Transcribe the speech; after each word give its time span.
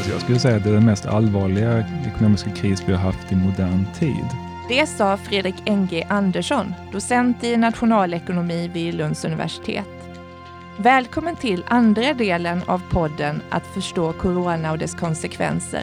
Alltså 0.00 0.12
jag 0.12 0.22
skulle 0.22 0.38
säga 0.38 0.56
att 0.56 0.64
det 0.64 0.70
är 0.70 0.74
den 0.74 0.84
mest 0.84 1.06
allvarliga 1.06 1.84
ekonomiska 2.06 2.50
kris 2.50 2.82
vi 2.86 2.92
har 2.92 3.00
haft 3.00 3.32
i 3.32 3.36
modern 3.36 3.86
tid. 3.98 4.24
Det 4.68 4.86
sa 4.86 5.16
Fredrik 5.16 5.54
N.G. 5.66 6.06
Andersson, 6.08 6.74
docent 6.92 7.44
i 7.44 7.56
nationalekonomi 7.56 8.68
vid 8.68 8.94
Lunds 8.94 9.24
universitet. 9.24 9.86
Välkommen 10.78 11.36
till 11.36 11.64
andra 11.68 12.14
delen 12.14 12.62
av 12.66 12.82
podden 12.90 13.42
Att 13.50 13.66
förstå 13.66 14.12
corona 14.12 14.72
och 14.72 14.78
dess 14.78 14.94
konsekvenser. 14.94 15.82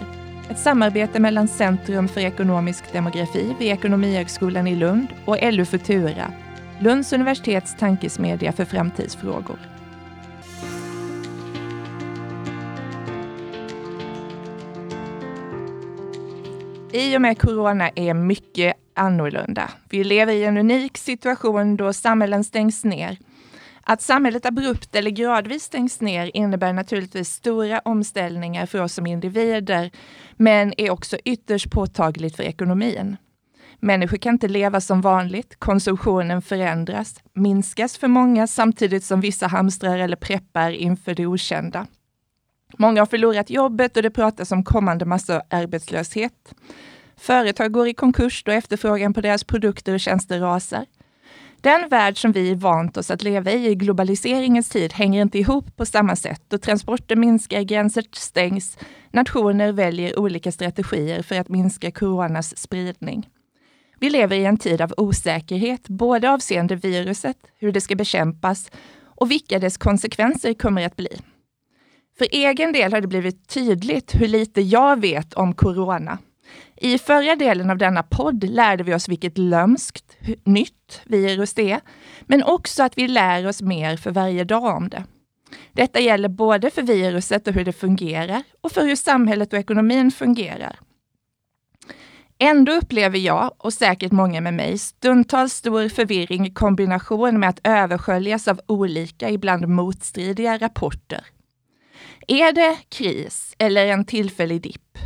Ett 0.50 0.60
samarbete 0.60 1.20
mellan 1.20 1.48
Centrum 1.48 2.08
för 2.08 2.22
ekonomisk 2.22 2.94
demografi 2.94 3.56
vid 3.60 3.72
Ekonomihögskolan 3.72 4.68
i 4.68 4.76
Lund 4.76 5.08
och 5.26 5.38
LU 5.42 5.66
Futura, 5.66 6.32
Lunds 6.80 7.14
universitets 7.14 7.76
tankesmedja 7.76 8.52
för 8.52 8.66
framtidsfrågor. 8.66 9.77
I 16.98 17.18
och 17.18 17.22
med 17.22 17.42
corona 17.42 17.90
är 17.96 18.14
mycket 18.14 18.74
annorlunda. 18.94 19.70
Vi 19.90 20.04
lever 20.04 20.34
i 20.34 20.44
en 20.44 20.58
unik 20.58 20.98
situation 20.98 21.78
då 21.78 21.94
samhällen 21.94 22.44
stängs 22.44 22.84
ner. 22.84 23.18
Att 23.84 24.02
samhället 24.02 24.46
abrupt 24.46 24.96
eller 24.96 25.12
gradvis 25.12 25.64
stängs 25.64 26.02
ner 26.02 26.32
innebär 26.34 26.74
naturligtvis 26.74 27.30
stora 27.30 27.80
omställningar 27.80 28.66
för 28.66 28.82
oss 28.82 28.94
som 28.94 29.08
individer, 29.08 29.92
men 30.38 30.74
är 30.78 30.90
också 30.90 31.18
ytterst 31.26 31.72
påtagligt 31.72 32.36
för 32.36 32.44
ekonomin. 32.44 33.18
Människor 33.80 34.18
kan 34.18 34.34
inte 34.34 34.48
leva 34.48 34.82
som 34.82 35.02
vanligt, 35.02 35.56
konsumtionen 35.60 36.42
förändras, 36.42 37.20
minskas 37.34 37.98
för 37.98 38.08
många 38.08 38.48
samtidigt 38.48 39.04
som 39.04 39.22
vissa 39.22 39.48
hamstrar 39.48 39.98
eller 39.98 40.16
preppar 40.16 40.72
inför 40.72 41.16
det 41.16 41.26
okända. 41.26 41.88
Många 42.78 43.02
har 43.02 43.06
förlorat 43.06 43.50
jobbet 43.50 43.98
och 43.98 44.04
det 44.04 44.12
pratas 44.12 44.52
om 44.52 44.64
kommande 44.64 45.06
massarbetslöshet. 45.06 46.54
Företag 47.18 47.72
går 47.72 47.88
i 47.88 47.94
konkurs 47.94 48.44
då 48.44 48.52
efterfrågan 48.52 49.14
på 49.14 49.22
deras 49.22 49.44
produkter 49.44 49.94
och 49.94 50.00
tjänster 50.00 50.40
rasar. 50.40 50.86
Den 51.62 51.90
värld 51.90 52.22
som 52.22 52.32
vi 52.32 52.54
vant 52.54 52.98
oss 52.98 53.12
att 53.12 53.24
leva 53.24 53.52
i 53.52 53.70
i 53.70 53.76
globaliseringens 53.76 54.70
tid 54.70 54.94
hänger 54.94 55.22
inte 55.22 55.40
ihop 55.40 55.76
på 55.76 55.86
samma 55.86 56.16
sätt 56.16 56.54
och 56.54 56.62
transporter 56.62 57.16
minskar, 57.16 57.62
gränser 57.62 58.04
stängs, 58.12 58.78
nationer 59.12 59.72
väljer 59.72 60.20
olika 60.20 60.52
strategier 60.52 61.22
för 61.22 61.40
att 61.40 61.50
minska 61.50 61.92
coronas 61.92 62.58
spridning. 62.58 63.30
Vi 64.00 64.10
lever 64.10 64.36
i 64.36 64.46
en 64.46 64.58
tid 64.58 64.82
av 64.82 64.94
osäkerhet, 64.98 65.88
både 65.88 66.32
avseende 66.32 66.76
viruset, 66.76 67.38
hur 67.60 67.72
det 67.72 67.82
ska 67.82 67.96
bekämpas 67.96 68.72
och 69.04 69.32
vilka 69.32 69.60
dess 69.60 69.78
konsekvenser 69.78 70.54
kommer 70.54 70.86
att 70.86 70.96
bli. 70.96 71.22
För 72.18 72.28
egen 72.32 72.72
del 72.72 72.94
har 72.94 73.02
det 73.02 73.08
blivit 73.08 73.48
tydligt 73.48 74.16
hur 74.16 74.28
lite 74.28 74.62
jag 74.62 75.02
vet 75.02 75.34
om 75.34 75.54
corona. 75.54 76.18
I 76.76 76.98
förra 76.98 77.36
delen 77.36 77.70
av 77.70 77.78
denna 77.78 78.04
podd 78.04 78.44
lärde 78.44 78.84
vi 78.84 78.94
oss 78.94 79.10
vilket 79.10 79.38
lömskt, 79.38 80.18
nytt 80.44 81.02
virus 81.06 81.54
det 81.54 81.72
är, 81.72 81.82
men 82.22 82.44
också 82.44 82.84
att 82.84 82.98
vi 82.98 83.08
lär 83.08 83.48
oss 83.48 83.62
mer 83.62 83.98
för 83.98 84.12
varje 84.12 84.44
dag 84.44 84.76
om 84.76 84.90
det. 84.90 85.04
Detta 85.72 86.00
gäller 86.00 86.30
både 86.30 86.70
för 86.70 86.82
viruset 86.82 87.48
och 87.48 87.54
hur 87.54 87.66
det 87.66 87.74
fungerar 87.74 88.44
och 88.62 88.72
för 88.72 88.86
hur 88.86 88.96
samhället 88.96 89.54
och 89.54 89.60
ekonomin 89.60 90.12
fungerar. 90.12 90.80
Ändå 92.40 92.72
upplever 92.72 93.18
jag, 93.18 93.52
och 93.58 93.74
säkert 93.74 94.12
många 94.12 94.42
med 94.42 94.54
mig, 94.54 94.78
stundtals 94.78 95.54
stor 95.54 95.90
förvirring 95.90 96.46
i 96.46 96.54
kombination 96.54 97.40
med 97.40 97.50
att 97.50 97.60
översköljas 97.64 98.48
av 98.48 98.62
olika, 98.68 99.30
ibland 99.30 99.68
motstridiga 99.68 100.58
rapporter. 100.58 101.22
Är 102.30 102.54
det 102.54 102.78
kris 102.90 103.56
eller 103.58 103.88
en 103.88 104.06
tillfällig 104.06 104.62
dipp? 104.62 104.98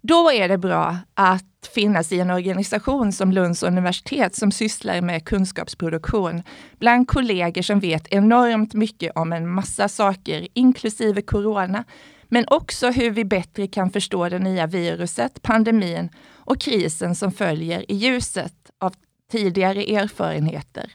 Då 0.00 0.32
är 0.32 0.48
det 0.48 0.58
bra 0.58 0.98
att 1.14 1.70
finnas 1.74 2.12
i 2.12 2.20
en 2.20 2.30
organisation 2.30 3.12
som 3.12 3.32
Lunds 3.32 3.62
universitet 3.62 4.34
som 4.34 4.52
sysslar 4.52 5.00
med 5.00 5.24
kunskapsproduktion 5.24 6.42
bland 6.78 7.08
kollegor 7.08 7.62
som 7.62 7.80
vet 7.80 8.08
enormt 8.08 8.74
mycket 8.74 9.12
om 9.14 9.32
en 9.32 9.50
massa 9.50 9.88
saker, 9.88 10.48
inklusive 10.54 11.22
corona, 11.22 11.84
men 12.28 12.44
också 12.48 12.90
hur 12.90 13.10
vi 13.10 13.24
bättre 13.24 13.66
kan 13.66 13.90
förstå 13.90 14.28
det 14.28 14.38
nya 14.38 14.66
viruset, 14.66 15.42
pandemin 15.42 16.10
och 16.34 16.60
krisen 16.60 17.14
som 17.14 17.32
följer 17.32 17.90
i 17.90 17.94
ljuset 17.94 18.54
av 18.78 18.94
tidigare 19.32 19.82
erfarenheter. 19.82 20.94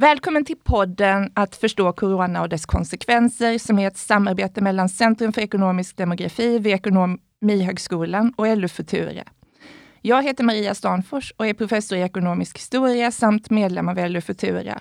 Välkommen 0.00 0.44
till 0.44 0.56
podden 0.56 1.32
Att 1.34 1.56
förstå 1.56 1.92
corona 1.92 2.42
och 2.42 2.48
dess 2.48 2.66
konsekvenser 2.66 3.58
som 3.58 3.78
är 3.78 3.86
ett 3.86 3.96
samarbete 3.96 4.60
mellan 4.60 4.88
Centrum 4.88 5.32
för 5.32 5.40
ekonomisk 5.40 5.96
demografi 5.96 6.58
vid 6.58 6.74
Ekonomihögskolan 6.74 8.32
och 8.36 8.56
LU 8.56 8.68
Futura. 8.68 9.24
Jag 10.02 10.22
heter 10.22 10.44
Maria 10.44 10.74
Stanfors 10.74 11.32
och 11.36 11.46
är 11.46 11.54
professor 11.54 11.98
i 11.98 12.02
ekonomisk 12.02 12.56
historia 12.56 13.10
samt 13.10 13.50
medlem 13.50 13.88
av 13.88 14.10
LU 14.10 14.20
Futura. 14.20 14.80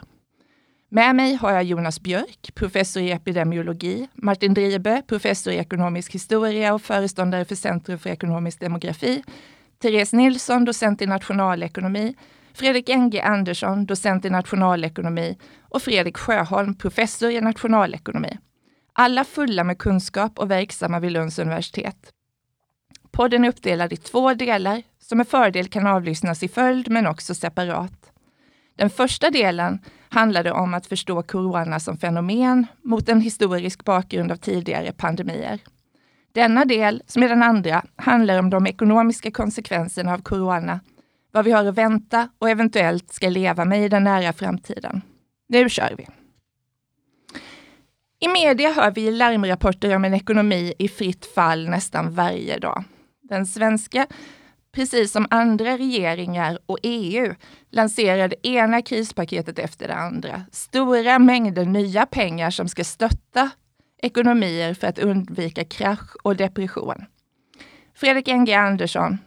Med 0.89 1.15
mig 1.15 1.35
har 1.35 1.51
jag 1.51 1.63
Jonas 1.63 1.99
Björk, 1.99 2.51
professor 2.55 3.03
i 3.03 3.11
epidemiologi, 3.11 4.07
Martin 4.13 4.53
Dribe, 4.53 5.01
professor 5.07 5.53
i 5.53 5.57
ekonomisk 5.57 6.15
historia 6.15 6.73
och 6.73 6.81
föreståndare 6.81 7.45
för 7.45 7.55
Centrum 7.55 7.99
för 7.99 8.09
ekonomisk 8.09 8.59
demografi, 8.59 9.23
Therese 9.81 10.13
Nilsson, 10.13 10.65
docent 10.65 11.01
i 11.01 11.05
nationalekonomi, 11.05 12.15
Fredrik 12.57 12.87
NG 12.87 13.19
Andersson, 13.19 13.85
docent 13.85 14.25
i 14.25 14.29
nationalekonomi 14.29 15.37
och 15.61 15.81
Fredrik 15.81 16.17
Sjöholm, 16.17 16.75
professor 16.75 17.31
i 17.31 17.41
nationalekonomi. 17.41 18.37
Alla 18.93 19.23
fulla 19.23 19.63
med 19.63 19.77
kunskap 19.77 20.39
och 20.39 20.51
verksamma 20.51 20.99
vid 20.99 21.11
Lunds 21.11 21.39
universitet. 21.39 22.11
Podden 23.11 23.45
är 23.45 23.49
uppdelad 23.49 23.93
i 23.93 23.97
två 23.97 24.33
delar 24.33 24.83
som 24.99 25.17
med 25.17 25.27
fördel 25.27 25.67
kan 25.67 25.87
avlyssnas 25.87 26.43
i 26.43 26.47
följd 26.47 26.91
men 26.91 27.07
också 27.07 27.35
separat. 27.35 28.11
Den 28.75 28.89
första 28.89 29.29
delen 29.29 29.79
handlade 30.09 30.51
om 30.51 30.73
att 30.73 30.87
förstå 30.87 31.23
corona 31.23 31.79
som 31.79 31.97
fenomen 31.97 32.67
mot 32.83 33.09
en 33.09 33.21
historisk 33.21 33.85
bakgrund 33.85 34.31
av 34.31 34.35
tidigare 34.35 34.91
pandemier. 34.91 35.59
Denna 36.31 36.65
del, 36.65 37.03
som 37.07 37.23
är 37.23 37.29
den 37.29 37.43
andra, 37.43 37.85
handlar 37.95 38.39
om 38.39 38.49
de 38.49 38.67
ekonomiska 38.67 39.31
konsekvenserna 39.31 40.13
av 40.13 40.21
corona, 40.21 40.79
vad 41.31 41.45
vi 41.45 41.51
har 41.51 41.65
att 41.65 41.75
vänta 41.75 42.29
och 42.39 42.49
eventuellt 42.49 43.13
ska 43.13 43.29
leva 43.29 43.65
med 43.65 43.85
i 43.85 43.89
den 43.89 44.03
nära 44.03 44.33
framtiden. 44.33 45.01
Nu 45.49 45.69
kör 45.69 45.95
vi! 45.97 46.07
I 48.19 48.27
media 48.27 48.71
hör 48.73 48.91
vi 48.91 49.11
larmrapporter 49.11 49.95
om 49.95 50.05
en 50.05 50.13
ekonomi 50.13 50.73
i 50.79 50.87
fritt 50.87 51.25
fall 51.25 51.69
nästan 51.69 52.13
varje 52.13 52.59
dag. 52.59 52.83
Den 53.21 53.45
svenska 53.45 54.07
precis 54.77 55.11
som 55.11 55.27
andra 55.29 55.77
regeringar 55.77 56.59
och 56.65 56.77
EU, 56.83 57.35
lanserade 57.71 58.47
ena 58.47 58.81
krispaketet 58.81 59.59
efter 59.59 59.87
det 59.87 59.95
andra. 59.95 60.45
Stora 60.51 61.19
mängder 61.19 61.65
nya 61.65 62.05
pengar 62.05 62.49
som 62.49 62.67
ska 62.67 62.83
stötta 62.83 63.49
ekonomier 64.01 64.73
för 64.73 64.87
att 64.87 64.99
undvika 64.99 65.63
krasch 65.63 66.15
och 66.23 66.35
depression. 66.35 67.05
Fredrik 67.95 68.27
NG 68.27 68.53
Andersson, 68.53 69.17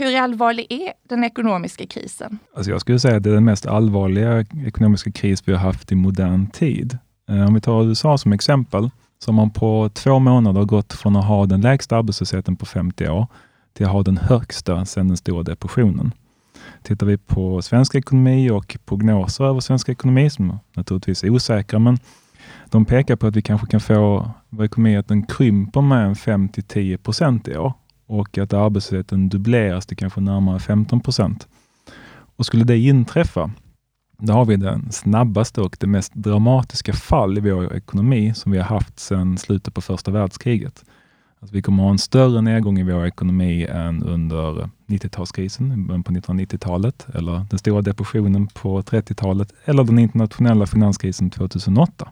hur 0.00 0.16
allvarlig 0.16 0.66
är 0.70 0.92
den 1.08 1.24
ekonomiska 1.24 1.86
krisen? 1.86 2.38
Alltså 2.56 2.70
jag 2.70 2.80
skulle 2.80 2.98
säga 2.98 3.16
att 3.16 3.22
det 3.22 3.30
är 3.30 3.34
den 3.34 3.44
mest 3.44 3.66
allvarliga 3.66 4.44
ekonomiska 4.66 5.12
kris 5.12 5.42
vi 5.48 5.52
har 5.52 5.60
haft 5.60 5.92
i 5.92 5.94
modern 5.94 6.46
tid. 6.46 6.98
Eh, 7.30 7.46
om 7.46 7.54
vi 7.54 7.60
tar 7.60 7.84
USA 7.84 8.18
som 8.18 8.32
exempel, 8.32 8.90
så 9.18 9.30
har 9.30 9.36
man 9.36 9.50
på 9.50 9.90
två 9.94 10.18
månader 10.18 10.64
gått 10.64 10.92
från 10.92 11.16
att 11.16 11.24
ha 11.24 11.46
den 11.46 11.60
lägsta 11.60 11.96
arbetslösheten 11.96 12.56
på 12.56 12.66
50 12.66 13.08
år 13.08 13.26
till 13.72 13.86
att 13.86 13.92
ha 13.92 14.02
den 14.02 14.16
högsta 14.16 14.84
sedan 14.84 15.08
den 15.08 15.16
stora 15.16 15.42
depressionen. 15.42 16.12
Tittar 16.82 17.06
vi 17.06 17.18
på 17.18 17.62
svensk 17.62 17.94
ekonomi 17.94 18.50
och 18.50 18.78
prognoser 18.84 19.44
över 19.44 19.60
svensk 19.60 19.88
ekonomi, 19.88 20.30
som 20.30 20.58
naturligtvis 20.76 21.24
är 21.24 21.30
osäkra, 21.30 21.78
men 21.78 21.98
de 22.70 22.84
pekar 22.84 23.16
på 23.16 23.26
att 23.26 23.36
vi 23.36 23.42
kanske 23.42 23.66
kan 23.66 23.80
få 23.80 24.30
vår 24.48 24.64
ekonomi 24.64 24.96
att 24.96 25.08
den 25.08 25.26
krymper 25.26 25.80
med 25.80 26.18
5 26.18 26.48
till 26.48 26.64
10 26.64 26.98
procent 26.98 27.48
i 27.48 27.56
år 27.56 27.72
och 28.10 28.38
att 28.38 28.52
arbetslösheten 28.52 29.28
dubbleras 29.28 29.86
till 29.86 29.96
kanske 29.96 30.20
närmare 30.20 30.58
15 30.58 31.00
procent. 31.00 31.48
Och 32.36 32.46
skulle 32.46 32.64
det 32.64 32.78
inträffa, 32.78 33.50
då 34.18 34.32
har 34.32 34.44
vi 34.44 34.56
den 34.56 34.92
snabbaste 34.92 35.60
och 35.60 35.76
det 35.80 35.86
mest 35.86 36.14
dramatiska 36.14 36.92
fall 36.92 37.38
i 37.38 37.40
vår 37.40 37.76
ekonomi 37.76 38.34
som 38.34 38.52
vi 38.52 38.58
har 38.58 38.64
haft 38.64 38.98
sedan 38.98 39.38
slutet 39.38 39.74
på 39.74 39.80
första 39.80 40.10
världskriget. 40.10 40.84
Alltså 41.40 41.54
vi 41.54 41.62
kommer 41.62 41.82
ha 41.82 41.90
en 41.90 41.98
större 41.98 42.40
nedgång 42.40 42.78
i 42.78 42.82
vår 42.82 43.06
ekonomi 43.06 43.66
än 43.66 44.02
under 44.02 44.70
90-talskrisen, 44.86 46.02
på 46.02 46.12
1990-talet, 46.12 47.06
eller 47.14 47.46
den 47.50 47.58
stora 47.58 47.82
depressionen 47.82 48.46
på 48.46 48.82
30-talet, 48.82 49.52
eller 49.64 49.84
den 49.84 49.98
internationella 49.98 50.66
finanskrisen 50.66 51.30
2008. 51.30 52.08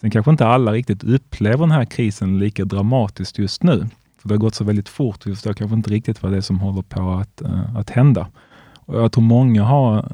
Sen 0.00 0.10
kanske 0.10 0.30
inte 0.30 0.46
alla 0.46 0.72
riktigt 0.72 1.04
upplever 1.04 1.58
den 1.58 1.70
här 1.70 1.84
krisen 1.84 2.38
lika 2.38 2.64
dramatiskt 2.64 3.38
just 3.38 3.62
nu. 3.62 3.86
För 4.28 4.34
Det 4.34 4.38
har 4.38 4.46
gått 4.46 4.54
så 4.54 4.64
väldigt 4.64 4.88
fort, 4.88 5.26
vi 5.26 5.34
förstår 5.34 5.52
kanske 5.52 5.76
inte 5.76 5.90
riktigt 5.90 6.22
vad 6.22 6.32
det 6.32 6.36
är 6.36 6.40
som 6.40 6.60
håller 6.60 6.82
på 6.82 7.10
att, 7.10 7.40
eh, 7.40 7.76
att 7.76 7.90
hända. 7.90 8.28
Och 8.74 9.00
jag 9.00 9.12
tror 9.12 9.24
många 9.24 9.64
har 9.64 10.12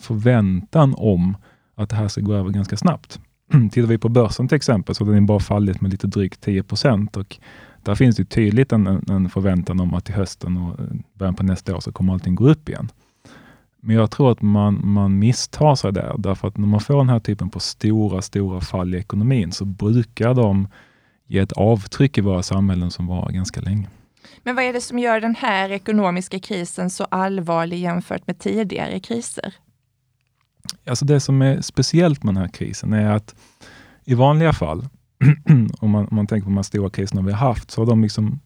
förväntan 0.00 0.94
om 0.96 1.36
att 1.74 1.90
det 1.90 1.96
här 1.96 2.08
ska 2.08 2.20
gå 2.20 2.34
över 2.34 2.50
ganska 2.50 2.76
snabbt. 2.76 3.20
tittar 3.72 3.88
vi 3.88 3.98
på 3.98 4.08
börsen 4.08 4.48
till 4.48 4.56
exempel 4.56 4.94
så 4.94 5.04
har 5.04 5.12
den 5.12 5.26
bara 5.26 5.40
fallit 5.40 5.80
med 5.80 5.90
lite 5.90 6.06
drygt 6.06 6.40
10 6.40 6.62
procent 6.62 7.16
och 7.16 7.38
där 7.82 7.94
finns 7.94 8.16
det 8.16 8.24
tydligt 8.24 8.72
en, 8.72 8.86
en 8.86 9.28
förväntan 9.28 9.80
om 9.80 9.94
att 9.94 10.04
till 10.04 10.14
hösten 10.14 10.56
och 10.56 10.80
eh, 10.80 10.86
början 11.14 11.34
på 11.34 11.42
nästa 11.42 11.76
år 11.76 11.80
så 11.80 11.92
kommer 11.92 12.12
allting 12.12 12.34
gå 12.34 12.48
upp 12.48 12.68
igen. 12.68 12.88
Men 13.80 13.96
jag 13.96 14.10
tror 14.10 14.32
att 14.32 14.42
man, 14.42 14.80
man 14.84 15.18
misstar 15.18 15.74
sig 15.74 15.92
där, 15.92 16.14
därför 16.18 16.48
att 16.48 16.58
när 16.58 16.66
man 16.66 16.80
får 16.80 16.96
den 16.96 17.08
här 17.08 17.20
typen 17.20 17.50
på 17.50 17.60
stora, 17.60 18.22
stora 18.22 18.60
fall 18.60 18.94
i 18.94 18.98
ekonomin 18.98 19.52
så 19.52 19.64
brukar 19.64 20.34
de 20.34 20.68
ge 21.26 21.38
ett 21.38 21.52
avtryck 21.52 22.18
i 22.18 22.20
våra 22.20 22.42
samhällen 22.42 22.90
som 22.90 23.06
varar 23.06 23.30
ganska 23.30 23.60
länge. 23.60 23.88
Men 24.42 24.56
vad 24.56 24.64
är 24.64 24.72
det 24.72 24.80
som 24.80 24.98
gör 24.98 25.20
den 25.20 25.34
här 25.34 25.70
ekonomiska 25.72 26.38
krisen 26.38 26.90
så 26.90 27.04
allvarlig 27.04 27.78
jämfört 27.78 28.26
med 28.26 28.38
tidigare 28.38 29.00
kriser? 29.00 29.54
Alltså 30.86 31.04
det 31.04 31.20
som 31.20 31.42
är 31.42 31.60
speciellt 31.60 32.24
med 32.24 32.34
den 32.34 32.42
här 32.42 32.48
krisen 32.48 32.92
är 32.92 33.10
att 33.10 33.34
i 34.04 34.14
vanliga 34.14 34.52
fall, 34.52 34.88
om, 35.80 35.90
man, 35.90 36.08
om 36.08 36.16
man 36.16 36.26
tänker 36.26 36.44
på 36.44 36.50
de 36.50 36.56
här 36.56 36.62
stora 36.62 36.90
kriserna 36.90 37.22
vi 37.22 37.32
har 37.32 37.48
haft, 37.48 37.70
så 37.70 37.80
har 37.80 37.86
de, 37.86 38.02
liksom, 38.02 38.40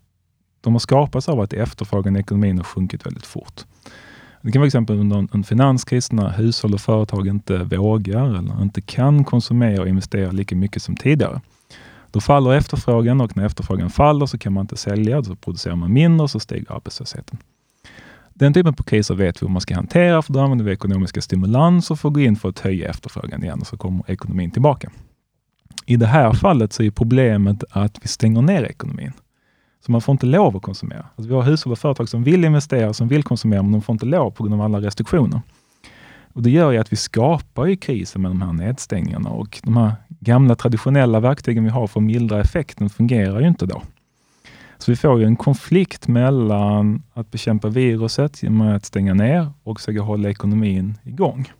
de 0.60 0.72
har 0.74 0.80
skapats 0.80 1.28
av 1.28 1.40
att 1.40 1.52
efterfrågan 1.52 2.16
i 2.16 2.20
ekonomin 2.20 2.56
har 2.56 2.64
sjunkit 2.64 3.06
väldigt 3.06 3.26
fort. 3.26 3.64
Det 4.42 4.52
kan 4.52 4.60
vara 4.60 4.66
exempel 4.66 4.98
under 4.98 5.18
en, 5.18 5.28
en 5.32 5.44
finanskris 5.44 6.12
när 6.12 6.30
hushåll 6.30 6.74
och 6.74 6.80
företag 6.80 7.26
inte 7.26 7.58
vågar 7.58 8.38
eller 8.38 8.62
inte 8.62 8.80
kan 8.80 9.24
konsumera 9.24 9.82
och 9.82 9.88
investera 9.88 10.30
lika 10.30 10.56
mycket 10.56 10.82
som 10.82 10.96
tidigare. 10.96 11.40
Då 12.10 12.20
faller 12.20 12.52
efterfrågan 12.52 13.20
och 13.20 13.36
när 13.36 13.46
efterfrågan 13.46 13.90
faller 13.90 14.26
så 14.26 14.38
kan 14.38 14.52
man 14.52 14.60
inte 14.60 14.76
sälja, 14.76 15.20
då 15.20 15.36
producerar 15.36 15.76
man 15.76 15.92
mindre 15.92 16.22
och 16.22 16.30
så 16.30 16.40
stiger 16.40 16.72
arbetslösheten. 16.72 17.38
Den 18.34 18.54
typen 18.54 18.74
av 18.78 18.82
kriser 18.82 19.14
vet 19.14 19.42
vi 19.42 19.46
hur 19.46 19.52
man 19.52 19.60
ska 19.60 19.74
hantera, 19.74 20.22
för 20.22 20.32
då 20.32 20.40
använder 20.40 20.64
vi 20.64 20.72
ekonomiska 20.72 21.20
stimulanser 21.20 21.94
för 21.94 22.08
att 22.08 22.14
gå 22.14 22.20
in 22.20 22.36
för 22.36 22.48
att 22.48 22.58
höja 22.58 22.90
efterfrågan 22.90 23.42
igen 23.42 23.60
och 23.60 23.66
så 23.66 23.76
kommer 23.76 24.10
ekonomin 24.10 24.50
tillbaka. 24.50 24.90
I 25.86 25.96
det 25.96 26.06
här 26.06 26.32
fallet 26.32 26.72
så 26.72 26.82
är 26.82 26.90
problemet 26.90 27.64
att 27.70 27.98
vi 28.02 28.08
stänger 28.08 28.42
ner 28.42 28.62
ekonomin. 28.62 29.12
Så 29.86 29.92
man 29.92 30.00
får 30.00 30.12
inte 30.12 30.26
lov 30.26 30.56
att 30.56 30.62
konsumera. 30.62 31.06
Alltså 31.16 31.28
vi 31.28 31.34
har 31.34 31.42
hushåll 31.42 31.72
och 31.72 31.78
företag 31.78 32.08
som 32.08 32.24
vill 32.24 32.44
investera, 32.44 32.92
som 32.92 33.08
vill 33.08 33.22
konsumera, 33.22 33.62
men 33.62 33.72
de 33.72 33.82
får 33.82 33.92
inte 33.92 34.06
lov 34.06 34.30
på 34.30 34.42
grund 34.42 34.54
av 34.54 34.60
alla 34.60 34.80
restriktioner. 34.80 35.40
Och 36.32 36.42
Det 36.42 36.50
gör 36.50 36.70
ju 36.70 36.78
att 36.78 36.92
vi 36.92 36.96
skapar 36.96 37.66
ju 37.66 37.76
krisen 37.76 38.22
med 38.22 38.30
de 38.30 38.42
här 38.42 38.52
nedstängningarna 38.52 39.30
och 39.30 39.60
de 39.62 39.76
här 39.76 39.92
gamla 40.08 40.54
traditionella 40.54 41.20
verktygen 41.20 41.64
vi 41.64 41.70
har 41.70 41.86
för 41.86 42.00
att 42.00 42.04
mildra 42.04 42.40
effekten 42.40 42.90
fungerar 42.90 43.40
ju 43.40 43.48
inte 43.48 43.66
då. 43.66 43.82
Så 44.78 44.90
vi 44.90 44.96
får 44.96 45.20
ju 45.20 45.24
en 45.26 45.36
konflikt 45.36 46.08
mellan 46.08 47.02
att 47.14 47.30
bekämpa 47.30 47.68
viruset 47.68 48.42
genom 48.42 48.60
att 48.60 48.84
stänga 48.84 49.14
ner 49.14 49.52
och 49.62 49.80
försöka 49.80 50.00
hålla 50.00 50.30
ekonomin 50.30 50.98
igång. 51.02 51.52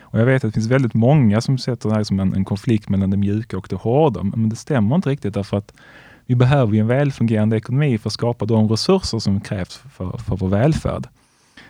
Och 0.00 0.20
jag 0.20 0.26
vet 0.26 0.44
att 0.44 0.48
det 0.48 0.54
finns 0.54 0.70
väldigt 0.70 0.94
många 0.94 1.40
som 1.40 1.58
sätter 1.58 1.88
det 1.88 1.94
här 1.94 2.04
som 2.04 2.20
en, 2.20 2.34
en 2.34 2.44
konflikt 2.44 2.88
mellan 2.88 3.10
det 3.10 3.16
mjuka 3.16 3.58
och 3.58 3.66
det 3.70 3.76
hårda, 3.76 4.22
men 4.22 4.48
det 4.48 4.56
stämmer 4.56 4.96
inte 4.96 5.10
riktigt 5.10 5.34
därför 5.34 5.56
att 5.56 5.72
vi 6.26 6.34
behöver 6.34 6.74
ju 6.74 6.80
en 6.80 6.86
välfungerande 6.86 7.56
ekonomi 7.56 7.98
för 7.98 8.08
att 8.08 8.12
skapa 8.12 8.46
de 8.46 8.68
resurser 8.68 9.18
som 9.18 9.40
krävs 9.40 9.76
för, 9.76 10.18
för 10.18 10.36
vår 10.36 10.48
välfärd. 10.48 11.08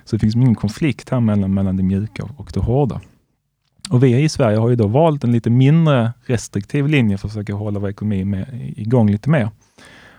Så 0.07 0.17
det 0.17 0.21
finns 0.21 0.37
ingen 0.37 0.55
konflikt 0.55 1.11
här 1.11 1.21
mellan, 1.21 1.55
mellan 1.55 1.77
det 1.77 1.83
mjuka 1.83 2.29
och 2.37 2.51
det 2.55 2.61
hårda. 2.61 3.01
Och 3.91 4.03
vi 4.03 4.23
i 4.23 4.29
Sverige 4.29 4.59
har 4.59 4.69
ju 4.69 4.77
då 4.77 4.87
valt 4.87 5.25
en 5.25 5.33
lite 5.33 5.51
mindre 5.51 6.13
restriktiv 6.27 6.89
linje 6.89 7.19
för 7.19 7.29
att 7.29 7.33
försöka 7.33 7.55
hålla 7.55 7.79
vår 7.79 7.89
ekonomi 7.89 8.25
med, 8.25 8.73
igång 8.77 9.11
lite 9.11 9.31
mer. 9.31 9.51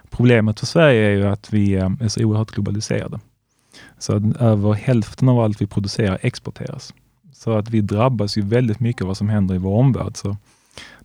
Problemet 0.10 0.60
för 0.60 0.66
Sverige 0.66 1.06
är 1.06 1.12
ju 1.12 1.28
att 1.28 1.54
vi 1.54 1.74
eh, 1.74 1.90
är 2.00 2.08
så 2.08 2.24
oerhört 2.24 2.52
globaliserade. 2.52 3.20
Så 4.00 4.16
att 4.16 4.42
över 4.42 4.74
hälften 4.74 5.30
av 5.30 5.40
allt 5.40 5.62
vi 5.62 5.68
producerar 5.68 6.20
exporteras. 6.22 6.94
Så 7.34 7.58
att 7.58 7.70
vi 7.70 7.82
drabbas 7.82 8.38
ju 8.38 8.42
väldigt 8.42 8.80
mycket 8.80 9.02
av 9.02 9.08
vad 9.08 9.18
som 9.18 9.30
händer 9.30 9.56
i 9.56 9.58
vår 9.58 9.80
omvärld. 9.80 10.18
Så 10.18 10.38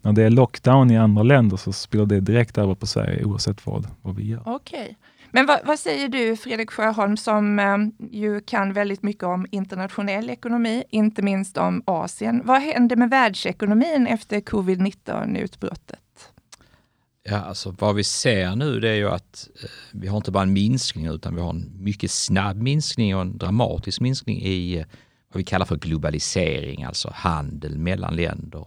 när 0.02 0.12
det 0.12 0.22
är 0.22 0.30
lockdown 0.30 0.90
i 0.90 0.96
andra 0.96 1.22
länder 1.22 1.56
så 1.56 1.72
spelar 1.72 2.06
det 2.06 2.20
direkt 2.20 2.58
över 2.58 2.74
på 2.74 2.86
Sverige 2.86 3.24
oavsett 3.24 3.66
vad, 3.66 3.86
vad 4.02 4.16
vi 4.16 4.26
gör. 4.26 4.42
Okej. 4.44 4.96
Men 5.34 5.46
vad, 5.46 5.60
vad, 5.64 5.78
säger 5.78 6.08
du 6.08 6.36
Fredrik 6.36 6.70
Sjöholm 6.70 7.16
som 7.16 7.58
eh, 7.58 7.76
ju 8.10 8.40
kan 8.40 8.72
väldigt 8.72 9.02
mycket 9.02 9.22
om 9.22 9.46
internationell 9.50 10.30
ekonomi, 10.30 10.84
inte 10.90 11.22
minst 11.22 11.58
om 11.58 11.82
Asien. 11.86 12.42
Vad 12.44 12.60
händer 12.60 12.96
med 12.96 13.10
världsekonomin 13.10 14.06
efter 14.06 14.40
covid-19-utbrottet? 14.40 15.98
Ja, 17.24 17.36
alltså 17.36 17.74
vad 17.78 17.94
vi 17.94 18.04
ser 18.04 18.56
nu 18.56 18.80
det 18.80 18.88
är 18.88 18.94
ju 18.94 19.10
att 19.10 19.48
eh, 19.62 19.70
vi 19.92 20.08
har 20.08 20.16
inte 20.16 20.30
bara 20.30 20.42
en 20.42 20.52
minskning 20.52 21.06
utan 21.06 21.34
vi 21.34 21.40
har 21.40 21.50
en 21.50 21.72
mycket 21.78 22.10
snabb 22.10 22.56
minskning 22.56 23.16
och 23.16 23.22
en 23.22 23.38
dramatisk 23.38 24.00
minskning 24.00 24.42
i 24.42 24.78
eh, 24.78 24.86
vad 25.32 25.38
vi 25.38 25.44
kallar 25.44 25.66
för 25.66 25.76
globalisering, 25.76 26.84
alltså 26.84 27.10
handel 27.14 27.78
mellan 27.78 28.16
länder. 28.16 28.66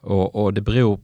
Och, 0.00 0.34
och 0.34 0.54
det 0.54 0.60
beror 0.60 1.00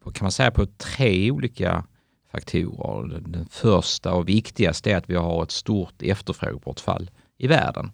på, 0.00 0.10
kan 0.10 0.24
man 0.24 0.32
säga 0.32 0.50
på 0.50 0.66
tre 0.66 1.30
olika 1.30 1.84
faktorer. 2.32 3.20
Den 3.20 3.46
första 3.50 4.12
och 4.12 4.28
viktigaste 4.28 4.90
är 4.90 4.96
att 4.96 5.10
vi 5.10 5.14
har 5.14 5.42
ett 5.42 5.50
stort 5.50 6.02
efterfrågebortfall 6.02 7.10
i 7.38 7.46
världen. 7.46 7.92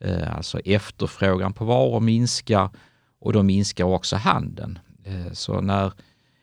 Eh, 0.00 0.36
alltså 0.36 0.58
efterfrågan 0.58 1.52
på 1.52 1.64
varor 1.64 2.00
minskar 2.00 2.70
och 3.20 3.32
då 3.32 3.42
minskar 3.42 3.84
också 3.84 4.16
handeln. 4.16 4.78
Eh, 5.04 5.32
så 5.32 5.60
när 5.60 5.92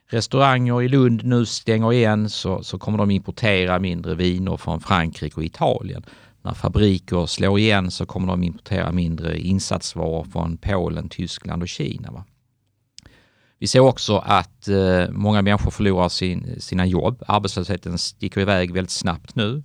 restauranger 0.10 0.82
i 0.82 0.88
Lund 0.88 1.24
nu 1.24 1.46
stänger 1.46 1.94
igen 1.94 2.30
så, 2.30 2.64
så 2.64 2.80
kommer 2.80 2.98
de 2.98 3.12
importera 3.12 3.80
mindre 3.80 4.16
viner 4.16 4.58
från 4.58 4.80
Frankrike 4.80 5.36
och 5.36 5.44
Italien. 5.44 6.04
När 6.42 6.54
fabriker 6.54 7.26
slår 7.26 7.60
igen 7.60 7.92
så 7.92 8.06
kommer 8.06 8.28
de 8.28 8.44
importera 8.44 8.92
mindre 8.92 9.40
insatsvaror 9.40 10.24
från 10.24 10.58
Polen, 10.58 11.10
Tyskland 11.10 11.62
och 11.62 11.70
Kina. 11.70 12.12
Va? 12.12 12.24
Vi 13.62 13.68
ser 13.68 13.80
också 13.80 14.18
att 14.18 14.68
eh, 14.68 15.10
många 15.10 15.42
människor 15.42 15.72
förlorar 15.72 16.10
sin, 16.10 16.62
sina 16.62 16.86
jobb. 16.86 17.24
Arbetslösheten 17.28 17.98
sticker 17.98 18.42
iväg 18.42 18.74
väldigt 18.74 18.92
snabbt 18.92 19.36
nu. 19.36 19.64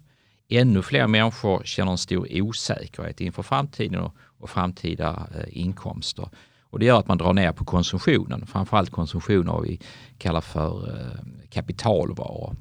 Ännu 0.48 0.82
fler 0.82 1.06
människor 1.06 1.62
känner 1.64 1.92
en 1.92 1.98
stor 1.98 2.28
osäkerhet 2.30 3.20
inför 3.20 3.42
framtiden 3.42 4.00
och, 4.00 4.14
och 4.38 4.50
framtida 4.50 5.28
eh, 5.34 5.58
inkomster. 5.60 6.28
Och 6.70 6.78
det 6.78 6.86
gör 6.86 6.98
att 6.98 7.08
man 7.08 7.18
drar 7.18 7.32
ner 7.32 7.52
på 7.52 7.64
konsumtionen, 7.64 8.46
framförallt 8.46 8.90
konsumtion 8.90 9.48
av 9.48 9.54
vad 9.54 9.64
vi 9.64 9.80
kallar 10.18 10.40
för 10.40 10.88
eh, 10.88 11.48
kapitalvaror. 11.50 12.56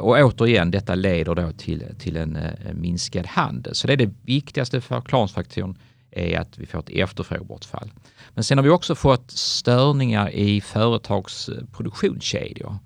Och 0.00 0.18
återigen, 0.18 0.70
detta 0.70 0.94
leder 0.94 1.34
då 1.34 1.52
till, 1.52 1.84
till 1.98 2.16
en 2.16 2.38
minskad 2.72 3.26
handel. 3.26 3.74
Så 3.74 3.86
det 3.86 3.92
är 3.92 3.96
det 3.96 4.14
viktigaste 4.22 4.80
förklaringsfaktorn 4.80 5.78
är 6.10 6.38
att 6.40 6.58
vi 6.58 6.66
får 6.66 6.78
ett 6.78 6.90
efterfrågebortfall. 6.90 7.90
Men 8.36 8.44
sen 8.44 8.58
har 8.58 8.62
vi 8.62 8.70
också 8.70 8.94
fått 8.94 9.30
störningar 9.30 10.30
i 10.30 10.60
företags 10.60 11.50
produktionskedjor. 11.72 12.78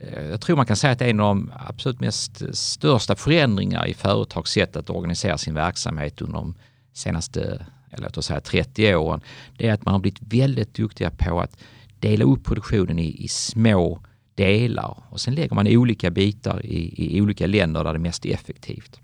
Eh, 0.00 0.26
jag 0.26 0.40
tror 0.40 0.56
man 0.56 0.66
kan 0.66 0.76
säga 0.76 0.92
att 0.92 0.98
det 0.98 1.04
är 1.04 1.10
en 1.10 1.20
av 1.20 1.36
de 1.36 1.52
absolut 1.66 2.00
mest 2.00 2.42
eh, 2.42 2.50
största 2.52 3.16
förändringar 3.16 3.86
i 3.86 3.94
företags 3.94 4.50
sätt 4.50 4.76
att 4.76 4.90
organisera 4.90 5.38
sin 5.38 5.54
verksamhet 5.54 6.20
under 6.22 6.34
de 6.34 6.54
senaste 6.92 7.66
eller 7.90 8.02
låt 8.02 8.18
oss 8.18 8.26
säga 8.26 8.40
30 8.40 8.94
åren, 8.94 9.20
det 9.58 9.68
är 9.68 9.72
att 9.72 9.84
man 9.84 9.92
har 9.92 9.98
blivit 9.98 10.20
väldigt 10.20 10.74
duktiga 10.74 11.10
på 11.10 11.40
att 11.40 11.56
dela 12.00 12.24
upp 12.24 12.44
produktionen 12.44 12.98
i, 12.98 13.24
i 13.24 13.28
små 13.28 14.00
delar 14.34 15.02
och 15.10 15.20
sen 15.20 15.34
lägger 15.34 15.54
man 15.54 15.68
olika 15.68 16.10
bitar 16.10 16.66
i, 16.66 17.16
i, 17.16 17.20
olika 17.20 17.46
länder 17.46 17.84
där 17.84 17.92
det 17.92 17.96
är 17.96 18.00
mest 18.00 18.24
effektivt. 18.24 19.00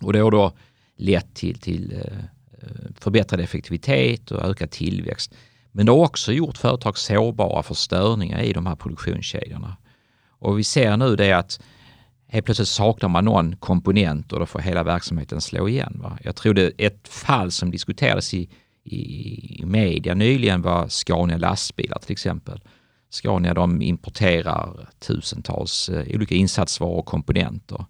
Och 0.00 0.12
det 0.12 0.18
har 0.18 0.30
då 0.30 0.52
lett 0.96 1.34
till, 1.34 1.58
till 1.58 1.92
eh, 1.92 2.24
förbättrad 3.00 3.40
effektivitet 3.40 4.30
och 4.30 4.44
ökad 4.44 4.70
tillväxt. 4.70 5.34
Men 5.72 5.86
det 5.86 5.92
har 5.92 5.98
också 5.98 6.32
gjort 6.32 6.58
företag 6.58 6.98
sårbara 6.98 7.62
för 7.62 7.74
störningar 7.74 8.40
i 8.40 8.52
de 8.52 8.66
här 8.66 8.76
produktionskedjorna. 8.76 9.76
Och 10.28 10.58
vi 10.58 10.64
ser 10.64 10.96
nu 10.96 11.16
det 11.16 11.32
att 11.32 11.60
helt 12.28 12.44
plötsligt 12.44 12.68
saknar 12.68 13.08
man 13.08 13.24
någon 13.24 13.56
komponent 13.56 14.32
och 14.32 14.40
då 14.40 14.46
får 14.46 14.60
hela 14.60 14.82
verksamheten 14.82 15.40
slå 15.40 15.68
igen. 15.68 16.00
Va? 16.02 16.18
Jag 16.22 16.36
tror 16.36 16.54
det 16.54 16.72
ett 16.78 17.08
fall 17.08 17.50
som 17.50 17.70
diskuterades 17.70 18.34
i, 18.34 18.48
i, 18.84 19.62
media 19.64 20.14
nyligen 20.14 20.62
var 20.62 20.88
Scania 20.88 21.36
lastbilar 21.36 21.98
till 21.98 22.12
exempel. 22.12 22.60
Scania 23.10 23.54
de 23.54 23.82
importerar 23.82 24.88
tusentals 24.98 25.88
eh, 25.88 26.16
olika 26.16 26.34
insatsvaror 26.34 26.98
och 26.98 27.06
komponenter. 27.06 27.84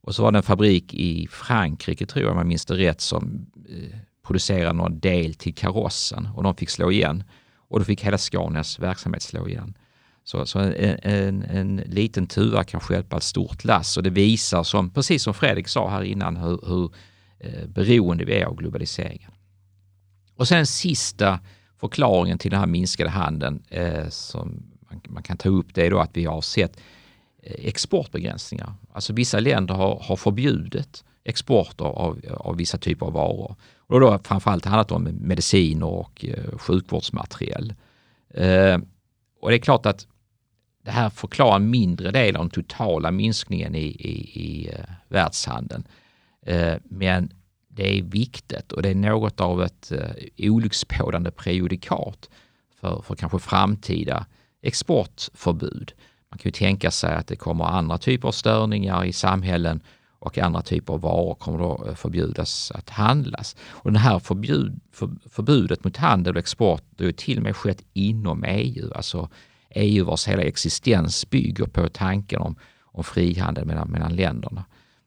Och 0.00 0.14
så 0.14 0.22
var 0.22 0.32
det 0.32 0.38
en 0.38 0.42
fabrik 0.42 0.94
i 0.94 1.28
Frankrike, 1.30 2.06
tror 2.06 2.24
jag 2.24 2.32
om 2.32 2.38
jag 2.38 2.46
minns 2.46 2.66
det 2.66 2.74
rätt, 2.74 3.00
som 3.00 3.46
eh, 3.68 3.98
producerade 4.28 4.72
någon 4.72 4.98
del 4.98 5.34
till 5.34 5.54
karossen 5.54 6.28
och 6.34 6.42
de 6.42 6.54
fick 6.54 6.70
slå 6.70 6.92
igen. 6.92 7.24
Och 7.68 7.78
då 7.78 7.84
fick 7.84 8.04
hela 8.04 8.18
Scanias 8.18 8.78
verksamhet 8.78 9.22
slå 9.22 9.48
igen. 9.48 9.74
Så, 10.24 10.46
så 10.46 10.58
en, 10.58 10.98
en, 11.02 11.42
en, 11.42 11.76
liten 11.76 12.26
tuva 12.26 12.64
kan 12.64 12.80
stjälpa 12.80 13.16
ett 13.16 13.22
stort 13.22 13.64
lass 13.64 13.96
och 13.96 14.02
det 14.02 14.10
visar, 14.10 14.62
som, 14.62 14.90
precis 14.90 15.22
som 15.22 15.34
Fredrik 15.34 15.68
sa 15.68 15.90
här 15.90 16.02
innan, 16.02 16.36
hur, 16.36 16.60
hur 16.66 16.90
eh, 17.40 17.66
beroende 17.68 18.24
vi 18.24 18.32
är 18.32 18.44
av 18.44 18.56
globaliseringen. 18.56 19.30
Och 20.36 20.48
sen 20.48 20.66
sista 20.66 21.40
förklaringen 21.80 22.38
till 22.38 22.50
den 22.50 22.60
här 22.60 22.66
minskade 22.66 23.10
handeln 23.10 23.62
eh, 23.68 24.08
som 24.08 24.62
man, 24.90 25.00
man, 25.08 25.22
kan 25.22 25.36
ta 25.36 25.48
upp 25.48 25.74
det 25.74 25.86
är 25.86 25.90
då 25.90 25.98
att 25.98 26.16
vi 26.16 26.24
har 26.24 26.40
sett 26.40 26.76
eh, 27.42 27.66
exportbegränsningar. 27.66 28.74
Alltså 28.92 29.12
vissa 29.12 29.40
länder 29.40 29.74
har, 29.74 30.02
har 30.02 30.16
förbjudit 30.16 31.04
export 31.24 31.80
av, 31.80 32.20
av 32.36 32.56
vissa 32.56 32.78
typer 32.78 33.06
av 33.06 33.12
varor. 33.12 33.56
Och 33.88 34.00
då 34.00 34.06
har 34.06 34.18
det 34.18 34.24
framförallt 34.24 34.64
handlat 34.64 34.92
om 34.92 35.02
mediciner 35.20 35.86
och 35.86 36.24
eh, 36.24 36.58
sjukvårdsmateriel. 36.58 37.74
Eh, 38.34 38.78
och 39.40 39.50
det 39.50 39.56
är 39.56 39.58
klart 39.58 39.86
att 39.86 40.06
det 40.84 40.90
här 40.90 41.10
förklarar 41.10 41.56
en 41.56 41.70
mindre 41.70 42.10
del 42.10 42.36
av 42.36 42.42
den 42.42 42.50
totala 42.50 43.10
minskningen 43.10 43.74
i, 43.74 43.86
i, 43.86 44.40
i 44.40 44.68
eh, 44.68 44.84
världshandeln. 45.08 45.84
Eh, 46.46 46.74
men 46.84 47.32
det 47.68 47.98
är 47.98 48.02
viktigt 48.02 48.72
och 48.72 48.82
det 48.82 48.88
är 48.88 48.94
något 48.94 49.40
av 49.40 49.62
ett 49.62 49.92
eh, 49.92 50.50
olycksbådande 50.50 51.30
prejudikat 51.30 52.30
för, 52.80 53.02
för 53.02 53.14
kanske 53.14 53.38
framtida 53.38 54.26
exportförbud. 54.62 55.92
Man 56.30 56.38
kan 56.38 56.48
ju 56.48 56.50
tänka 56.50 56.90
sig 56.90 57.14
att 57.14 57.26
det 57.26 57.36
kommer 57.36 57.64
andra 57.64 57.98
typer 57.98 58.28
av 58.28 58.32
störningar 58.32 59.04
i 59.04 59.12
samhällen 59.12 59.80
och 60.18 60.38
andra 60.38 60.62
typer 60.62 60.92
av 60.92 61.00
varor 61.00 61.34
kommer 61.34 61.58
då 61.58 61.84
eh, 61.88 61.94
förbjudas 61.94 62.72
att 62.74 62.90
handlas. 62.90 63.56
Och 63.68 63.92
det 63.92 63.98
här 63.98 64.18
förbjud, 64.18 64.80
för, 64.92 65.10
förbudet 65.30 65.84
mot 65.84 65.96
handel 65.96 66.34
och 66.34 66.38
export 66.38 66.84
det 66.90 67.04
har 67.04 67.12
till 67.12 67.36
och 67.36 67.42
med 67.42 67.56
skett 67.56 67.82
inom 67.92 68.44
EU. 68.44 68.92
Alltså 68.94 69.28
EU 69.70 70.04
vars 70.04 70.28
hela 70.28 70.42
existens 70.42 71.30
bygger 71.30 71.66
på 71.66 71.88
tanken 71.88 72.40
om, 72.40 72.56
om 72.82 73.04
frihandel 73.04 73.64
mellan, 73.64 73.90
mellan 73.90 74.16
länderna. 74.16 74.64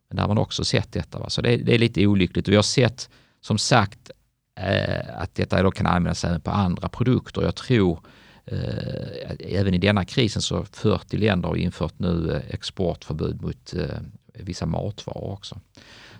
Men 0.09 0.15
där 0.15 0.23
har 0.23 0.27
man 0.27 0.37
också 0.37 0.63
sett 0.63 0.91
detta. 0.91 1.19
Va? 1.19 1.29
Så 1.29 1.41
det, 1.41 1.57
det 1.57 1.75
är 1.75 1.79
lite 1.79 2.07
olyckligt. 2.07 2.47
Och 2.47 2.51
vi 2.51 2.55
har 2.55 2.63
sett 2.63 3.09
som 3.41 3.57
sagt 3.57 4.11
eh, 4.59 5.21
att 5.21 5.35
detta 5.35 5.63
då 5.63 5.71
kan 5.71 5.85
användas 5.85 6.25
även 6.25 6.41
på 6.41 6.51
andra 6.51 6.89
produkter. 6.89 7.41
Jag 7.41 7.55
tror 7.55 7.99
eh, 8.45 9.31
även 9.39 9.73
i 9.73 9.77
denna 9.77 10.05
krisen 10.05 10.41
så 10.41 10.65
40 10.65 11.17
länder 11.17 11.49
har 11.49 11.55
infört 11.55 11.99
nu 11.99 12.31
eh, 12.31 12.55
exportförbud 12.55 13.41
mot 13.41 13.73
eh, 13.73 13.85
vissa 14.33 14.65
matvaror 14.65 15.31
också. 15.31 15.59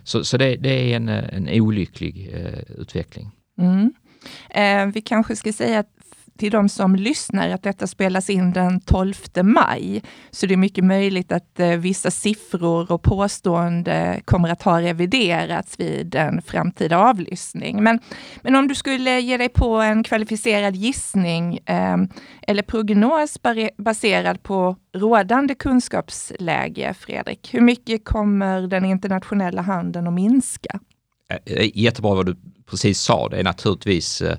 Så, 0.04 0.24
så 0.24 0.36
det, 0.36 0.56
det, 0.56 0.92
är 0.92 0.96
en, 0.96 1.08
eh, 1.08 1.24
en 1.32 1.48
olycklig 1.48 2.30
eh, 2.34 2.80
utveckling. 2.80 3.30
Mm. 3.58 3.92
Eh, 4.50 4.94
vi 4.94 5.00
kanske 5.00 5.36
ska 5.36 5.52
säga 5.52 5.78
att 5.78 6.01
till 6.38 6.52
de 6.52 6.68
som 6.68 6.96
lyssnar 6.96 7.48
att 7.48 7.62
detta 7.62 7.86
spelas 7.86 8.30
in 8.30 8.52
den 8.52 8.80
12 8.80 9.14
maj. 9.42 10.02
Så 10.30 10.46
det 10.46 10.54
är 10.54 10.56
mycket 10.56 10.84
möjligt 10.84 11.32
att 11.32 11.60
eh, 11.60 11.68
vissa 11.68 12.10
siffror 12.10 12.92
och 12.92 13.02
påstående 13.02 14.20
kommer 14.24 14.48
att 14.48 14.62
ha 14.62 14.80
reviderats 14.80 15.80
vid 15.80 16.14
en 16.14 16.42
framtida 16.42 16.98
avlyssning. 16.98 17.82
Men, 17.82 18.00
men 18.42 18.56
om 18.56 18.68
du 18.68 18.74
skulle 18.74 19.20
ge 19.20 19.36
dig 19.36 19.48
på 19.48 19.76
en 19.76 20.04
kvalificerad 20.04 20.76
gissning 20.76 21.58
eh, 21.66 21.96
eller 22.42 22.62
prognos 22.62 23.38
baserad 23.78 24.42
på 24.42 24.76
rådande 24.94 25.54
kunskapsläge, 25.54 26.94
Fredrik. 26.94 27.54
Hur 27.54 27.60
mycket 27.60 28.04
kommer 28.04 28.60
den 28.60 28.84
internationella 28.84 29.62
handeln 29.62 30.06
att 30.06 30.12
minska? 30.12 30.80
Jättebra 31.74 32.14
vad 32.14 32.26
du 32.26 32.36
precis 32.66 33.00
sa. 33.00 33.28
Det 33.28 33.38
är 33.38 33.44
naturligtvis 33.44 34.22
eh, 34.22 34.36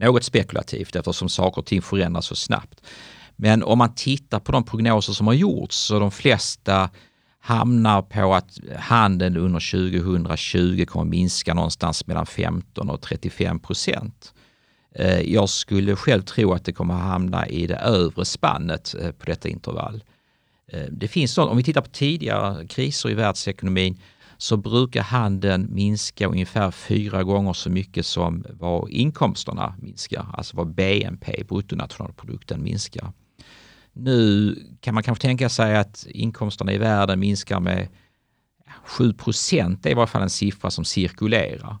något 0.00 0.24
spekulativt 0.24 0.96
eftersom 0.96 1.28
saker 1.28 1.60
och 1.60 1.66
ting 1.66 1.82
förändras 1.82 2.26
så 2.26 2.34
snabbt. 2.34 2.80
Men 3.36 3.62
om 3.62 3.78
man 3.78 3.94
tittar 3.94 4.40
på 4.40 4.52
de 4.52 4.64
prognoser 4.64 5.12
som 5.12 5.26
har 5.26 5.34
gjorts 5.34 5.76
så 5.76 5.98
de 5.98 6.10
flesta 6.10 6.90
hamnar 7.40 8.02
på 8.02 8.34
att 8.34 8.58
handeln 8.78 9.36
under 9.36 9.60
2020 10.00 10.84
kommer 10.86 11.04
minska 11.04 11.54
någonstans 11.54 12.06
mellan 12.06 12.26
15 12.26 12.90
och 12.90 13.00
35 13.00 13.58
procent. 13.58 14.34
Eh, 14.94 15.20
jag 15.20 15.48
skulle 15.48 15.96
själv 15.96 16.22
tro 16.22 16.52
att 16.52 16.64
det 16.64 16.72
kommer 16.72 16.94
hamna 16.94 17.48
i 17.48 17.66
det 17.66 17.76
övre 17.76 18.24
spannet 18.24 18.94
eh, 19.00 19.10
på 19.10 19.26
detta 19.26 19.48
intervall. 19.48 20.04
Eh, 20.72 20.84
det 20.90 21.08
finns 21.08 21.38
om 21.38 21.56
vi 21.56 21.62
tittar 21.62 21.80
på 21.80 21.90
tidigare 21.90 22.66
kriser 22.66 23.10
i 23.10 23.14
världsekonomin 23.14 23.98
så 24.42 24.56
brukar 24.56 25.02
handeln 25.02 25.74
minska 25.74 26.26
ungefär 26.26 26.70
fyra 26.70 27.24
gånger 27.24 27.52
så 27.52 27.70
mycket 27.70 28.06
som 28.06 28.44
vad 28.50 28.90
inkomsterna 28.90 29.74
minskar, 29.78 30.26
alltså 30.32 30.56
vad 30.56 30.74
BNP, 30.74 31.44
bruttonationalprodukten, 31.48 32.62
minskar. 32.62 33.12
Nu 33.92 34.54
kan 34.80 34.94
man 34.94 35.02
kanske 35.02 35.22
tänka 35.22 35.48
sig 35.48 35.76
att 35.76 36.06
inkomsterna 36.08 36.72
i 36.72 36.78
världen 36.78 37.20
minskar 37.20 37.60
med 37.60 37.88
7 38.84 39.12
procent, 39.12 39.82
det 39.82 39.88
är 39.88 39.90
i 39.90 39.94
varje 39.94 40.06
fall 40.06 40.22
en 40.22 40.30
siffra 40.30 40.70
som 40.70 40.84
cirkulerar. 40.84 41.76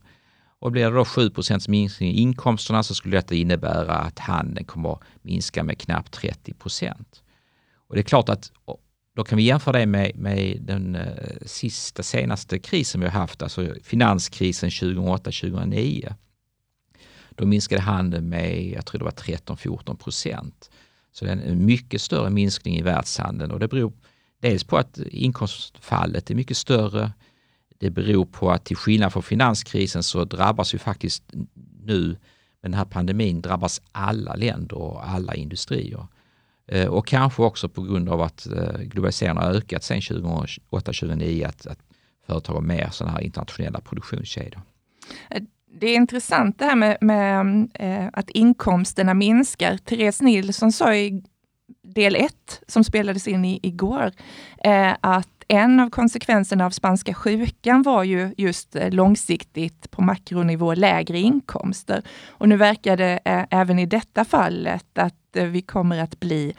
Och 0.58 0.72
blir 0.72 0.84
det 0.84 0.96
då 0.96 1.04
7 1.04 1.30
minskning 1.68 2.10
i 2.10 2.20
inkomsterna 2.20 2.82
så 2.82 2.94
skulle 2.94 3.16
detta 3.16 3.34
innebära 3.34 3.94
att 3.94 4.18
handeln 4.18 4.66
kommer 4.66 4.92
att 4.92 5.02
minska 5.22 5.64
med 5.64 5.78
knappt 5.78 6.12
30 6.12 6.54
procent. 6.54 7.22
Och 7.88 7.94
det 7.94 8.00
är 8.00 8.04
klart 8.04 8.28
att 8.28 8.52
då 9.16 9.24
kan 9.24 9.36
vi 9.36 9.42
jämföra 9.42 9.78
det 9.78 9.86
med, 9.86 10.16
med 10.16 10.58
den 10.60 10.94
eh, 10.94 11.36
sista, 11.46 12.02
senaste 12.02 12.58
krisen 12.58 13.00
vi 13.00 13.06
har 13.06 13.20
haft, 13.20 13.42
alltså 13.42 13.74
finanskrisen 13.82 14.70
2008-2009. 14.70 16.14
Då 17.30 17.46
minskade 17.46 17.80
handeln 17.80 18.28
med, 18.28 18.64
jag 18.64 18.86
tror 18.86 18.98
det 18.98 19.04
var 19.04 19.12
13-14 19.12 19.96
procent. 19.96 20.70
Så 21.12 21.24
det 21.24 21.30
är 21.30 21.36
en 21.36 21.66
mycket 21.66 22.02
större 22.02 22.30
minskning 22.30 22.76
i 22.76 22.82
världshandeln 22.82 23.50
och 23.50 23.60
det 23.60 23.68
beror 23.68 23.92
dels 24.40 24.64
på 24.64 24.78
att 24.78 24.98
inkomstfallet 24.98 26.30
är 26.30 26.34
mycket 26.34 26.56
större. 26.56 27.12
Det 27.78 27.90
beror 27.90 28.24
på 28.24 28.50
att 28.50 28.64
till 28.64 28.76
skillnad 28.76 29.12
från 29.12 29.22
finanskrisen 29.22 30.02
så 30.02 30.24
drabbas 30.24 30.74
ju 30.74 30.78
faktiskt 30.78 31.22
nu 31.84 32.08
med 32.62 32.70
den 32.70 32.74
här 32.74 32.84
pandemin 32.84 33.40
drabbas 33.40 33.82
alla 33.92 34.34
länder 34.34 34.76
och 34.76 35.08
alla 35.08 35.34
industrier. 35.34 36.06
Eh, 36.70 36.86
och 36.86 37.06
kanske 37.06 37.42
också 37.42 37.68
på 37.68 37.82
grund 37.82 38.08
av 38.08 38.20
att 38.20 38.46
eh, 38.46 38.80
globaliseringen 38.80 39.36
har 39.36 39.50
ökat 39.50 39.84
sedan 39.84 40.00
2008-2009, 40.00 41.48
att, 41.48 41.66
att 41.66 41.78
företag 42.26 42.54
har 42.54 42.60
mer 42.60 42.88
sådana 42.90 43.12
här 43.12 43.20
internationella 43.20 43.80
produktionskedjor. 43.80 44.62
Eh, 45.30 45.42
det 45.80 45.86
är 45.86 45.96
intressant 45.96 46.58
det 46.58 46.64
här 46.64 46.76
med, 46.76 46.98
med 47.00 48.10
att 48.12 48.30
inkomsterna 48.30 49.14
minskar. 49.14 49.76
Therese 49.76 50.20
Nilsson 50.20 50.72
sa 50.72 50.94
i 50.94 51.22
del 51.82 52.16
1, 52.16 52.62
som 52.66 52.84
spelades 52.84 53.28
in 53.28 53.44
i, 53.44 53.60
igår, 53.62 54.12
att 55.00 55.39
en 55.50 55.80
av 55.80 55.90
konsekvenserna 55.90 56.66
av 56.66 56.70
spanska 56.70 57.14
sjukan 57.14 57.82
var 57.82 58.04
ju 58.04 58.34
just 58.36 58.76
eh, 58.76 58.90
långsiktigt 58.90 59.90
på 59.90 60.02
makronivå 60.02 60.74
lägre 60.74 61.18
inkomster. 61.18 62.02
Och 62.28 62.48
nu 62.48 62.56
verkar 62.56 62.96
det 62.96 63.20
eh, 63.24 63.44
även 63.50 63.78
i 63.78 63.86
detta 63.86 64.24
fallet 64.24 64.98
att 64.98 65.36
eh, 65.36 65.44
vi 65.44 65.62
kommer 65.62 65.98
att 65.98 66.20
bli 66.20 66.54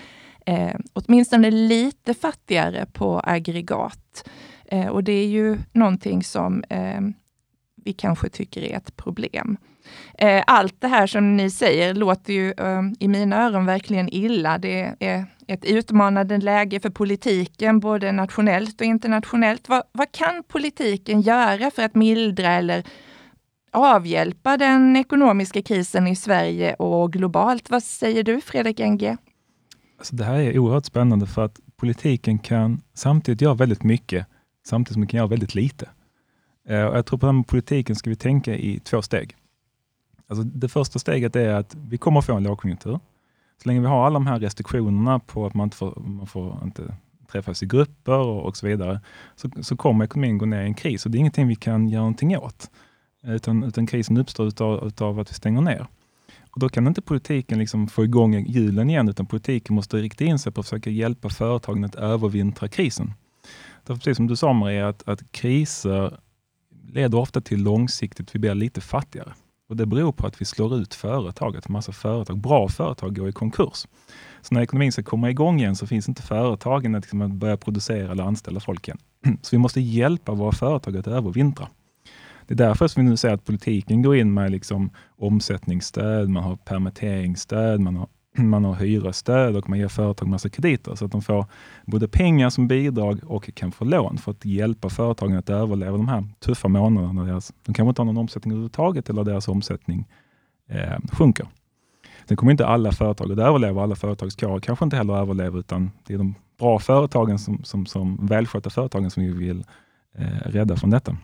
eh, 0.45 0.75
åtminstone 0.93 1.51
lite 1.51 2.13
fattigare 2.13 2.85
på 2.93 3.21
aggregat. 3.23 4.29
Eh, 4.65 4.87
och 4.87 5.03
det 5.03 5.11
är 5.13 5.27
ju 5.27 5.57
någonting 5.71 6.23
som 6.23 6.63
eh, 6.69 7.01
vi 7.83 7.93
kanske 7.93 8.29
tycker 8.29 8.61
är 8.61 8.77
ett 8.77 8.95
problem. 8.95 9.57
Eh, 10.17 10.43
allt 10.47 10.81
det 10.81 10.87
här 10.87 11.07
som 11.07 11.37
ni 11.37 11.49
säger 11.49 11.93
låter 11.93 12.33
ju 12.33 12.53
i 12.99 13.07
mina 13.07 13.43
öron 13.43 13.65
verkligen 13.65 14.09
illa. 14.09 14.57
Det 14.57 14.95
är 14.99 15.25
ett 15.51 15.65
utmanande 15.65 16.37
läge 16.37 16.79
för 16.79 16.89
politiken, 16.89 17.79
både 17.79 18.11
nationellt 18.11 18.81
och 18.81 18.87
internationellt. 18.87 19.69
Vad, 19.69 19.83
vad 19.91 20.11
kan 20.11 20.43
politiken 20.47 21.21
göra 21.21 21.71
för 21.71 21.83
att 21.83 21.95
mildra 21.95 22.47
eller 22.47 22.83
avhjälpa 23.71 24.57
den 24.57 24.95
ekonomiska 24.95 25.61
krisen 25.61 26.07
i 26.07 26.15
Sverige 26.15 26.73
och 26.73 27.13
globalt. 27.13 27.69
Vad 27.69 27.83
säger 27.83 28.23
du 28.23 28.41
Fredrik 28.41 28.79
Enge? 28.79 29.17
Alltså 29.97 30.15
det 30.15 30.23
här 30.23 30.39
är 30.39 30.59
oerhört 30.59 30.85
spännande 30.85 31.25
för 31.25 31.45
att 31.45 31.59
politiken 31.77 32.39
kan 32.39 32.81
samtidigt 32.93 33.41
göra 33.41 33.53
väldigt 33.53 33.83
mycket, 33.83 34.27
samtidigt 34.67 34.93
som 34.93 35.01
den 35.01 35.07
kan 35.07 35.17
göra 35.17 35.27
väldigt 35.27 35.55
lite. 35.55 35.89
Eh, 36.67 36.75
jag 36.75 37.05
tror 37.05 37.19
på 37.19 37.25
den 37.25 37.43
politiken 37.43 37.95
ska 37.95 38.09
vi 38.09 38.15
tänka 38.15 38.55
i 38.55 38.79
två 38.79 39.01
steg. 39.01 39.35
Alltså 40.27 40.43
det 40.43 40.69
första 40.69 40.99
steget 40.99 41.35
är 41.35 41.53
att 41.53 41.75
vi 41.75 41.97
kommer 41.97 42.19
att 42.19 42.25
få 42.25 42.33
en 42.33 42.43
lågkonjunktur. 42.43 42.99
Så 43.63 43.69
länge 43.69 43.79
vi 43.81 43.87
har 43.87 44.05
alla 44.05 44.13
de 44.13 44.27
här 44.27 44.39
restriktionerna 44.39 45.19
på 45.19 45.45
att 45.45 45.53
man 45.53 45.63
inte 45.63 45.77
får, 45.77 46.01
man 46.01 46.27
får 46.27 46.59
inte 46.63 46.95
träffas 47.31 47.63
i 47.63 47.65
grupper 47.65 48.17
och, 48.17 48.45
och 48.45 48.57
så 48.57 48.67
vidare, 48.67 49.01
så, 49.35 49.49
så 49.61 49.77
kommer 49.77 50.05
ekonomin 50.05 50.37
gå 50.37 50.45
ner 50.45 50.61
i 50.61 50.65
en 50.65 50.73
kris 50.73 51.05
och 51.05 51.11
det 51.11 51.17
är 51.17 51.19
ingenting 51.19 51.47
vi 51.47 51.55
kan 51.55 51.87
göra 51.87 52.01
någonting 52.01 52.37
åt. 52.37 52.71
Utan, 53.23 53.63
utan 53.63 53.87
krisen 53.87 54.17
uppstår 54.17 54.47
utav, 54.47 54.87
utav 54.87 55.19
att 55.19 55.29
vi 55.29 55.33
stänger 55.33 55.61
ner. 55.61 55.87
Och 56.51 56.59
Då 56.59 56.69
kan 56.69 56.87
inte 56.87 57.01
politiken 57.01 57.59
liksom 57.59 57.87
få 57.87 58.03
igång 58.03 58.45
hjulen 58.45 58.89
igen, 58.89 59.09
utan 59.09 59.25
politiken 59.25 59.75
måste 59.75 59.97
rikta 59.97 60.23
in 60.23 60.39
sig 60.39 60.51
på 60.51 60.59
att 60.59 60.65
försöka 60.65 60.89
hjälpa 60.89 61.29
företagen 61.29 61.83
att 61.83 61.95
övervintra 61.95 62.67
krisen. 62.67 63.13
Därför 63.85 63.99
precis 63.99 64.17
som 64.17 64.27
du 64.27 64.35
sa 64.35 64.53
Maria, 64.53 64.87
att, 64.87 65.09
att 65.09 65.31
kriser 65.31 66.19
leder 66.87 67.17
ofta 67.17 67.41
till 67.41 67.63
långsiktigt 67.63 68.29
att 68.29 68.35
vi 68.35 68.39
blir 68.39 68.55
lite 68.55 68.81
fattigare. 68.81 69.33
Och 69.71 69.77
Det 69.77 69.85
beror 69.85 70.11
på 70.11 70.27
att 70.27 70.41
vi 70.41 70.45
slår 70.45 70.77
ut 70.77 70.93
företaget. 70.93 71.69
Massa 71.69 71.91
företag, 71.91 72.37
bra 72.37 72.69
företag 72.69 73.15
går 73.15 73.29
i 73.29 73.31
konkurs. 73.31 73.87
Så 74.41 74.53
när 74.53 74.61
ekonomin 74.61 74.91
ska 74.91 75.03
komma 75.03 75.29
igång 75.29 75.59
igen 75.59 75.75
så 75.75 75.87
finns 75.87 76.09
inte 76.09 76.21
företagen 76.21 76.95
att, 76.95 77.03
liksom, 77.03 77.21
att 77.21 77.31
börja 77.31 77.57
producera 77.57 78.11
eller 78.11 78.23
anställa 78.23 78.59
folk 78.59 78.87
igen. 78.87 78.97
Så 79.41 79.55
vi 79.55 79.57
måste 79.57 79.81
hjälpa 79.81 80.33
våra 80.33 80.51
företag 80.51 80.97
att 80.97 81.07
övervintra. 81.07 81.67
Det 82.47 82.53
är 82.53 82.57
därför 82.57 82.87
som 82.87 83.03
vi 83.03 83.09
nu 83.09 83.17
ser 83.17 83.33
att 83.33 83.45
politiken 83.45 84.01
går 84.01 84.15
in 84.15 84.33
med 84.33 84.51
liksom 84.51 84.89
omsättningsstöd, 85.17 86.29
man 86.29 86.43
har 86.43 86.55
permitteringsstöd, 86.55 87.79
man 87.79 87.95
har, 87.95 88.07
man 88.37 88.65
har 88.65 88.73
hyresstöd 88.73 89.55
och 89.55 89.69
man 89.69 89.79
ger 89.79 89.87
företag 89.87 90.27
massa 90.27 90.49
krediter 90.49 90.95
så 90.95 91.05
att 91.05 91.11
de 91.11 91.21
får 91.21 91.45
både 91.85 92.07
pengar 92.07 92.49
som 92.49 92.67
bidrag 92.67 93.19
och 93.23 93.55
kan 93.55 93.71
få 93.71 93.85
lån 93.85 94.17
för 94.17 94.31
att 94.31 94.45
hjälpa 94.45 94.89
företagen 94.89 95.37
att 95.37 95.49
överleva 95.49 95.97
de 95.97 96.07
här 96.07 96.27
tuffa 96.39 96.67
månaderna. 96.67 97.23
Deras, 97.23 97.53
de 97.65 97.73
kanske 97.73 97.89
inte 97.89 98.01
har 98.01 98.05
någon 98.05 98.17
omsättning 98.17 98.51
överhuvudtaget 98.51 99.09
eller 99.09 99.23
deras 99.23 99.47
omsättning 99.47 100.07
eh, 100.69 100.97
sjunker. 101.11 101.47
Sen 102.27 102.37
kommer 102.37 102.51
inte 102.51 102.67
alla 102.67 102.91
företag 102.91 103.31
att 103.31 103.39
överleva, 103.39 103.83
alla 103.83 103.95
företagskårer 103.95 104.59
kanske 104.59 104.85
inte 104.85 104.97
heller 104.97 105.13
överleva, 105.13 105.59
utan 105.59 105.91
det 106.07 106.13
är 106.13 106.17
de 106.17 106.35
bra 106.59 106.79
företagen, 106.79 107.39
som, 107.39 107.63
som, 107.63 107.85
som 107.85 108.27
välskötta 108.27 108.69
företagen 108.69 109.11
som 109.11 109.23
vi 109.23 109.31
vill 109.31 109.63
eh, 110.17 110.25
rädda 110.45 110.75
från 110.75 110.89
detta. 110.89 111.17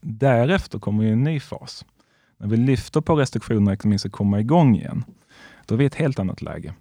Därefter 0.00 0.78
kommer 0.78 1.04
en 1.04 1.24
ny 1.24 1.40
fas. 1.40 1.84
När 2.38 2.48
vi 2.48 2.56
lyfter 2.56 3.00
på 3.00 3.16
restriktionerna 3.16 3.70
och 3.70 3.74
ekonomin 3.74 3.98
ska 3.98 4.10
komma 4.10 4.40
igång 4.40 4.76
igen, 4.76 5.04
då 5.66 5.74
är 5.74 5.78
vi 5.78 5.84
i 5.84 5.86
ett 5.86 5.94
helt 5.94 6.18
annat 6.18 6.42
läge. 6.42 6.74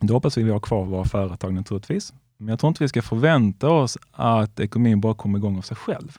Då 0.00 0.14
hoppas 0.14 0.38
vi 0.38 0.42
vi 0.42 0.50
har 0.50 0.60
kvar 0.60 0.84
våra 0.84 1.04
företag 1.04 1.54
naturligtvis, 1.54 2.12
men 2.36 2.48
jag 2.48 2.58
tror 2.58 2.68
inte 2.68 2.84
vi 2.84 2.88
ska 2.88 3.02
förvänta 3.02 3.68
oss 3.68 3.98
att 4.10 4.60
ekonomin 4.60 5.00
bara 5.00 5.14
kommer 5.14 5.38
igång 5.38 5.58
av 5.58 5.62
sig 5.62 5.76
själv. 5.76 6.16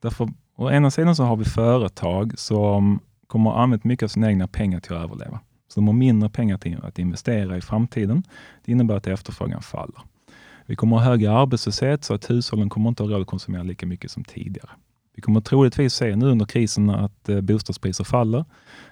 Därför, 0.00 0.28
å 0.56 0.70
ena 0.70 0.90
sidan 0.90 1.16
så 1.16 1.24
har 1.24 1.36
vi 1.36 1.44
företag 1.44 2.38
som 2.38 3.00
kommer 3.26 3.50
att 3.50 3.56
använda 3.56 3.88
mycket 3.88 4.04
av 4.04 4.08
sina 4.08 4.28
egna 4.28 4.48
pengar 4.48 4.80
till 4.80 4.92
att 4.96 5.04
överleva. 5.04 5.40
Så 5.68 5.80
de 5.80 5.86
har 5.86 5.94
mindre 5.94 6.30
pengar 6.30 6.58
till 6.58 6.78
att 6.82 6.98
investera 6.98 7.56
i 7.56 7.60
framtiden. 7.60 8.22
Det 8.64 8.72
innebär 8.72 8.96
att 8.96 9.06
efterfrågan 9.06 9.62
faller. 9.62 10.00
Vi 10.66 10.76
kommer 10.76 10.96
att 10.96 11.02
ha 11.02 11.10
högre 11.10 11.32
arbetslöshet 11.32 12.04
så 12.04 12.14
att 12.14 12.30
hushållen 12.30 12.68
kommer 12.68 12.88
inte 12.88 13.02
att 13.02 13.08
ha 13.08 13.14
råd 13.14 13.22
att 13.22 13.28
konsumera 13.28 13.62
lika 13.62 13.86
mycket 13.86 14.10
som 14.10 14.24
tidigare. 14.24 14.70
Vi 15.16 15.22
kommer 15.22 15.40
troligtvis 15.40 15.94
se 15.94 16.16
nu 16.16 16.26
under 16.26 16.46
krisen 16.46 16.90
att 16.90 17.28
eh, 17.28 17.40
bostadspriser 17.40 18.04
faller. 18.04 18.44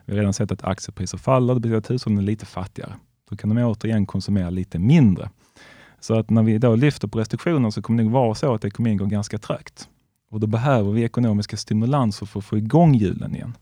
Vi 0.04 0.12
har 0.12 0.19
redan 0.19 0.33
sett 0.33 0.52
att 0.52 0.64
aktiepriser 0.64 1.19
faller. 1.19 1.54
Det 1.54 1.61
betyder 1.61 1.78
att 1.78 1.90
hushållen 1.90 2.19
är 2.19 2.23
lite 2.23 2.47
fattigare. 2.47 2.95
Då 3.31 3.37
kan 3.37 3.54
de 3.54 3.64
återigen 3.64 4.07
konsumera 4.07 4.50
lite 4.50 4.78
mindre. 4.78 5.31
Så 6.00 6.19
att 6.19 6.31
när 6.31 6.43
vi 6.43 6.59
då 6.59 6.76
lyfter 6.76 7.09
på 7.09 7.19
restriktioner 7.19 7.71
så 7.71 7.83
kommer 7.83 8.02
det 8.02 8.11
vara 8.11 8.35
så 8.35 8.54
att 8.54 8.64
ekonomin 8.64 8.97
går 8.97 9.07
ganska 9.07 9.38
trögt. 9.38 9.88
Och 10.31 10.40
då 10.40 10.47
behöver 10.47 10.93
vi 10.93 11.02
ekonomiska 11.02 11.57
stimulanser 11.57 12.26
för 12.26 12.38
att 12.38 12.45
få 12.45 12.59
igång 12.59 12.95
hjulen 12.95 13.35
igen. 13.35 13.57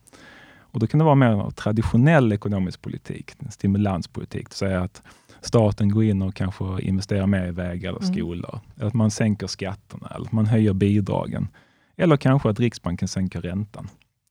Och 0.59 0.81
Då 0.81 0.87
kan 0.87 0.99
det 0.99 1.05
vara 1.05 1.15
mer 1.15 1.51
traditionell 1.51 2.33
ekonomisk 2.33 2.83
politik, 2.83 3.31
stimulanspolitik. 3.51 4.51
Det 4.51 4.57
säga 4.57 4.81
att 4.81 5.03
staten 5.41 5.91
går 5.91 6.05
in 6.05 6.23
och 6.23 6.35
kanske 6.35 6.83
investerar 6.83 7.27
mer 7.27 7.47
i 7.47 7.51
vägar 7.51 7.91
eller 7.91 8.03
mm. 8.03 8.15
skolor. 8.15 8.61
Mm. 8.65 8.77
Eller 8.77 8.87
att 8.87 8.95
man 8.95 9.11
sänker 9.11 9.47
skatterna 9.47 10.13
eller 10.15 10.27
att 10.27 10.33
man 10.33 10.47
höjer 10.47 10.73
bidragen. 10.73 11.49
Eller 11.97 12.17
kanske 12.17 12.51
att 12.51 12.61
Riksbanken 12.61 13.09
sänker 13.09 13.41
räntan. 13.41 13.89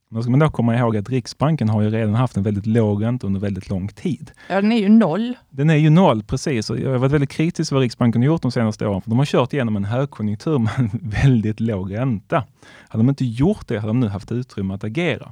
Då 0.09 0.21
ska 0.21 0.31
man 0.31 0.39
då 0.39 0.49
komma 0.49 0.77
ihåg 0.77 0.97
att 0.97 1.09
Riksbanken 1.09 1.69
har 1.69 1.81
ju 1.81 1.89
redan 1.89 2.15
haft 2.15 2.37
en 2.37 2.43
väldigt 2.43 2.65
låg 2.65 3.03
ränta 3.03 3.27
under 3.27 3.39
väldigt 3.39 3.69
lång 3.69 3.87
tid. 3.87 4.31
Ja, 4.49 4.61
den 4.61 4.71
är 4.71 4.77
ju 4.77 4.89
noll. 4.89 5.37
Den 5.49 5.69
är 5.69 5.75
ju 5.75 5.89
noll, 5.89 6.23
precis. 6.23 6.69
Och 6.69 6.79
jag 6.79 6.89
har 6.89 6.97
varit 6.97 7.11
väldigt 7.11 7.29
kritisk 7.29 7.69
till 7.69 7.75
vad 7.75 7.81
Riksbanken 7.81 8.21
har 8.21 8.25
gjort 8.25 8.41
de 8.41 8.51
senaste 8.51 8.87
åren. 8.87 9.01
För 9.01 9.09
de 9.09 9.19
har 9.19 9.25
kört 9.25 9.53
igenom 9.53 9.75
en 9.75 9.85
högkonjunktur 9.85 10.59
med 10.59 10.71
en 10.77 10.89
väldigt 11.23 11.59
låg 11.59 11.93
ränta. 11.93 12.43
Hade 12.89 13.03
de 13.03 13.09
inte 13.09 13.25
gjort 13.25 13.67
det 13.67 13.75
hade 13.75 13.89
de 13.89 13.99
nu 13.99 14.07
haft 14.07 14.31
utrymme 14.31 14.73
att 14.73 14.83
agera. 14.83 15.31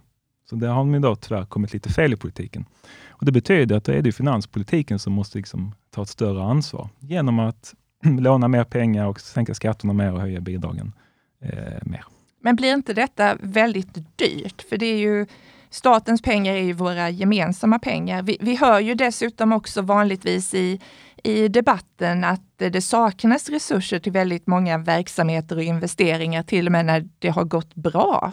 Så 0.49 0.55
där 0.55 0.67
har 0.67 0.85
de 0.85 1.01
då 1.01 1.15
tyvärr 1.15 1.45
kommit 1.45 1.73
lite 1.73 1.89
fel 1.89 2.13
i 2.13 2.15
politiken. 2.15 2.65
Och 3.09 3.25
Det 3.25 3.31
betyder 3.31 3.77
att 3.77 3.83
det 3.83 3.95
är 3.95 4.01
det 4.01 4.11
finanspolitiken 4.11 4.99
som 4.99 5.13
måste 5.13 5.37
liksom 5.37 5.75
ta 5.91 6.01
ett 6.01 6.09
större 6.09 6.43
ansvar 6.43 6.89
genom 6.99 7.39
att 7.39 7.73
låna 8.03 8.47
mer 8.47 8.63
pengar 8.63 9.05
och 9.05 9.19
sänka 9.19 9.53
skatterna 9.53 9.93
mer 9.93 10.13
och 10.13 10.21
höja 10.21 10.41
bidragen 10.41 10.93
eh, 11.41 11.79
mer. 11.83 12.03
Men 12.39 12.55
blir 12.55 12.73
inte 12.73 12.93
detta 12.93 13.37
väldigt 13.39 14.17
dyrt? 14.17 14.61
För 14.69 14.77
det 14.77 14.85
är 14.85 14.97
ju 14.97 15.25
statens 15.69 16.21
pengar 16.21 16.53
är 16.53 16.63
ju 16.63 16.73
våra 16.73 17.09
gemensamma 17.09 17.79
pengar. 17.79 18.23
Vi, 18.23 18.37
vi 18.41 18.55
hör 18.55 18.79
ju 18.79 18.95
dessutom 18.95 19.53
också 19.53 19.81
vanligtvis 19.81 20.53
i, 20.53 20.79
i 21.23 21.47
debatten 21.47 22.23
att 22.23 22.41
det 22.57 22.81
saknas 22.81 23.49
resurser 23.49 23.99
till 23.99 24.11
väldigt 24.11 24.47
många 24.47 24.77
verksamheter 24.77 25.55
och 25.55 25.63
investeringar, 25.63 26.43
till 26.43 26.65
och 26.65 26.71
med 26.71 26.85
när 26.85 27.09
det 27.19 27.29
har 27.29 27.43
gått 27.43 27.75
bra. 27.75 28.31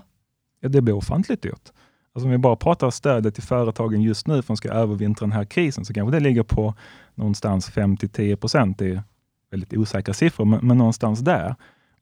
Ja, 0.60 0.68
det 0.68 0.80
blir 0.80 0.94
ofantligt 0.94 1.42
dyrt. 1.42 1.72
Alltså 2.14 2.26
om 2.26 2.30
vi 2.30 2.38
bara 2.38 2.56
pratar 2.56 2.90
stödet 2.90 3.34
till 3.34 3.42
företagen 3.42 4.02
just 4.02 4.26
nu 4.26 4.34
för 4.34 4.40
att 4.40 4.46
de 4.46 4.56
ska 4.56 4.70
övervintra 4.70 5.26
den 5.26 5.32
här 5.32 5.44
krisen, 5.44 5.84
så 5.84 5.94
kanske 5.94 6.16
det 6.16 6.20
ligger 6.20 6.42
på 6.42 6.74
någonstans 7.14 7.70
5-10 7.70 8.36
procent. 8.36 8.78
Det 8.78 8.86
är 8.86 9.02
väldigt 9.50 9.72
osäkra 9.72 10.14
siffror, 10.14 10.44
men, 10.44 10.66
men 10.66 10.78
någonstans 10.78 11.20
där. 11.20 11.54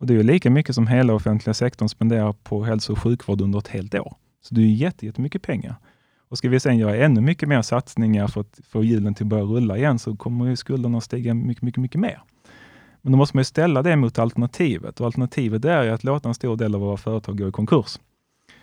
Och 0.04 0.08
Det 0.08 0.14
är 0.14 0.22
lika 0.22 0.50
mycket 0.50 0.74
som 0.74 0.86
hela 0.86 1.14
offentliga 1.14 1.54
sektorn 1.54 1.88
spenderar 1.88 2.32
på 2.32 2.64
hälso 2.64 2.92
och 2.92 2.98
sjukvård 2.98 3.40
under 3.40 3.58
ett 3.58 3.68
helt 3.68 3.94
år. 3.94 4.14
Så 4.42 4.54
det 4.54 4.60
är 4.60 4.66
jättemycket 5.02 5.42
pengar. 5.42 5.74
Och 6.28 6.38
Ska 6.38 6.48
vi 6.48 6.60
sen 6.60 6.78
göra 6.78 6.96
ännu 6.96 7.20
mycket 7.20 7.48
mer 7.48 7.62
satsningar 7.62 8.26
för 8.26 8.40
att 8.40 8.60
få 8.68 8.84
hjulen 8.84 9.14
till 9.14 9.24
att 9.24 9.28
börja 9.28 9.44
rulla 9.44 9.76
igen, 9.76 9.98
så 9.98 10.16
kommer 10.16 10.46
ju 10.46 10.56
skulderna 10.56 10.98
att 10.98 11.04
stiga 11.04 11.34
mycket, 11.34 11.62
mycket, 11.62 11.80
mycket 11.80 12.00
mer. 12.00 12.22
Men 13.02 13.12
då 13.12 13.18
måste 13.18 13.36
man 13.36 13.44
ställa 13.44 13.82
det 13.82 13.96
mot 13.96 14.18
alternativet. 14.18 15.00
Och 15.00 15.06
alternativet 15.06 15.64
är 15.64 15.88
att 15.88 16.04
låta 16.04 16.28
en 16.28 16.34
stor 16.34 16.56
del 16.56 16.74
av 16.74 16.80
våra 16.80 16.96
företag 16.96 17.38
gå 17.38 17.48
i 17.48 17.52
konkurs. 17.52 17.98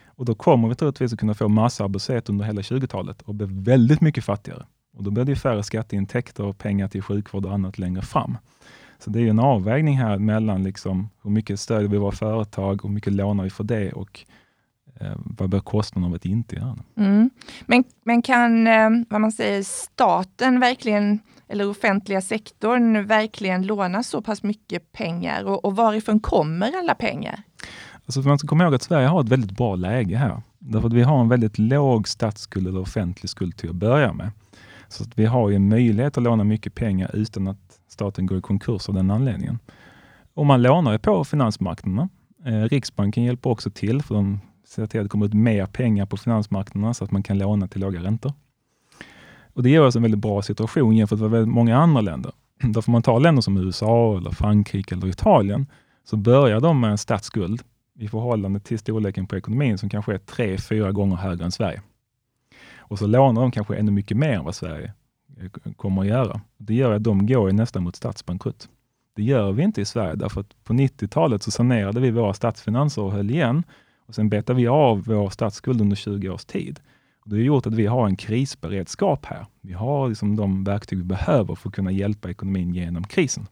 Och 0.05 0.25
då 0.25 0.35
kommer 0.35 0.69
vi 0.69 0.75
troligtvis 0.75 1.13
att 1.13 1.19
kunna 1.19 1.33
få 1.33 1.47
massarbetslöshet 1.47 2.29
under 2.29 2.45
hela 2.45 2.61
20-talet 2.61 3.21
och 3.21 3.35
bli 3.35 3.47
väldigt 3.49 4.01
mycket 4.01 4.23
fattigare. 4.23 4.65
Och 4.97 5.03
då 5.03 5.11
blir 5.11 5.25
det 5.25 5.35
färre 5.35 5.63
skatteintäkter 5.63 6.43
och 6.43 6.57
pengar 6.57 6.87
till 6.87 7.01
sjukvård 7.01 7.45
och 7.45 7.53
annat 7.53 7.77
längre 7.77 8.01
fram. 8.01 8.37
Så 9.03 9.09
det 9.09 9.21
är 9.21 9.27
en 9.27 9.39
avvägning 9.39 9.97
här 9.97 10.17
mellan 10.17 10.63
liksom 10.63 11.09
hur 11.23 11.31
mycket 11.31 11.59
stödjer 11.59 11.89
vi 11.89 11.97
våra 11.97 12.11
företag, 12.11 12.79
hur 12.83 12.89
mycket 12.89 13.13
lånar 13.13 13.43
vi 13.43 13.49
för 13.49 13.63
det 13.63 13.91
och 13.91 14.25
eh, 14.99 15.13
vad 15.25 15.49
blir 15.49 15.59
kostnaden 15.59 16.09
av 16.09 16.15
att 16.15 16.25
inte 16.25 16.55
göra 16.55 16.77
det? 16.95 17.03
Mm. 17.03 17.29
Men, 17.65 17.83
men 18.03 18.21
kan 18.21 18.67
eh, 18.67 18.89
vad 19.09 19.21
man 19.21 19.31
säger, 19.31 19.63
staten 19.63 20.59
verkligen, 20.59 21.19
eller 21.47 21.69
offentliga 21.69 22.21
sektorn 22.21 23.07
verkligen 23.07 23.65
låna 23.65 24.03
så 24.03 24.21
pass 24.21 24.43
mycket 24.43 24.91
pengar 24.91 25.43
och, 25.43 25.65
och 25.65 25.75
varifrån 25.75 26.19
kommer 26.19 26.79
alla 26.79 26.95
pengar? 26.95 27.43
Alltså 28.05 28.21
man 28.21 28.39
ska 28.39 28.47
komma 28.47 28.63
ihåg 28.63 28.75
att 28.75 28.83
Sverige 28.83 29.07
har 29.07 29.21
ett 29.21 29.29
väldigt 29.29 29.57
bra 29.57 29.75
läge 29.75 30.17
här. 30.17 30.41
Därför 30.59 30.87
att 30.87 30.93
vi 30.93 31.03
har 31.03 31.21
en 31.21 31.29
väldigt 31.29 31.57
låg 31.57 32.07
statsskuld 32.07 32.67
eller 32.67 32.81
offentlig 32.81 33.29
skuld 33.29 33.57
till 33.57 33.69
att 33.69 33.75
börja 33.75 34.13
med. 34.13 34.31
Så 34.87 35.03
att 35.03 35.19
vi 35.19 35.25
har 35.25 35.49
ju 35.49 35.55
en 35.55 35.69
möjlighet 35.69 36.17
att 36.17 36.23
låna 36.23 36.43
mycket 36.43 36.75
pengar 36.75 37.11
utan 37.13 37.47
att 37.47 37.80
staten 37.91 38.25
går 38.25 38.37
i 38.37 38.41
konkurs 38.41 38.89
av 38.89 38.95
den 38.95 39.11
anledningen. 39.11 39.59
Och 40.33 40.45
man 40.45 40.61
lånar 40.61 40.91
ju 40.91 40.99
på 40.99 41.23
finansmarknaderna. 41.23 42.09
Eh, 42.45 42.61
Riksbanken 42.61 43.23
hjälper 43.23 43.49
också 43.49 43.71
till, 43.71 44.01
för 44.01 44.15
de 44.15 44.39
ser 44.67 44.87
till 44.87 44.99
att 44.99 45.05
det 45.05 45.09
kommer 45.09 45.25
ut 45.25 45.33
mer 45.33 45.65
pengar 45.65 46.05
på 46.05 46.17
finansmarknaderna 46.17 46.93
så 46.93 47.03
att 47.03 47.11
man 47.11 47.23
kan 47.23 47.37
låna 47.37 47.67
till 47.67 47.81
låga 47.81 48.03
räntor. 48.03 48.33
Och 49.53 49.63
Det 49.63 49.69
ger 49.69 49.81
oss 49.81 49.95
en 49.95 50.01
väldigt 50.01 50.19
bra 50.19 50.41
situation 50.41 50.95
jämfört 50.95 51.19
med 51.19 51.47
många 51.47 51.77
andra 51.77 52.01
länder. 52.01 52.31
Därför 52.63 52.91
man 52.91 53.01
ta 53.01 53.19
länder 53.19 53.41
som 53.41 53.57
USA, 53.57 54.17
eller 54.17 54.31
Frankrike 54.31 54.95
eller 54.95 55.07
Italien, 55.07 55.65
så 56.03 56.17
börjar 56.17 56.59
de 56.59 56.79
med 56.79 56.91
en 56.91 56.97
statsskuld 56.97 57.61
i 57.99 58.07
förhållande 58.07 58.59
till 58.59 58.79
storleken 58.79 59.27
på 59.27 59.37
ekonomin 59.37 59.77
som 59.77 59.89
kanske 59.89 60.13
är 60.13 60.17
tre, 60.17 60.57
fyra 60.57 60.91
gånger 60.91 61.15
högre 61.15 61.45
än 61.45 61.51
Sverige. 61.51 61.81
Och 62.77 62.99
så 62.99 63.07
lånar 63.07 63.41
de 63.41 63.51
kanske 63.51 63.75
ännu 63.75 63.91
mycket 63.91 64.17
mer 64.17 64.33
än 64.33 64.43
vad 64.43 64.55
Sverige 64.55 64.93
kommer 65.75 66.01
att 66.01 66.07
göra. 66.07 66.41
Det 66.57 66.73
gör 66.73 66.91
att 66.91 67.03
de 67.03 67.27
går 67.27 67.51
nästan 67.51 67.83
mot 67.83 67.95
statsbankrutt. 67.95 68.69
Det 69.15 69.23
gör 69.23 69.51
vi 69.51 69.63
inte 69.63 69.81
i 69.81 69.85
Sverige, 69.85 70.15
därför 70.15 70.41
att 70.41 70.63
på 70.63 70.73
90-talet 70.73 71.43
så 71.43 71.51
sanerade 71.51 71.99
vi 71.99 72.11
våra 72.11 72.33
statsfinanser 72.33 73.01
och 73.01 73.11
höll 73.11 73.29
igen. 73.31 73.63
Och 74.07 74.15
Sen 74.15 74.29
betade 74.29 74.57
vi 74.57 74.67
av 74.67 75.03
vår 75.03 75.29
statsskuld 75.29 75.81
under 75.81 75.95
20 75.95 76.29
års 76.29 76.45
tid. 76.45 76.79
Det 77.25 77.35
har 77.35 77.41
gjort 77.41 77.67
att 77.67 77.73
vi 77.73 77.85
har 77.85 78.07
en 78.07 78.15
krisberedskap 78.15 79.25
här. 79.25 79.45
Vi 79.61 79.73
har 79.73 80.09
liksom 80.09 80.35
de 80.35 80.63
verktyg 80.63 80.97
vi 80.97 81.05
behöver 81.05 81.55
för 81.55 81.69
att 81.69 81.75
kunna 81.75 81.91
hjälpa 81.91 82.29
ekonomin 82.29 82.73
genom 82.73 83.03
krisen. 83.03 83.47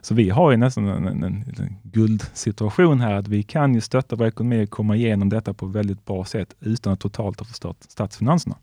Så 0.00 0.14
vi 0.14 0.30
har 0.30 0.50
ju 0.50 0.56
nästan 0.56 0.88
en, 0.88 1.06
en, 1.06 1.24
en 1.24 1.76
guldsituation 1.82 3.00
här, 3.00 3.14
att 3.14 3.28
vi 3.28 3.42
kan 3.42 3.74
ju 3.74 3.80
stötta 3.80 4.16
vår 4.16 4.26
ekonomi 4.26 4.64
och 4.64 4.70
komma 4.70 4.96
igenom 4.96 5.28
detta 5.28 5.54
på 5.54 5.66
ett 5.66 5.72
väldigt 5.72 6.04
bra 6.04 6.24
sätt 6.24 6.54
utan 6.60 6.92
att 6.92 7.00
totalt 7.00 7.40
ha 7.40 7.46
förstört 7.46 7.76
statsfinanserna. 7.80 8.56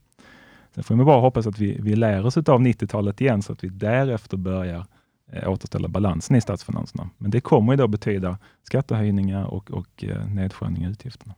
Sen 0.75 0.83
får 0.83 0.95
vi 0.95 1.03
bara 1.03 1.21
hoppas 1.21 1.47
att 1.47 1.59
vi, 1.59 1.77
vi 1.81 1.95
lär 1.95 2.25
oss 2.25 2.37
av 2.37 2.43
90-talet 2.43 3.21
igen 3.21 3.41
så 3.41 3.53
att 3.53 3.63
vi 3.63 3.69
därefter 3.69 4.37
börjar 4.37 4.85
eh, 5.31 5.49
återställa 5.49 5.87
balansen 5.87 6.35
i 6.35 6.41
statsfinanserna. 6.41 7.09
Men 7.17 7.31
det 7.31 7.41
kommer 7.41 7.73
ju 7.73 7.77
då 7.77 7.87
betyda 7.87 8.37
skattehöjningar 8.63 9.45
och, 9.45 9.71
och 9.71 10.03
eh, 10.03 10.25
nedskärningar 10.27 10.89
i 10.89 10.91
utgifterna. 10.91 11.35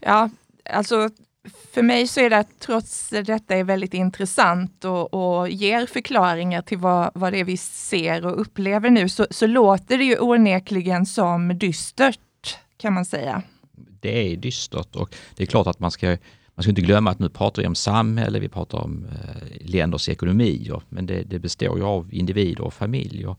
Ja, 0.00 0.30
alltså 0.70 1.10
för 1.74 1.82
mig 1.82 2.06
så 2.06 2.20
är 2.20 2.30
det 2.30 2.38
att 2.38 2.58
trots 2.58 3.08
detta 3.10 3.56
är 3.56 3.64
väldigt 3.64 3.94
intressant 3.94 4.84
och, 4.84 5.14
och 5.14 5.48
ger 5.48 5.86
förklaringar 5.86 6.62
till 6.62 6.78
vad, 6.78 7.10
vad 7.14 7.32
det 7.32 7.40
är 7.40 7.44
vi 7.44 7.56
ser 7.56 8.26
och 8.26 8.40
upplever 8.40 8.90
nu, 8.90 9.08
så, 9.08 9.26
så 9.30 9.46
låter 9.46 9.98
det 9.98 10.04
ju 10.04 10.18
onekligen 10.18 11.06
som 11.06 11.58
dystert, 11.58 12.58
kan 12.76 12.92
man 12.92 13.04
säga. 13.04 13.42
Det 14.00 14.32
är 14.32 14.36
dystert 14.36 14.96
och 14.96 15.14
det 15.36 15.42
är 15.42 15.46
klart 15.46 15.66
att 15.66 15.80
man 15.80 15.90
ska 15.90 16.16
man 16.60 16.62
ska 16.62 16.70
inte 16.70 16.82
glömma 16.82 17.10
att 17.10 17.18
nu 17.18 17.28
pratar 17.28 17.62
vi 17.62 17.68
om 17.68 17.74
samhälle, 17.74 18.38
vi 18.38 18.48
pratar 18.48 18.78
om 18.78 19.06
eh, 19.06 19.66
länders 19.70 20.08
ekonomier, 20.08 20.82
men 20.88 21.06
det, 21.06 21.22
det, 21.22 21.38
består 21.38 21.78
ju 21.78 21.84
av 21.84 22.14
individer 22.14 22.64
och 22.64 22.74
familjer. 22.74 23.36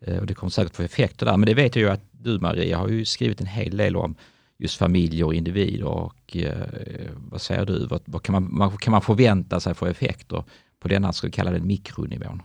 Eh, 0.00 0.18
och 0.18 0.26
det 0.26 0.34
kommer 0.34 0.50
säkert 0.50 0.76
få 0.76 0.82
effekter 0.82 1.26
där, 1.26 1.36
men 1.36 1.46
det 1.46 1.54
vet 1.54 1.76
jag 1.76 1.82
ju 1.82 1.90
att 1.90 2.04
du 2.12 2.38
Maria 2.38 2.78
har 2.78 2.88
ju 2.88 3.04
skrivit 3.04 3.40
en 3.40 3.46
hel 3.46 3.76
del 3.76 3.96
om 3.96 4.14
just 4.58 4.76
familjer 4.76 5.26
och 5.26 5.34
individer 5.34 5.84
och 5.84 6.36
eh, 6.36 7.10
vad 7.30 7.40
säger 7.40 7.66
du, 7.66 7.86
vad, 7.86 8.02
vad, 8.04 8.22
kan, 8.22 8.32
man, 8.32 8.58
vad 8.58 8.80
kan 8.80 8.90
man 8.92 9.02
förvänta 9.02 9.60
sig 9.60 9.74
för 9.74 9.88
effekter 9.88 10.44
på 10.80 10.88
denna 10.88 11.12
så 11.12 11.30
kallade 11.30 11.60
mikronivån? 11.60 12.42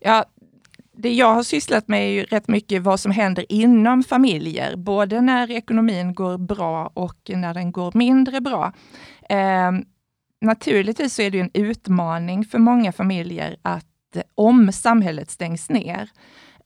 Ja, 0.00 0.24
det 1.00 1.14
jag 1.14 1.34
har 1.34 1.42
sysslat 1.42 1.88
med 1.88 2.00
är 2.02 2.10
ju 2.10 2.24
rätt 2.24 2.48
mycket 2.48 2.82
vad 2.82 3.00
som 3.00 3.12
händer 3.12 3.46
inom 3.48 4.02
familjer, 4.02 4.76
både 4.76 5.20
när 5.20 5.50
ekonomin 5.50 6.14
går 6.14 6.38
bra 6.38 6.90
och 6.94 7.30
när 7.34 7.54
den 7.54 7.72
går 7.72 7.92
mindre 7.94 8.40
bra. 8.40 8.72
Eh, 9.28 9.70
naturligtvis 10.40 11.14
så 11.14 11.22
är 11.22 11.30
det 11.30 11.40
en 11.40 11.50
utmaning 11.54 12.44
för 12.44 12.58
många 12.58 12.92
familjer 12.92 13.56
att 13.62 14.16
eh, 14.16 14.22
om 14.34 14.72
samhället 14.72 15.30
stängs 15.30 15.70
ner. 15.70 16.10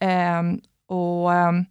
Eh, 0.01 0.43
och 0.89 1.35
ehm, 1.35 1.65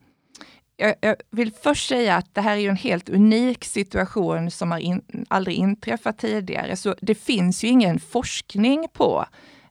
jag, 0.77 0.95
jag, 1.01 1.15
vill 1.31 1.51
först 1.51 1.89
säga 1.89 2.15
att 2.15 2.35
det 2.35 2.41
här 2.41 2.57
är 2.57 2.69
en 2.69 2.75
helt 2.75 3.09
unik 3.09 3.63
situation 3.63 4.51
som 4.51 4.71
har 4.71 4.79
in, 4.79 5.01
aldrig 5.27 5.57
inträffat 5.57 6.17
tidigare. 6.17 6.75
Så 6.75 6.95
det 7.01 7.15
finns 7.15 7.63
ju 7.63 7.67
ingen 7.67 7.99
forskning 7.99 8.87
på 8.93 9.25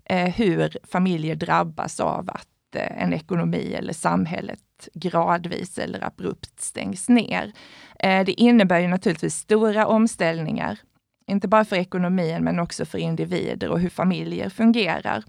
eh, 0.05 0.29
hur 0.29 0.77
familjer 0.93 1.35
drabbas 1.35 2.01
av 2.01 2.31
att 2.31 2.49
inte 2.73 2.81
eh, 2.81 3.03
en 3.03 3.13
ekonomi 3.13 3.75
eller 3.75 3.93
samhället 3.93 4.89
gradvis 4.95 5.79
eller 5.79 6.05
abrupt 6.05 6.61
stängs 6.61 7.09
ner. 7.09 7.53
Eh, 7.99 8.25
det 8.25 8.41
innebär 8.41 8.81
ju 8.81 8.89
naturligtvis 8.89 9.35
stora 9.35 9.87
omställningar, 9.87 10.79
inte 11.27 11.49
bara 11.49 11.65
för 11.65 11.77
ekonomin 11.77 12.45
men 12.45 12.59
också 12.59 12.85
för 12.85 12.99
individer 12.99 13.69
och 13.69 13.81
hur 13.81 13.91
familjer 13.91 14.49
fungerar. 14.51 15.25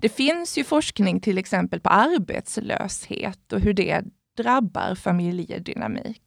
Det 0.00 0.08
finns 0.08 0.58
ju 0.58 0.64
forskning 0.64 1.20
till 1.20 1.38
exempel 1.38 1.80
på 1.80 1.88
arbetslöshet 1.88 3.52
och 3.52 3.60
hur 3.60 3.74
det 3.74 4.04
drabbar 4.36 4.94
familjedynamik. 4.94 6.22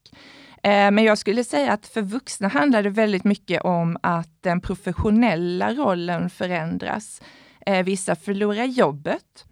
Eh, 0.63 0.91
men 0.91 1.03
jag 1.03 1.17
skulle 1.17 1.43
säga 1.43 1.71
att 1.73 1.87
för 1.87 2.01
vuxna 2.01 2.47
handlar 2.47 2.83
det 2.83 2.89
väldigt 2.89 3.23
mycket 3.23 3.61
om 3.61 3.97
att 4.03 4.43
den 4.43 4.61
professionella 4.61 5.73
rollen 5.73 6.29
förändras. 6.29 7.21
Vissa 7.85 8.15
förlorar 8.15 8.65
jobbet. 8.65 9.45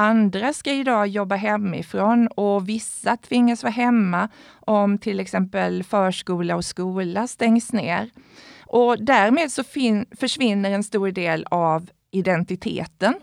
Andra 0.00 0.52
ska 0.52 0.72
idag 0.72 1.06
jobba 1.06 1.34
hemifrån 1.34 2.26
och 2.28 2.68
vissa 2.68 3.16
tvingas 3.16 3.62
vara 3.62 3.72
hemma 3.72 4.28
om 4.60 4.98
till 4.98 5.20
exempel 5.20 5.82
förskola 5.84 6.56
och 6.56 6.64
skola 6.64 7.26
stängs 7.26 7.72
ner. 7.72 8.10
Och 8.66 9.04
därmed 9.04 9.52
så 9.52 9.64
försvinner 10.18 10.70
en 10.70 10.84
stor 10.84 11.10
del 11.10 11.46
av 11.50 11.90
identiteten 12.10 13.14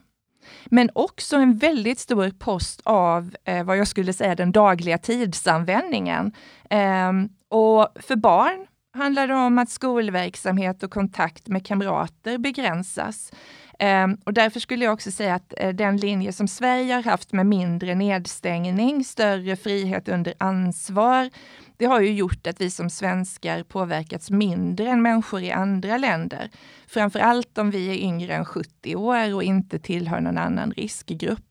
men 0.65 0.89
också 0.95 1.35
en 1.35 1.57
väldigt 1.57 1.99
stor 1.99 2.29
post 2.29 2.81
av 2.83 3.35
eh, 3.43 3.63
vad 3.63 3.77
jag 3.77 3.87
skulle 3.87 4.13
säga 4.13 4.35
den 4.35 4.51
dagliga 4.51 4.97
tidsanvändningen. 4.97 6.31
Eh, 6.69 7.11
och 7.49 7.87
för 7.95 8.15
barn 8.15 8.67
handlar 8.97 9.27
det 9.27 9.35
om 9.35 9.59
att 9.59 9.69
skolverksamhet 9.69 10.83
och 10.83 10.91
kontakt 10.91 11.47
med 11.47 11.65
kamrater 11.65 12.37
begränsas. 12.37 13.31
Ehm, 13.79 14.17
och 14.23 14.33
därför 14.33 14.59
skulle 14.59 14.85
jag 14.85 14.93
också 14.93 15.11
säga 15.11 15.35
att 15.35 15.53
eh, 15.57 15.69
den 15.69 15.97
linje 15.97 16.33
som 16.33 16.47
Sverige 16.47 16.93
har 16.93 17.03
haft 17.03 17.33
med 17.33 17.45
mindre 17.45 17.95
nedstängning, 17.95 19.03
större 19.03 19.55
frihet 19.55 20.07
under 20.07 20.33
ansvar, 20.37 21.29
det 21.77 21.85
har 21.85 22.01
ju 22.01 22.13
gjort 22.13 22.47
att 22.47 22.61
vi 22.61 22.69
som 22.69 22.89
svenskar 22.89 23.63
påverkats 23.63 24.29
mindre 24.29 24.89
än 24.89 25.01
människor 25.01 25.41
i 25.41 25.51
andra 25.51 25.97
länder. 25.97 26.49
Framför 26.87 27.19
allt 27.19 27.57
om 27.57 27.71
vi 27.71 27.89
är 27.89 28.05
yngre 28.07 28.33
än 28.33 28.45
70 28.45 28.95
år 28.95 29.35
och 29.35 29.43
inte 29.43 29.79
tillhör 29.79 30.19
någon 30.19 30.37
annan 30.37 30.71
riskgrupp. 30.71 31.43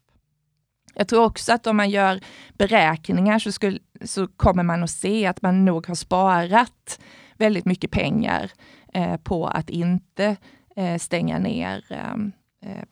Jag 0.95 1.09
tror 1.09 1.25
också 1.25 1.53
att 1.53 1.67
om 1.67 1.77
man 1.77 1.91
gör 1.91 2.21
beräkningar 2.53 3.39
så, 3.39 3.53
skulle, 3.53 3.79
så 4.05 4.27
kommer 4.27 4.63
man 4.63 4.83
att 4.83 4.91
se 4.91 5.27
att 5.27 5.43
man 5.43 5.65
nog 5.65 5.87
har 5.87 5.95
sparat 5.95 7.01
väldigt 7.39 7.65
mycket 7.65 7.91
pengar 7.91 8.51
eh, 8.95 9.17
på 9.17 9.47
att 9.47 9.71
inte 9.71 10.37
eh, 10.77 10.99
stänga 10.99 11.39
ner 11.39 11.85
ehm, 11.91 12.33
eh, 12.63 12.85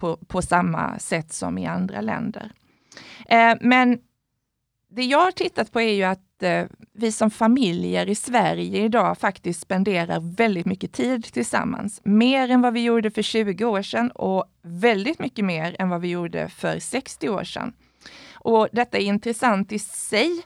på, 0.00 0.16
på 0.16 0.42
samma 0.42 0.98
sätt 0.98 1.32
som 1.32 1.58
i 1.58 1.66
andra 1.66 2.00
länder. 2.00 2.52
Eh, 3.28 3.54
men 3.60 3.98
det 4.90 5.04
jag 5.04 5.24
har 5.24 5.30
tittat 5.30 5.72
på 5.72 5.80
är 5.80 5.92
ju 5.92 6.02
att 6.02 6.42
eh, 6.42 6.64
vi 6.92 7.12
som 7.12 7.30
familjer 7.30 8.08
i 8.08 8.14
Sverige 8.14 8.84
idag 8.84 9.18
faktiskt 9.18 9.60
spenderar 9.60 10.36
väldigt 10.36 10.66
mycket 10.66 10.92
tid 10.92 11.24
tillsammans. 11.24 12.00
Mer 12.04 12.50
än 12.50 12.60
vad 12.60 12.72
vi 12.72 12.82
gjorde 12.82 13.10
för 13.10 13.22
20 13.22 13.64
år 13.64 13.82
sedan 13.82 14.10
och 14.10 14.44
väldigt 14.62 15.18
mycket 15.18 15.44
mer 15.44 15.76
än 15.78 15.88
vad 15.88 16.00
vi 16.00 16.08
gjorde 16.08 16.48
för 16.48 16.78
60 16.78 17.28
år 17.28 17.44
sedan. 17.44 17.72
Och 18.34 18.68
detta 18.72 18.98
är 18.98 19.02
intressant 19.02 19.72
i 19.72 19.78
sig, 19.78 20.42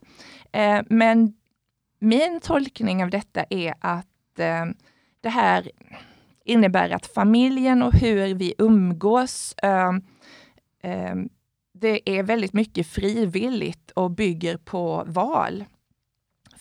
eh, 0.53 0.81
men 0.87 1.35
min 2.05 2.41
tolkning 2.41 3.05
av 3.05 3.11
detta 3.11 3.45
är 3.51 3.75
att 3.81 4.39
eh, 4.39 4.65
det 5.21 5.29
här 5.29 5.71
innebär 6.45 6.91
att 6.91 7.07
familjen 7.07 7.83
och 7.83 7.93
hur 7.93 8.35
vi 8.35 8.55
umgås 8.59 9.55
eh, 9.63 9.93
eh, 10.83 11.15
det 11.75 12.11
är 12.19 12.23
väldigt 12.23 12.53
mycket 12.53 12.87
frivilligt 12.87 13.91
och 13.91 14.11
bygger 14.11 14.57
på 14.57 15.05
val. 15.07 15.65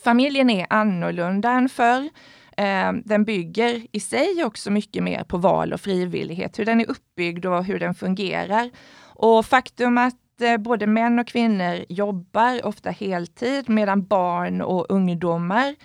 Familjen 0.04 0.50
är 0.50 0.68
annorlunda 0.70 1.52
än 1.52 1.70
förr. 1.70 2.10
Ehm, 2.58 3.02
den 3.06 3.24
bygger 3.24 3.88
i 3.92 4.00
sig 4.00 4.44
också 4.44 4.72
mycket 4.72 5.04
mer 5.04 5.24
på 5.24 5.38
val 5.38 5.74
och 5.74 5.82
frivillighet, 5.82 6.60
hur 6.60 6.66
den 6.66 6.82
är 6.82 6.90
uppbyggd 6.90 7.46
och 7.46 7.64
hur 7.64 7.80
den 7.80 7.96
fungerar. 7.96 8.72
Och 9.16 9.46
faktum 9.46 9.98
att 9.98 10.16
att 10.34 10.42
eh, 10.42 10.58
både 10.58 10.88
män 10.88 11.20
och 11.20 11.28
kvinnor 11.28 11.86
jobbar 11.90 12.66
ofta 12.66 12.90
heltid 12.90 13.70
medan 13.70 14.06
barn 14.06 14.62
och 14.62 14.86
ungdomar 14.90 15.76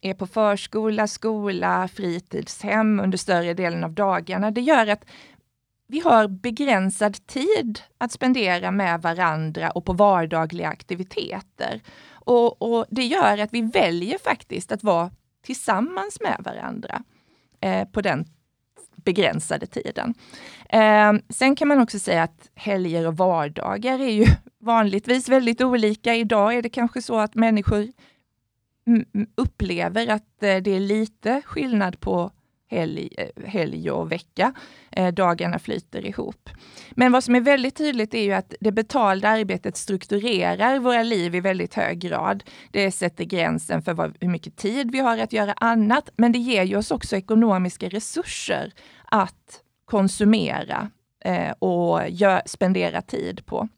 är 0.00 0.14
på 0.14 0.26
förskola, 0.26 1.06
skola, 1.06 1.88
fritidshem 1.88 3.00
under 3.00 3.18
större 3.18 3.54
delen 3.54 3.84
av 3.84 3.92
dagarna. 3.92 4.50
Det 4.50 4.60
gör 4.60 4.86
att 4.86 5.04
vi 5.88 6.00
har 6.00 6.28
begränsad 6.28 7.26
tid 7.26 7.80
att 7.98 8.12
spendera 8.12 8.70
med 8.70 9.02
varandra 9.02 9.70
och 9.70 9.84
på 9.84 9.92
vardagliga 9.92 10.68
aktiviteter. 10.68 11.80
Och, 12.10 12.62
och 12.62 12.86
det 12.90 13.04
gör 13.04 13.38
att 13.38 13.52
vi 13.52 13.62
väljer 13.62 14.18
faktiskt 14.18 14.72
att 14.72 14.82
vara 14.82 15.10
tillsammans 15.42 16.20
med 16.20 16.36
varandra 16.44 17.02
eh, 17.60 17.88
på 17.88 18.00
den 18.00 18.24
begränsade 19.04 19.66
tiden. 19.66 20.14
Eh, 20.68 21.12
sen 21.28 21.56
kan 21.56 21.68
man 21.68 21.80
också 21.80 21.98
säga 21.98 22.22
att 22.22 22.50
helger 22.54 23.06
och 23.06 23.16
vardagar 23.16 23.98
är 23.98 24.10
ju 24.10 24.26
vanligtvis 24.60 25.28
väldigt 25.28 25.60
olika. 25.60 26.14
Idag 26.14 26.54
är 26.54 26.62
det 26.62 26.68
kanske 26.68 27.02
så 27.02 27.18
att 27.18 27.34
människor 27.34 27.88
upplever 29.36 30.06
att 30.06 30.42
eh, 30.42 30.56
det 30.56 30.70
är 30.70 30.80
lite 30.80 31.42
skillnad 31.44 32.00
på 32.00 32.30
helg, 32.70 33.08
eh, 33.18 33.44
helg 33.46 33.90
och 33.90 34.12
vecka. 34.12 34.52
Eh, 34.92 35.08
dagarna 35.14 35.58
flyter 35.58 36.06
ihop. 36.06 36.50
Men 36.90 37.12
vad 37.12 37.24
som 37.24 37.34
är 37.34 37.40
väldigt 37.40 37.76
tydligt 37.76 38.14
är 38.14 38.22
ju 38.22 38.32
att 38.32 38.54
det 38.60 38.72
betalda 38.72 39.28
arbetet 39.28 39.76
strukturerar 39.76 40.78
våra 40.78 41.02
liv 41.02 41.34
i 41.34 41.40
väldigt 41.40 41.74
hög 41.74 41.98
grad. 41.98 42.44
Det 42.70 42.90
sätter 42.90 43.24
gränsen 43.24 43.82
för 43.82 43.94
vad, 43.94 44.16
hur 44.20 44.28
mycket 44.28 44.56
tid 44.56 44.90
vi 44.92 44.98
har 44.98 45.18
att 45.18 45.32
göra 45.32 45.52
annat, 45.52 46.10
men 46.16 46.32
det 46.32 46.38
ger 46.38 46.62
ju 46.62 46.76
oss 46.76 46.90
också 46.90 47.16
ekonomiska 47.16 47.88
resurser 47.88 48.72
att 49.04 49.62
konsumera 49.84 50.90
eh, 51.24 51.50
och 51.58 52.00
gör, 52.08 52.42
spendera 52.46 53.02
tid 53.02 53.46
på. 53.46 53.68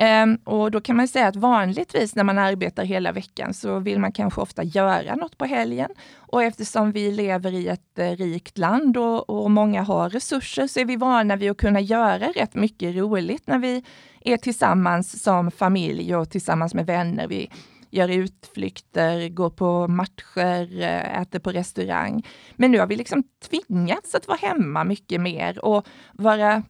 Um, 0.00 0.36
och 0.44 0.70
då 0.70 0.80
kan 0.80 0.96
man 0.96 1.08
säga 1.08 1.26
att 1.26 1.36
vanligtvis 1.36 2.14
när 2.14 2.24
man 2.24 2.38
arbetar 2.38 2.84
hela 2.84 3.12
veckan 3.12 3.54
så 3.54 3.78
vill 3.78 3.98
man 3.98 4.12
kanske 4.12 4.40
ofta 4.40 4.62
göra 4.62 5.14
något 5.14 5.38
på 5.38 5.44
helgen. 5.44 5.90
Och 6.16 6.42
eftersom 6.42 6.92
vi 6.92 7.10
lever 7.10 7.52
i 7.52 7.68
ett 7.68 7.98
eh, 7.98 8.10
rikt 8.10 8.58
land 8.58 8.96
och, 8.96 9.30
och, 9.30 9.50
många 9.50 9.82
har 9.82 10.10
resurser 10.10 10.66
så 10.66 10.80
är 10.80 10.84
vi 10.84 10.96
vana 10.96 11.36
vid 11.36 11.50
att 11.50 11.56
kunna 11.56 11.80
göra 11.80 12.28
rätt 12.28 12.54
mycket 12.54 12.96
roligt 12.96 13.46
när 13.46 13.58
vi 13.58 13.84
är 14.20 14.36
tillsammans 14.36 15.22
som 15.22 15.50
familj 15.50 16.16
och 16.16 16.30
tillsammans 16.30 16.74
med 16.74 16.86
vänner. 16.86 17.28
Vi 17.28 17.50
gör 17.90 18.08
utflykter, 18.08 19.28
går 19.28 19.50
på 19.50 19.88
matcher, 19.88 20.82
eh, 20.82 21.20
äter 21.20 21.38
på 21.38 21.52
restaurang. 21.52 22.26
Men 22.56 22.70
nu 22.70 22.78
har 22.78 22.86
vi 22.86 22.96
liksom 22.96 23.22
tvingats 23.48 24.14
att 24.14 24.28
vara 24.28 24.38
hemma 24.38 24.84
mycket 24.84 25.20
mer 25.20 25.64
och 25.64 25.86
vara 26.12 26.62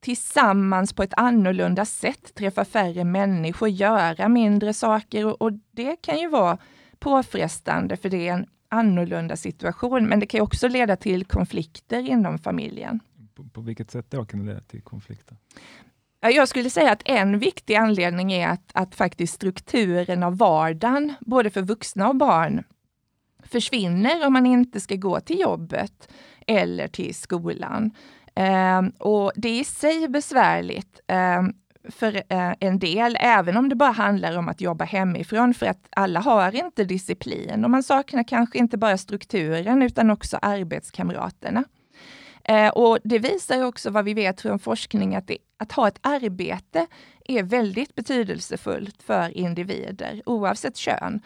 tillsammans 0.00 0.92
på 0.92 1.02
ett 1.02 1.14
annorlunda 1.16 1.84
sätt, 1.84 2.34
träffa 2.34 2.64
färre 2.64 3.04
människor, 3.04 3.68
göra 3.68 4.28
mindre 4.28 4.72
saker 4.74 5.42
och, 5.42 5.52
det 5.70 5.96
kan 5.96 6.18
ju 6.18 6.28
vara 6.28 6.58
påfrestande 6.98 7.96
för 7.96 8.08
det 8.08 8.28
är 8.28 8.32
en 8.32 8.46
annorlunda 8.68 9.36
situation, 9.36 10.08
men 10.08 10.20
det 10.20 10.26
kan 10.26 10.40
också 10.40 10.68
leda 10.68 10.96
till 10.96 11.24
konflikter 11.24 12.08
inom 12.08 12.38
familjen. 12.38 13.00
På, 13.34 13.44
på 13.44 13.60
vilket 13.60 13.90
sätt 13.90 14.06
då 14.10 14.24
kan 14.24 14.40
det 14.40 14.46
leda 14.46 14.60
till 14.60 14.82
konflikter? 14.82 15.36
Jag 16.20 16.48
skulle 16.48 16.70
säga 16.70 16.92
att 16.92 17.02
en 17.04 17.38
viktig 17.38 17.74
anledning 17.74 18.32
är 18.32 18.48
att, 18.48 18.70
att 18.72 18.94
faktiskt 18.94 19.34
strukturen 19.34 20.22
av 20.22 20.38
vardagen, 20.38 21.14
både 21.20 21.50
för 21.50 21.62
vuxna 21.62 22.08
och 22.08 22.16
barn, 22.16 22.64
försvinner 23.42 24.26
om 24.26 24.32
man 24.32 24.46
inte 24.46 24.80
ska 24.80 24.94
gå 24.94 25.20
till 25.20 25.40
jobbet 25.40 26.08
eller 26.46 26.88
till 26.88 27.14
skolan. 27.14 27.90
Eh, 28.36 28.82
och 28.98 29.32
det 29.34 29.48
är 29.48 29.60
i 29.60 29.64
sig 29.64 30.08
besvärligt 30.08 31.00
eh, 31.06 31.42
för 31.90 32.16
eh, 32.16 32.52
en 32.60 32.78
del, 32.78 33.16
även 33.20 33.56
om 33.56 33.68
det 33.68 33.74
bara 33.74 33.90
handlar 33.90 34.38
om 34.38 34.48
att 34.48 34.60
jobba 34.60 34.84
hemifrån, 34.84 35.54
för 35.54 35.66
att 35.66 35.86
alla 35.90 36.20
har 36.20 36.54
inte 36.54 36.84
disciplin 36.84 37.64
och 37.64 37.70
man 37.70 37.82
saknar 37.82 38.22
kanske 38.22 38.58
inte 38.58 38.78
bara 38.78 38.98
strukturen 38.98 39.82
utan 39.82 40.10
också 40.10 40.38
arbetskamraterna. 40.42 41.64
Eh, 42.44 42.68
och 42.68 42.98
det 43.04 43.18
visar 43.18 43.64
också 43.64 43.90
vad 43.90 44.04
vi 44.04 44.14
vet 44.14 44.40
från 44.40 44.58
forskning, 44.58 45.14
att, 45.14 45.26
det, 45.26 45.38
att 45.56 45.72
ha 45.72 45.88
ett 45.88 45.98
arbete 46.00 46.86
är 47.24 47.42
väldigt 47.42 47.94
betydelsefullt 47.94 49.02
för 49.02 49.36
individer, 49.36 50.22
oavsett 50.26 50.76
kön. 50.76 51.20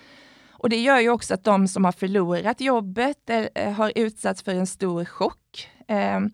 Och 0.50 0.68
det 0.68 0.80
gör 0.80 1.00
ju 1.00 1.10
också 1.10 1.34
att 1.34 1.44
de 1.44 1.68
som 1.68 1.84
har 1.84 1.92
förlorat 1.92 2.60
jobbet 2.60 3.30
eh, 3.54 3.72
har 3.72 3.92
utsatts 3.94 4.42
för 4.42 4.54
en 4.54 4.66
stor 4.66 5.04
chock. 5.04 5.68
Ehm, 5.88 6.30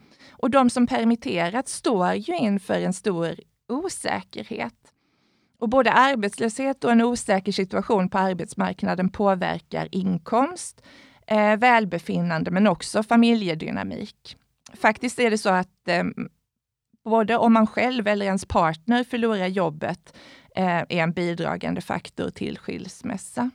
och 0.47 0.51
de 0.51 0.71
som 0.71 0.87
permitterats 0.87 1.75
står 1.75 2.13
ju 2.13 2.37
inför 2.37 2.81
en 2.81 2.93
stor 2.93 3.35
osäkerhet. 3.69 4.75
Och 5.59 5.69
både 5.69 5.93
arbetslöshet 5.93 6.85
och 6.85 6.93
en 6.93 7.03
osäker 7.03 7.53
situation 7.53 8.09
på 8.09 8.19
arbetsmarknaden 8.19 9.09
påverkar 9.09 9.89
inkomst, 9.93 10.83
eh, 11.27 11.57
välbefinnande 11.57 12.51
men 12.51 12.67
också 12.67 13.03
familjedynamik. 13.03 14.37
Faktiskt 14.75 15.19
är 15.19 15.31
det 15.31 15.39
så 15.39 15.49
att 15.49 15.89
eh, 15.89 16.05
både 17.05 17.37
om 17.37 17.53
man 17.53 17.67
själv 17.67 18.07
eller 18.07 18.27
ens 18.27 18.45
partner 18.45 19.05
förlorar 19.05 19.47
jobbet 19.47 20.17
eh, 20.57 20.77
är 20.77 20.87
en 20.91 21.13
bidragande 21.13 21.81
faktor 21.81 22.31
till 22.31 22.59
skilsmässa. 22.59 23.51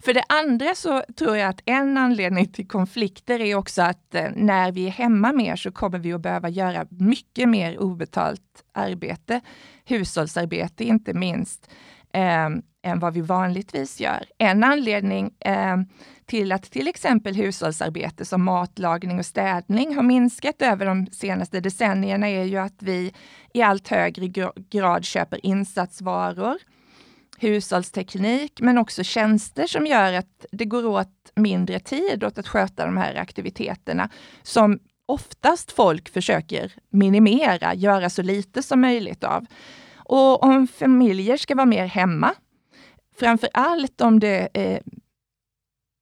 För 0.00 0.14
det 0.14 0.24
andra 0.28 0.74
så 0.74 1.02
tror 1.16 1.36
jag 1.36 1.48
att 1.48 1.62
en 1.64 1.98
anledning 1.98 2.46
till 2.52 2.68
konflikter 2.68 3.40
är 3.40 3.54
också 3.54 3.82
att 3.82 4.14
eh, 4.14 4.28
när 4.34 4.72
vi 4.72 4.86
är 4.86 4.90
hemma 4.90 5.32
mer 5.32 5.56
så 5.56 5.72
kommer 5.72 5.98
vi 5.98 6.12
att 6.12 6.20
behöva 6.20 6.48
göra 6.48 6.86
mycket 6.90 7.48
mer 7.48 7.78
obetalt 7.78 8.64
arbete, 8.72 9.40
hushållsarbete 9.84 10.84
inte 10.84 11.14
minst, 11.14 11.70
eh, 12.12 12.48
än 12.82 12.98
vad 13.00 13.14
vi 13.14 13.20
vanligtvis 13.20 14.00
gör. 14.00 14.24
En 14.38 14.64
anledning 14.64 15.34
eh, 15.40 15.76
till 16.26 16.52
att 16.52 16.62
till 16.62 16.88
exempel 16.88 17.34
hushållsarbete 17.34 18.24
som 18.24 18.44
matlagning 18.44 19.18
och 19.18 19.26
städning 19.26 19.96
har 19.96 20.02
minskat 20.02 20.62
över 20.62 20.86
de 20.86 21.06
senaste 21.06 21.60
decennierna 21.60 22.28
är 22.28 22.44
ju 22.44 22.56
att 22.56 22.82
vi 22.82 23.12
i 23.54 23.62
allt 23.62 23.88
högre 23.88 24.52
grad 24.70 25.04
köper 25.04 25.46
insatsvaror, 25.46 26.56
hushållsteknik, 27.38 28.60
men 28.60 28.78
också 28.78 29.02
tjänster 29.02 29.66
som 29.66 29.86
gör 29.86 30.12
att 30.12 30.46
det 30.52 30.64
går 30.64 30.86
åt 30.86 31.32
mindre 31.34 31.80
tid 31.80 32.24
åt 32.24 32.38
att 32.38 32.48
sköta 32.48 32.86
de 32.86 32.96
här 32.96 33.14
aktiviteterna 33.14 34.10
som 34.42 34.78
oftast 35.06 35.72
folk 35.72 36.08
försöker 36.08 36.72
minimera, 36.90 37.74
göra 37.74 38.10
så 38.10 38.22
lite 38.22 38.62
som 38.62 38.80
möjligt 38.80 39.24
av. 39.24 39.46
Och 39.94 40.42
om 40.42 40.66
familjer 40.66 41.36
ska 41.36 41.54
vara 41.54 41.66
mer 41.66 41.86
hemma, 41.86 42.34
framför 43.18 43.48
allt 43.52 44.00
om 44.00 44.20
det 44.20 44.48
eh, 44.52 44.80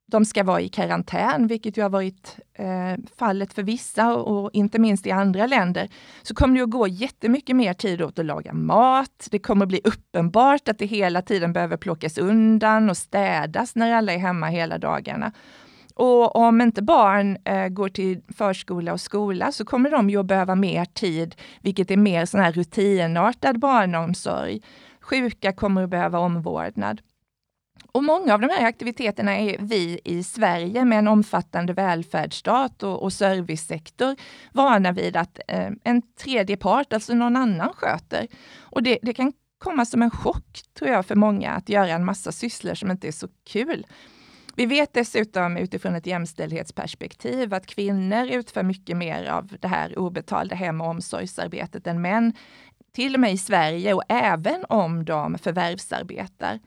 de 0.06 0.24
ska 0.24 0.44
vara 0.44 0.60
i 0.60 0.68
karantän, 0.68 1.46
vilket 1.46 1.76
ju 1.76 1.82
har 1.82 1.90
varit 1.90 2.38
eh, 2.54 3.04
fallet 3.18 3.54
för 3.54 3.62
vissa 3.62 4.14
och, 4.14 4.44
och, 4.44 4.50
inte 4.52 4.78
minst 4.78 5.06
i 5.06 5.10
andra 5.10 5.46
länder, 5.46 5.88
så 6.22 6.34
kommer 6.34 6.56
det 6.56 6.62
att 6.62 6.70
gå 6.70 6.88
jättemycket 6.88 7.56
mer 7.56 7.74
tid 7.74 8.02
åt 8.02 8.18
att 8.18 8.26
laga 8.26 8.52
mat. 8.52 9.28
Det 9.30 9.38
kommer 9.38 9.64
att 9.64 9.68
bli 9.68 9.80
uppenbart 9.84 10.68
att 10.68 10.78
det 10.78 10.86
hela 10.86 11.22
tiden 11.22 11.52
behöver 11.52 11.76
plockas 11.76 12.18
undan 12.18 12.90
och 12.90 12.96
städas 12.96 13.74
när 13.74 13.92
alla 13.92 14.12
är 14.12 14.18
hemma 14.18 14.46
hela 14.46 14.78
dagarna. 14.78 15.32
Och 15.94 16.36
om 16.36 16.60
inte 16.60 16.82
barn 16.82 17.36
eh, 17.44 17.68
går 17.68 17.88
till 17.88 18.20
förskola 18.36 18.92
och 18.92 19.00
skola 19.00 19.52
så 19.52 19.64
kommer 19.64 19.90
de 19.90 20.10
ju 20.10 20.20
att 20.20 20.26
behöva 20.26 20.54
mer 20.54 20.84
tid, 20.84 21.34
vilket 21.60 21.90
är 21.90 21.96
mer 21.96 22.26
sån 22.26 22.40
här 22.40 22.52
rutinartad 22.52 23.58
barnomsorg. 23.58 24.60
Sjuka 25.00 25.52
kommer 25.52 25.82
att 25.82 25.90
behöva 25.90 26.18
omvårdnad. 26.18 27.00
Och 27.94 28.04
många 28.04 28.34
av 28.34 28.40
de 28.40 28.50
här 28.50 28.66
aktiviteterna 28.66 29.36
är 29.36 29.56
vi 29.60 30.00
i 30.04 30.22
Sverige 30.22 30.84
med 30.84 30.98
en 30.98 31.08
omfattande 31.08 31.72
välfärdsstat 31.72 32.82
och, 32.82 33.02
och 33.02 33.12
servicesektor 33.12 34.16
vana 34.52 34.92
vid 34.92 35.16
att 35.16 35.38
eh, 35.48 35.70
en 35.84 36.02
tredje 36.02 36.56
part, 36.56 36.92
alltså 36.92 37.14
någon 37.14 37.36
annan, 37.36 37.72
sköter. 37.72 38.26
Och 38.60 38.82
det, 38.82 38.98
det 39.02 39.12
kan 39.12 39.32
komma 39.58 39.84
som 39.84 40.02
en 40.02 40.10
chock, 40.10 40.60
tror 40.78 40.90
jag, 40.90 41.06
för 41.06 41.14
många 41.14 41.50
att 41.50 41.68
göra 41.68 41.88
en 41.88 42.04
massa 42.04 42.32
sysslor 42.32 42.74
som 42.74 42.90
inte 42.90 43.08
är 43.08 43.12
så 43.12 43.28
kul. 43.46 43.86
Vi 44.56 44.66
vet 44.66 44.94
dessutom 44.94 45.56
utifrån 45.56 45.94
ett 45.94 46.06
jämställdhetsperspektiv 46.06 47.54
att 47.54 47.66
kvinnor 47.66 48.26
utför 48.26 48.62
mycket 48.62 48.96
mer 48.96 49.24
av 49.24 49.56
det 49.60 49.68
här 49.68 49.98
obetalda 49.98 50.54
hem 50.54 50.80
och 50.80 50.88
omsorgsarbetet 50.88 51.86
än 51.86 52.02
män, 52.02 52.32
till 52.92 53.14
och 53.14 53.20
med 53.20 53.32
i 53.32 53.38
Sverige 53.38 53.94
och 53.94 54.02
även 54.08 54.64
om 54.68 55.04
de 55.04 55.38
förvärvsarbetar. 55.38 56.60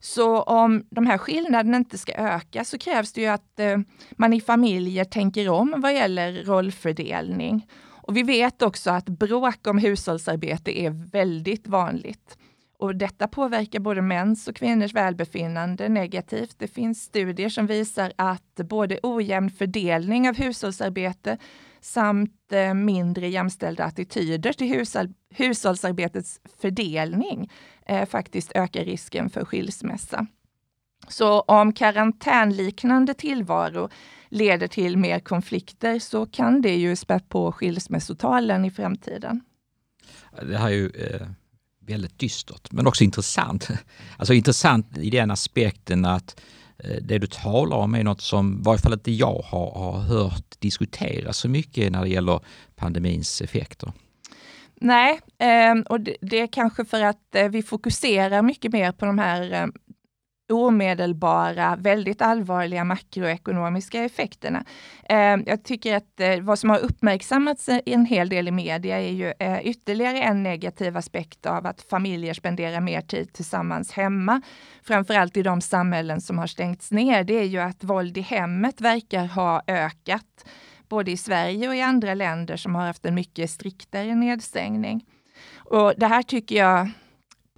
Så 0.00 0.42
om 0.42 0.84
de 0.90 1.06
här 1.06 1.18
skillnaderna 1.18 1.76
inte 1.76 1.98
ska 1.98 2.12
öka 2.12 2.64
så 2.64 2.78
krävs 2.78 3.12
det 3.12 3.20
ju 3.20 3.26
att 3.26 3.60
eh, 3.60 3.78
man 4.10 4.32
i 4.32 4.40
familjer 4.40 5.04
tänker 5.04 5.48
om 5.48 5.74
vad 5.76 5.94
gäller 5.94 6.44
rollfördelning. 6.44 7.66
Och 8.08 8.16
vi 8.16 8.22
vet 8.22 8.62
också 8.62 8.90
att 8.90 9.08
bråk 9.08 9.66
om 9.66 9.78
hushållsarbete 9.78 10.80
är 10.80 10.90
väldigt 10.90 11.66
vanligt. 11.66 12.38
Och 12.78 12.96
detta 12.96 13.28
påverkar 13.28 13.80
både 13.80 14.02
mäns 14.02 14.48
och 14.48 14.56
kvinnors 14.56 14.94
välbefinnande 14.94 15.88
negativt. 15.88 16.54
Det 16.58 16.68
finns 16.68 17.02
studier 17.02 17.48
som 17.48 17.66
visar 17.66 18.12
att 18.16 18.54
både 18.54 18.98
ojämn 19.02 19.50
fördelning 19.50 20.28
av 20.28 20.36
hushållsarbete 20.36 21.38
samt 21.80 22.52
eh, 22.52 22.74
mindre 22.74 23.28
jämställda 23.28 23.84
attityder 23.84 24.52
till 24.52 24.68
hushåll, 24.68 25.08
hushållsarbetets 25.30 26.40
fördelning 26.60 27.50
eh, 27.86 28.08
faktiskt 28.08 28.52
ökar 28.54 28.84
risken 28.84 29.30
för 29.30 29.44
skilsmässa. 29.44 30.26
Så 31.08 31.40
om 31.40 31.72
karantänliknande 31.72 33.14
tillvaro 33.14 33.88
leder 34.28 34.66
till 34.66 34.96
mer 34.96 35.20
konflikter 35.20 35.98
så 35.98 36.26
kan 36.26 36.62
det 36.62 36.76
ju 36.76 36.96
spä 36.96 37.20
på 37.28 37.52
skilsmässotalen 37.52 38.64
i 38.64 38.70
framtiden. 38.70 39.40
Det 40.42 40.58
här 40.58 40.66
är 40.66 40.72
ju 40.72 40.90
eh, 40.90 41.26
väldigt 41.80 42.18
dystert, 42.18 42.72
men 42.72 42.86
också 42.86 43.04
intressant. 43.04 43.68
Alltså 44.16 44.34
intressant 44.34 44.98
i 44.98 45.10
den 45.10 45.30
aspekten 45.30 46.04
att 46.04 46.40
eh, 46.40 46.44
Eh, 46.84 46.96
det 47.02 47.18
du 47.18 47.26
talar 47.26 47.76
om 47.76 47.94
är 47.94 48.04
något 48.04 48.20
som 48.20 48.58
i 48.60 48.62
varje 48.62 48.78
fall 48.78 48.92
inte 48.92 49.12
jag 49.12 49.42
har, 49.44 49.70
har 49.70 50.00
hört 50.00 50.60
diskuteras 50.60 51.36
så 51.36 51.48
mycket 51.48 51.92
när 51.92 52.02
det 52.02 52.08
gäller 52.08 52.40
pandemins 52.76 53.40
effekter. 53.40 53.92
Nej, 54.80 55.20
ehm, 55.38 55.82
och 55.82 56.00
det, 56.00 56.40
är 56.40 56.46
kanske 56.46 56.84
för 56.84 57.02
att 57.02 57.34
eh, 57.34 57.48
vi 57.48 57.62
fokuserar 57.62 58.42
mycket 58.42 58.72
mer 58.72 58.92
på 58.92 59.06
de 59.06 59.18
här 59.18 59.52
ehm, 59.52 59.72
omedelbara, 60.52 61.76
väldigt 61.76 62.22
allvarliga 62.22 62.84
makroekonomiska 62.84 64.04
effekterna. 64.04 64.64
Ehm, 65.08 65.44
jag 65.46 65.64
tycker 65.64 65.96
att 65.96 66.20
eh, 66.20 66.40
vad 66.40 66.58
som 66.58 66.70
har 66.70 66.78
uppmärksammats 66.78 67.68
en 67.86 68.06
hel 68.06 68.28
del 68.28 68.48
i 68.48 68.50
media 68.50 68.98
är 68.98 69.12
ju 69.12 69.32
eh, 69.38 69.66
ytterligare 69.66 70.18
en 70.18 70.42
negativ 70.42 70.96
aspekt 70.96 71.46
av 71.46 71.66
att 71.66 71.82
familjer 71.82 72.34
spenderar 72.34 72.80
mer 72.80 73.00
tid 73.00 73.32
tillsammans 73.32 73.92
hemma. 73.92 74.42
Framförallt 74.82 75.36
i 75.36 75.42
de 75.42 75.60
samhällen 75.60 76.20
som 76.20 76.38
har 76.38 76.46
stängts 76.46 76.90
ner. 76.90 77.24
Det 77.24 77.38
är 77.38 77.44
ju 77.44 77.58
att 77.58 77.84
våld 77.84 78.18
i 78.18 78.20
hemmet 78.20 78.80
verkar 78.80 79.26
ha 79.26 79.62
ökat 79.66 80.44
både 80.88 81.10
i 81.10 81.16
Sverige 81.16 81.68
och 81.68 81.76
i 81.76 81.80
andra 81.80 82.14
länder 82.14 82.56
som 82.56 82.74
har 82.74 82.86
haft 82.86 83.06
en 83.06 83.14
mycket 83.14 83.50
striktare 83.50 84.14
nedstängning. 84.14 85.04
Och 85.56 85.92
det 85.96 86.06
här 86.06 86.22
tycker 86.22 86.56
jag 86.56 86.90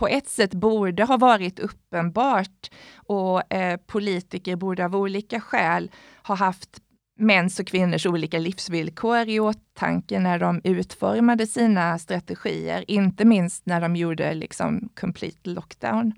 på 0.00 0.08
ett 0.08 0.28
sätt 0.28 0.54
borde 0.54 1.04
ha 1.04 1.16
varit 1.16 1.58
uppenbart 1.58 2.70
och 2.96 3.54
eh, 3.54 3.76
politiker 3.76 4.56
borde 4.56 4.84
av 4.84 4.96
olika 4.96 5.40
skäl 5.40 5.90
ha 6.22 6.34
haft 6.34 6.78
mäns 7.18 7.60
och 7.60 7.66
kvinnors 7.66 8.06
olika 8.06 8.38
livsvillkor 8.38 9.28
i 9.28 9.40
åtanke 9.40 10.20
när 10.20 10.38
de 10.38 10.60
utformade 10.64 11.46
sina 11.46 11.98
strategier, 11.98 12.84
inte 12.90 13.24
minst 13.24 13.66
när 13.66 13.80
de 13.80 13.96
gjorde 13.96 14.34
liksom 14.34 14.88
complete 15.00 15.50
lockdown. 15.50 16.12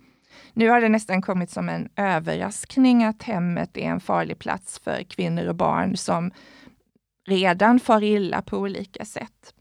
Nu 0.53 0.69
har 0.69 0.81
det 0.81 0.89
nästan 0.89 1.23
kommit 1.23 1.51
som 1.51 1.69
en 1.69 1.89
överraskning 1.97 3.05
att 3.05 3.23
hemmet 3.23 3.77
är 3.77 3.87
en 3.87 4.01
farlig 4.01 4.39
plats 4.39 4.79
för 4.79 5.03
kvinnor 5.03 5.47
och 5.47 5.57
barn 5.57 5.97
som 5.97 6.31
redan 7.29 7.81
far 7.81 8.03
illa 8.03 8.43
på 8.43 8.59
olika 8.59 9.05
sätt. 9.05 9.55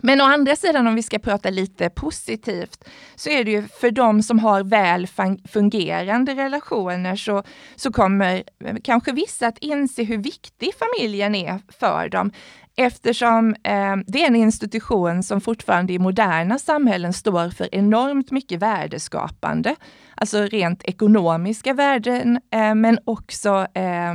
Men 0.00 0.20
å 0.20 0.24
andra 0.24 0.56
sidan, 0.56 0.86
om 0.86 0.94
vi 0.94 1.02
ska 1.02 1.18
prata 1.18 1.50
lite 1.50 1.90
positivt, 1.90 2.84
så 3.14 3.30
är 3.30 3.44
det 3.44 3.50
ju 3.50 3.62
för 3.62 3.90
de 3.90 4.22
som 4.22 4.38
har 4.38 4.64
väl 4.64 5.08
fungerande 5.48 6.34
relationer 6.34 7.16
så, 7.16 7.42
så 7.76 7.92
kommer 7.92 8.42
eh, 8.64 8.76
kanske 8.84 9.12
vissa 9.12 9.46
att 9.46 9.58
inse 9.58 10.02
hur 10.02 10.18
viktig 10.18 10.70
familjen 10.74 11.34
är 11.34 11.60
för 11.68 12.08
dem. 12.08 12.30
Eftersom 12.76 13.54
eh, 13.62 13.96
det 14.06 14.22
är 14.22 14.26
en 14.26 14.36
institution 14.36 15.22
som 15.22 15.40
fortfarande 15.40 15.92
i 15.92 15.98
moderna 15.98 16.58
samhällen 16.58 17.12
står 17.12 17.50
för 17.50 17.74
enormt 17.74 18.30
mycket 18.30 18.62
värdeskapande. 18.62 19.76
Alltså 20.14 20.42
rent 20.42 20.84
ekonomiska 20.84 21.72
värden, 21.72 22.40
eh, 22.52 22.74
men 22.74 22.98
också 23.04 23.66
eh, 23.74 24.14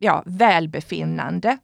ja, 0.00 0.22
välbefinnande. 0.26 1.58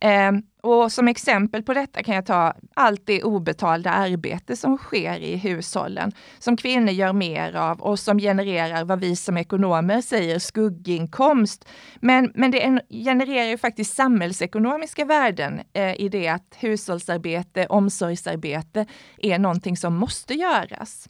Eh, 0.00 0.32
och 0.64 0.92
som 0.92 1.08
exempel 1.08 1.62
på 1.62 1.74
detta 1.74 2.02
kan 2.02 2.14
jag 2.14 2.26
ta 2.26 2.54
allt 2.74 3.06
det 3.06 3.22
obetalda 3.22 3.90
arbete 3.90 4.56
som 4.56 4.78
sker 4.78 5.18
i 5.18 5.36
hushållen, 5.36 6.12
som 6.38 6.56
kvinnor 6.56 6.90
gör 6.90 7.12
mer 7.12 7.56
av 7.56 7.80
och 7.80 7.98
som 7.98 8.18
genererar 8.18 8.84
vad 8.84 9.00
vi 9.00 9.16
som 9.16 9.36
ekonomer 9.36 10.00
säger 10.00 10.38
skugginkomst. 10.38 11.68
Men, 12.00 12.32
men 12.34 12.50
det 12.50 12.80
genererar 12.88 13.48
ju 13.48 13.58
faktiskt 13.58 13.94
samhällsekonomiska 13.94 15.04
värden 15.04 15.60
eh, 15.72 16.00
i 16.00 16.08
det 16.08 16.28
att 16.28 16.56
hushållsarbete, 16.58 17.66
omsorgsarbete 17.66 18.86
är 19.18 19.38
någonting 19.38 19.76
som 19.76 19.94
måste 19.94 20.34
göras. 20.34 21.08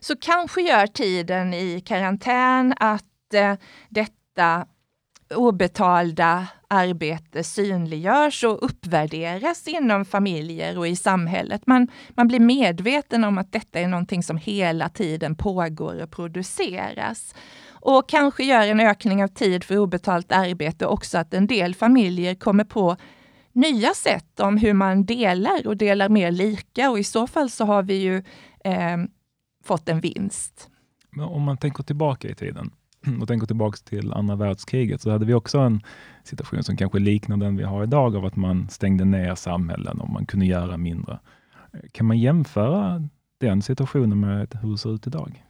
så 0.00 0.16
kanske 0.16 0.62
gör 0.62 0.86
tiden 0.86 1.54
i 1.54 1.80
karantän 1.80 2.74
att 2.76 3.34
eh, 3.34 3.54
detta 3.88 4.66
obetalda 5.34 6.48
arbete 6.68 7.44
synliggörs 7.44 8.44
och 8.44 8.64
uppvärderas 8.64 9.68
inom 9.68 10.04
familjer 10.04 10.78
och 10.78 10.88
i 10.88 10.96
samhället. 10.96 11.66
Man, 11.66 11.88
man 12.08 12.28
blir 12.28 12.40
medveten 12.40 13.24
om 13.24 13.38
att 13.38 13.52
detta 13.52 13.80
är 13.80 13.88
någonting 13.88 14.22
som 14.22 14.36
hela 14.36 14.88
tiden 14.88 15.34
pågår 15.34 16.02
och 16.02 16.10
produceras. 16.10 17.34
Och 17.70 18.08
kanske 18.08 18.44
gör 18.44 18.66
en 18.66 18.80
ökning 18.80 19.24
av 19.24 19.28
tid 19.28 19.64
för 19.64 19.78
obetalt 19.78 20.32
arbete 20.32 20.86
också 20.86 21.18
att 21.18 21.34
en 21.34 21.46
del 21.46 21.74
familjer 21.74 22.34
kommer 22.34 22.64
på 22.64 22.96
nya 23.52 23.94
sätt 23.94 24.40
om 24.40 24.56
hur 24.56 24.72
man 24.72 25.04
delar 25.04 25.66
och 25.66 25.76
delar 25.76 26.08
mer 26.08 26.30
lika 26.30 26.90
och 26.90 26.98
i 26.98 27.04
så 27.04 27.26
fall 27.26 27.50
så 27.50 27.64
har 27.64 27.82
vi 27.82 27.94
ju 27.94 28.16
eh, 28.64 28.96
fått 29.64 29.88
en 29.88 30.00
vinst. 30.00 30.68
Men 31.10 31.24
om 31.24 31.42
man 31.42 31.56
tänker 31.56 31.82
tillbaka 31.82 32.28
i 32.28 32.34
tiden 32.34 32.70
och 33.20 33.28
tänker 33.28 33.46
tillbaka 33.46 33.76
till 33.84 34.12
andra 34.12 34.36
världskriget 34.36 35.00
så 35.00 35.10
hade 35.10 35.26
vi 35.26 35.34
också 35.34 35.58
en 35.58 35.80
situation 36.24 36.62
som 36.62 36.76
kanske 36.76 36.98
liknar 36.98 37.36
den 37.36 37.56
vi 37.56 37.64
har 37.64 37.82
idag 37.82 38.16
av 38.16 38.24
att 38.24 38.36
man 38.36 38.68
stängde 38.68 39.04
ner 39.04 39.34
samhällen 39.34 40.00
och 40.00 40.10
man 40.10 40.26
kunde 40.26 40.46
göra 40.46 40.76
mindre. 40.76 41.18
Kan 41.92 42.06
man 42.06 42.18
jämföra 42.18 43.08
den 43.40 43.62
situationen 43.62 44.20
med 44.20 44.58
hur 44.62 44.70
det 44.70 44.78
ser 44.78 44.94
ut 44.94 45.06
idag? 45.06 45.44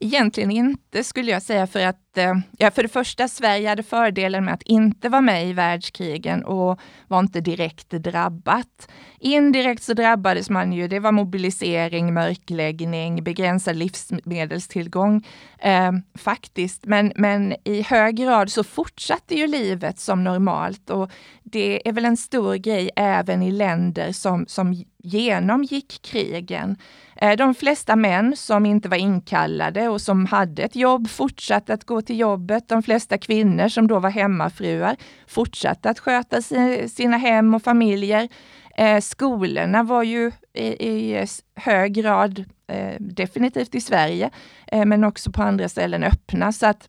Egentligen 0.00 0.50
inte 0.50 1.04
skulle 1.04 1.30
jag 1.30 1.42
säga 1.42 1.66
för 1.66 1.86
att, 1.86 2.18
eh, 2.18 2.34
ja 2.58 2.70
för 2.70 2.82
det 2.82 2.88
första, 2.88 3.28
Sverige 3.28 3.68
hade 3.68 3.82
fördelen 3.82 4.44
med 4.44 4.54
att 4.54 4.62
inte 4.62 5.08
vara 5.08 5.20
med 5.20 5.48
i 5.48 5.52
världskrigen 5.52 6.44
och 6.44 6.80
var 7.08 7.18
inte 7.18 7.40
direkt 7.40 7.90
drabbat. 7.90 8.88
Indirekt 9.18 9.82
så 9.82 9.94
drabbades 9.94 10.50
man 10.50 10.72
ju, 10.72 10.88
det 10.88 11.00
var 11.00 11.12
mobilisering, 11.12 12.14
mörkläggning, 12.14 13.24
begränsad 13.24 13.76
livsmedelstillgång 13.76 15.26
eh, 15.58 15.92
faktiskt. 16.14 16.84
Men, 16.84 17.12
men 17.16 17.54
i 17.64 17.82
hög 17.82 18.16
grad 18.16 18.52
så 18.52 18.64
fortsatte 18.64 19.34
ju 19.34 19.46
livet 19.46 19.98
som 19.98 20.24
normalt 20.24 20.90
och 20.90 21.10
det 21.42 21.88
är 21.88 21.92
väl 21.92 22.04
en 22.04 22.16
stor 22.16 22.54
grej 22.54 22.90
även 22.96 23.42
i 23.42 23.50
länder 23.50 24.12
som, 24.12 24.44
som 24.48 24.84
genomgick 24.98 26.02
krigen. 26.02 26.76
Eh, 27.16 27.36
de 27.36 27.54
flesta 27.54 27.96
män 27.96 28.36
som 28.36 28.66
inte 28.66 28.88
var 28.88 28.96
inkallade 28.96 29.88
och 29.88 30.00
som 30.00 30.26
hade 30.26 30.62
ett 30.62 30.76
jobb 30.76 31.08
fortsatte 31.08 31.74
att 31.74 31.84
gå 31.84 32.02
till 32.02 32.18
jobbet. 32.18 32.68
De 32.68 32.82
flesta 32.82 33.18
kvinnor 33.18 33.68
som 33.68 33.86
då 33.86 33.98
var 33.98 34.10
hemmafruar 34.10 34.96
fortsatte 35.26 35.90
att 35.90 35.98
sköta 35.98 36.42
sina 36.88 37.16
hem 37.16 37.54
och 37.54 37.62
familjer. 37.62 38.28
Eh, 38.76 39.00
skolorna 39.00 39.82
var 39.82 40.02
ju 40.02 40.32
i, 40.54 41.26
hög 41.54 41.94
grad, 41.94 42.44
eh, 42.68 42.94
definitivt 43.00 43.74
i 43.74 43.80
Sverige, 43.80 44.30
men 44.72 45.04
också 45.04 45.32
på 45.32 45.42
andra 45.42 45.68
ställen 45.68 46.04
öppna. 46.04 46.52
Så 46.52 46.66
att 46.66 46.88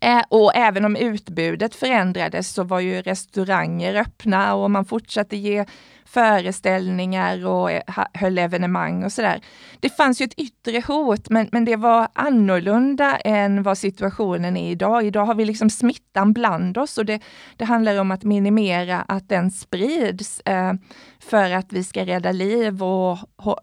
Eh, 0.00 0.22
och 0.28 0.52
även 0.54 0.84
om 0.84 0.96
utbudet 0.96 1.74
förändrades 1.74 2.52
så 2.52 2.62
var 2.62 2.80
ju 2.80 3.02
restauranger 3.02 3.94
öppna 3.94 4.54
och 4.54 4.70
man 4.70 4.84
fortsatte 4.84 5.36
ge 5.36 5.64
föreställningar 6.04 7.46
och 7.46 7.70
eh, 7.70 7.82
höll 8.12 8.38
evenemang 8.38 9.04
och 9.04 9.12
sådär. 9.12 9.40
Det 9.80 9.88
fanns 9.88 10.20
ju 10.20 10.24
ett 10.24 10.38
yttre 10.38 10.82
hot, 10.86 11.30
men, 11.30 11.48
men 11.52 11.64
det 11.64 11.76
var 11.76 12.08
annorlunda 12.12 13.16
än 13.16 13.62
vad 13.62 13.78
situationen 13.78 14.56
är 14.56 14.70
idag. 14.70 15.06
Idag 15.06 15.24
har 15.24 15.34
vi 15.34 15.44
liksom 15.44 15.70
smittan 15.70 16.32
bland 16.32 16.78
oss 16.78 16.98
och 16.98 17.04
det, 17.04 17.20
det 17.56 17.64
handlar 17.64 18.00
om 18.00 18.10
att 18.10 18.24
minimera 18.24 19.00
att 19.00 19.28
den 19.28 19.50
sprids 19.50 20.40
eh, 20.40 20.72
för 21.20 21.50
att 21.50 21.72
vi 21.72 21.84
ska 21.84 22.06
rädda 22.06 22.32
liv 22.32 22.82
och 22.82 23.18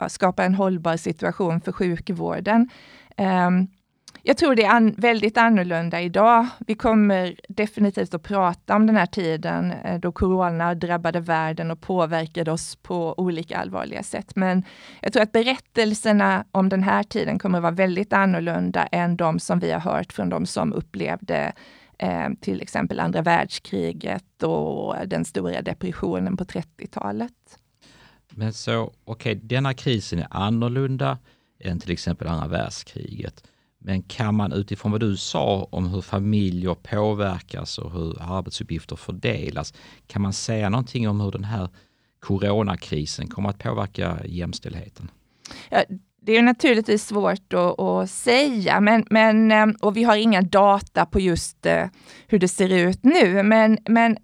skapa 0.08 0.44
en 0.44 0.56
hållbar 0.56 0.98
situation 0.98 1.62
för 1.62 1.72
sjukvården. 1.72 2.70
Um, 3.18 3.68
jag 4.22 4.38
tror 4.38 4.56
det 4.56 4.64
är 4.64 4.70
an 4.70 4.96
väldigt 4.98 5.38
annorlunda 5.38 6.02
idag. 6.02 6.48
Vi 6.68 6.76
kommer 6.76 7.36
definitivt 7.50 8.14
att 8.14 8.24
prata 8.24 8.76
om 8.76 8.88
den 8.88 8.96
här 8.96 9.06
tiden 9.06 9.72
eh, 9.72 10.00
då 10.00 10.12
corona 10.12 10.76
drabbade 10.76 11.20
världen 11.20 11.72
och 11.72 11.82
påverkade 11.82 12.52
oss 12.52 12.76
på 12.76 13.20
olika 13.20 13.58
allvarliga 13.58 14.04
sätt. 14.04 14.36
Men 14.36 14.64
jag 15.02 15.14
tror 15.14 15.24
att 15.24 15.32
berättelserna 15.32 16.46
om 16.52 16.70
den 16.70 16.84
här 16.84 17.04
tiden 17.04 17.40
kommer 17.40 17.58
att 17.58 17.62
vara 17.62 17.72
väldigt 17.72 18.14
annorlunda 18.14 18.86
än 18.86 19.18
de 19.18 19.40
som 19.40 19.60
vi 19.60 19.72
har 19.72 19.80
hört 19.80 20.14
från 20.14 20.30
de 20.30 20.46
som 20.46 20.74
upplevde 20.74 21.54
eh, 21.98 22.30
till 22.42 22.62
exempel 22.62 23.00
andra 23.00 23.22
världskriget 23.22 24.44
och 24.44 24.96
den 25.08 25.26
stora 25.26 25.62
depressionen 25.62 26.38
på 26.38 26.44
30-talet. 26.44 27.34
Men 28.30 28.54
så, 28.54 28.84
okej, 28.84 28.94
okay, 29.06 29.48
denna 29.48 29.74
krisen 29.74 30.20
är 30.20 30.28
annorlunda 30.30 31.18
än 31.60 31.80
till 31.80 31.92
exempel 31.92 32.28
andra 32.28 32.48
världskriget. 32.48 33.44
Men 33.86 34.04
kan 34.04 34.36
man 34.36 34.54
utifrån 34.54 34.92
vad 34.92 35.02
du 35.02 35.18
sa 35.18 35.68
om 35.72 35.88
hur 35.88 36.02
familjer 36.02 36.74
påverkas 36.74 37.78
och 37.78 37.92
hur 37.92 38.22
arbetsuppgifter 38.22 38.96
fördelas, 38.96 39.74
kan 40.08 40.22
man 40.22 40.34
säga 40.34 40.70
någonting 40.70 41.10
om 41.10 41.22
hur 41.22 41.32
den 41.32 41.44
här 41.44 41.70
coronakrisen 42.20 43.28
kommer 43.28 43.50
att 43.50 43.60
påverka 43.60 44.18
jämställdheten? 44.26 45.12
Ja, 45.70 45.84
det 46.22 46.38
är 46.38 46.42
naturligtvis 46.42 47.08
svårt 47.08 47.54
att, 47.54 47.80
att, 47.80 48.10
säga, 48.10 48.80
men, 48.82 49.06
men, 49.10 49.52
eh, 49.52 49.66
och 49.82 49.98
vi 49.98 50.04
har 50.04 50.16
inga 50.16 50.42
data 50.42 51.06
på 51.06 51.20
just 51.20 51.66
eh, 51.66 51.86
hur 52.28 52.40
det 52.40 52.48
ser 52.48 52.70
ut 52.70 53.04
nu. 53.04 53.44
Men, 53.44 53.78
men 53.86 54.18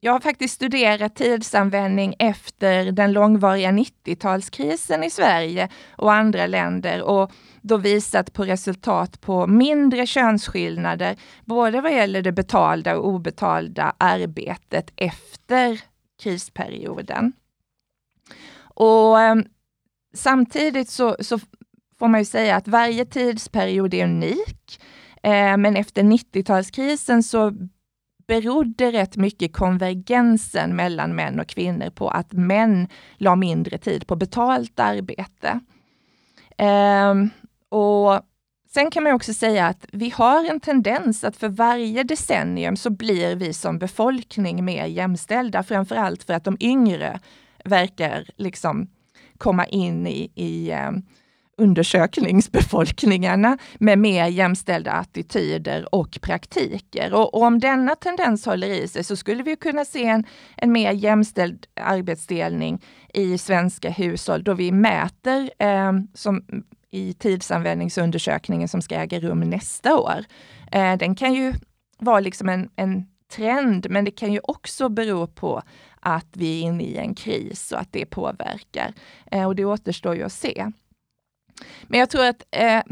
jag 0.00 0.12
har 0.12 0.20
faktiskt 0.20 0.54
studerat 0.54 1.16
tidsanvändning 1.16 2.14
efter 2.18 2.92
den 2.92 3.12
långvariga 3.12 3.70
90-talskrisen 3.70 5.04
i 5.04 5.10
Sverige 5.10 5.68
och 5.90 6.12
andra 6.12 6.46
länder 6.46 7.02
och 7.02 7.32
då 7.62 7.76
visat 7.76 8.32
på 8.32 8.44
resultat 8.44 9.20
på 9.20 9.46
mindre 9.46 10.06
könsskillnader, 10.06 11.16
både 11.44 11.80
vad 11.80 11.92
gäller 11.92 12.22
det 12.22 12.32
betalda 12.32 12.96
och 12.96 13.08
obetalda 13.08 13.94
arbetet 13.98 14.92
efter 14.96 15.80
krisperioden. 16.22 17.32
Och 18.74 19.20
eh, 19.20 19.36
samtidigt 20.14 20.88
så, 20.90 21.16
så, 21.20 21.38
får 21.98 22.08
man 22.08 22.20
ju 22.20 22.24
säga 22.24 22.56
att 22.56 22.68
varje 22.68 23.04
tidsperiod 23.04 23.94
är 23.94 24.04
unik. 24.04 24.80
Eh, 25.22 25.56
men 25.56 25.76
efter 25.76 26.02
90-talskrisen 26.02 27.22
så 27.22 27.52
berodde 28.26 28.92
rätt 28.92 29.16
mycket 29.16 29.52
konvergensen 29.52 30.76
mellan 30.76 31.14
män 31.14 31.40
och 31.40 31.46
kvinnor 31.46 31.90
på 31.90 32.08
att 32.08 32.32
män 32.32 32.88
la 33.16 33.36
mindre 33.36 33.78
tid 33.78 34.06
på 34.06 34.16
betalt 34.16 34.80
arbete. 34.80 35.60
Eh, 36.58 37.14
och 37.70 38.20
Sen 38.72 38.90
kan 38.90 39.02
man 39.02 39.12
också 39.12 39.34
säga 39.34 39.66
att 39.66 39.86
vi 39.92 40.10
har 40.10 40.44
en 40.44 40.60
tendens 40.60 41.24
att 41.24 41.36
för 41.36 41.48
varje 41.48 42.02
decennium 42.02 42.76
så 42.76 42.90
blir 42.90 43.36
vi 43.36 43.52
som 43.52 43.78
befolkning 43.78 44.64
mer 44.64 44.86
jämställda, 44.86 45.62
framför 45.62 45.96
allt 45.96 46.24
för 46.24 46.34
att 46.34 46.44
de 46.44 46.56
yngre 46.60 47.20
verkar 47.64 48.26
liksom 48.36 48.88
komma 49.38 49.66
in 49.66 50.06
i, 50.06 50.32
i 50.34 50.72
um, 50.72 51.02
undersökningsbefolkningarna 51.56 53.58
med 53.78 53.98
mer 53.98 54.26
jämställda 54.26 54.92
attityder 54.92 55.94
och 55.94 56.18
praktiker. 56.22 57.14
Och, 57.14 57.34
och, 57.34 57.42
om 57.42 57.58
denna 57.58 57.94
tendens 57.94 58.46
håller 58.46 58.68
i 58.68 58.88
sig 58.88 59.04
så 59.04 59.16
skulle 59.16 59.42
vi 59.42 59.56
kunna 59.56 59.84
se 59.84 60.04
en, 60.04 60.24
en 60.56 60.72
mer 60.72 60.92
jämställd 60.92 61.66
arbetsdelning 61.80 62.84
i 63.14 63.38
svenska 63.38 63.90
hushåll 63.90 64.44
då 64.44 64.54
vi 64.54 64.72
mäter 64.72 65.50
eh, 65.58 65.92
som 66.14 66.42
i 66.90 67.12
tidsanvändningsundersökningen 67.12 68.68
som 68.68 68.82
ska 68.82 68.94
äga 68.94 69.20
rum 69.20 69.40
nästa 69.40 69.96
år. 69.96 70.24
Eh, 70.72 70.96
den 70.96 71.14
kan 71.14 71.34
ju 71.34 71.54
vara 71.98 72.20
liksom 72.20 72.48
en, 72.48 72.70
en 72.76 73.06
trend, 73.32 73.86
men 73.90 74.04
det 74.04 74.10
kan 74.10 74.32
ju 74.32 74.40
också 74.42 74.88
bero 74.88 75.26
på 75.26 75.62
att 76.00 76.28
vi 76.32 76.58
är 76.58 76.62
inne 76.62 76.84
i 76.84 76.96
en 76.96 77.14
kris 77.14 77.72
och 77.72 77.80
att 77.80 77.92
det 77.92 78.06
påverkar. 78.06 78.92
Eh, 79.30 79.46
och 79.46 79.56
det 79.56 79.64
återstår 79.64 80.16
ju 80.16 80.22
att 80.22 80.32
se. 80.32 80.72
Men 81.82 82.00
jag 82.00 82.10
tror 82.10 82.24
att 82.24 82.42
eh, 82.50 82.82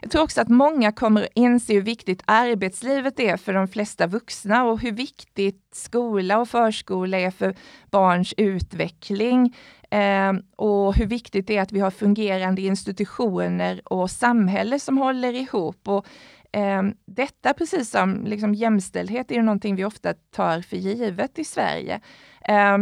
jag 0.00 0.10
tror 0.10 0.22
också 0.22 0.40
att 0.40 0.48
många 0.48 0.92
kommer 0.92 1.22
att 1.22 1.28
inse 1.34 1.72
hur 1.72 1.82
viktigt 1.82 2.22
arbetslivet 2.24 3.20
är 3.20 3.36
för 3.36 3.52
de 3.52 3.68
flesta 3.68 4.06
vuxna 4.06 4.64
och 4.64 4.80
hur 4.80 4.92
viktigt 4.92 5.62
skola 5.72 6.38
och 6.38 6.48
förskola 6.48 7.18
är 7.18 7.30
för 7.30 7.54
barns 7.90 8.34
utveckling. 8.36 9.56
Eh, 9.96 10.32
och 10.56 10.94
hur 10.94 11.06
viktigt 11.06 11.46
det 11.46 11.56
är 11.56 11.62
att 11.62 11.72
vi 11.72 11.80
har 11.80 11.90
fungerande 11.90 12.62
institutioner 12.62 13.80
och 13.84 14.10
samhälle 14.10 14.78
som 14.78 14.98
håller 14.98 15.32
ihop. 15.32 15.88
Och, 15.88 16.06
eh, 16.52 16.82
detta, 17.06 17.54
precis 17.54 17.90
som 17.90 18.24
liksom, 18.24 18.54
jämställdhet, 18.54 19.30
är 19.30 19.42
någonting 19.42 19.76
vi 19.76 19.84
ofta 19.84 20.14
tar 20.14 20.60
för 20.60 20.76
givet 20.76 21.38
i 21.38 21.44
Sverige. 21.44 22.00
Eh, 22.48 22.78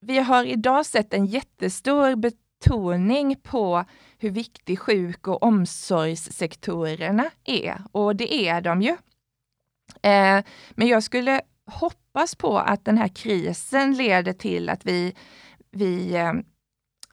vi 0.00 0.18
har 0.18 0.44
idag 0.44 0.86
sett 0.86 1.14
en 1.14 1.26
jättestor 1.26 2.16
betoning 2.16 3.36
på 3.42 3.84
hur 4.18 4.30
viktig 4.30 4.78
sjuk 4.78 5.28
och 5.28 5.42
omsorgssektorerna 5.42 7.30
är. 7.44 7.82
Och 7.92 8.16
det 8.16 8.34
är 8.34 8.60
de 8.60 8.82
ju. 8.82 8.96
Eh, 10.02 10.44
men 10.70 10.88
jag 10.88 11.02
skulle 11.02 11.40
hoppas 11.66 12.34
på 12.34 12.58
att 12.58 12.84
den 12.84 12.98
här 12.98 13.08
krisen 13.08 13.96
leder 13.96 14.32
till 14.32 14.68
att 14.68 14.86
vi, 14.86 15.14
vi 15.72 16.14
eh, 16.16 16.32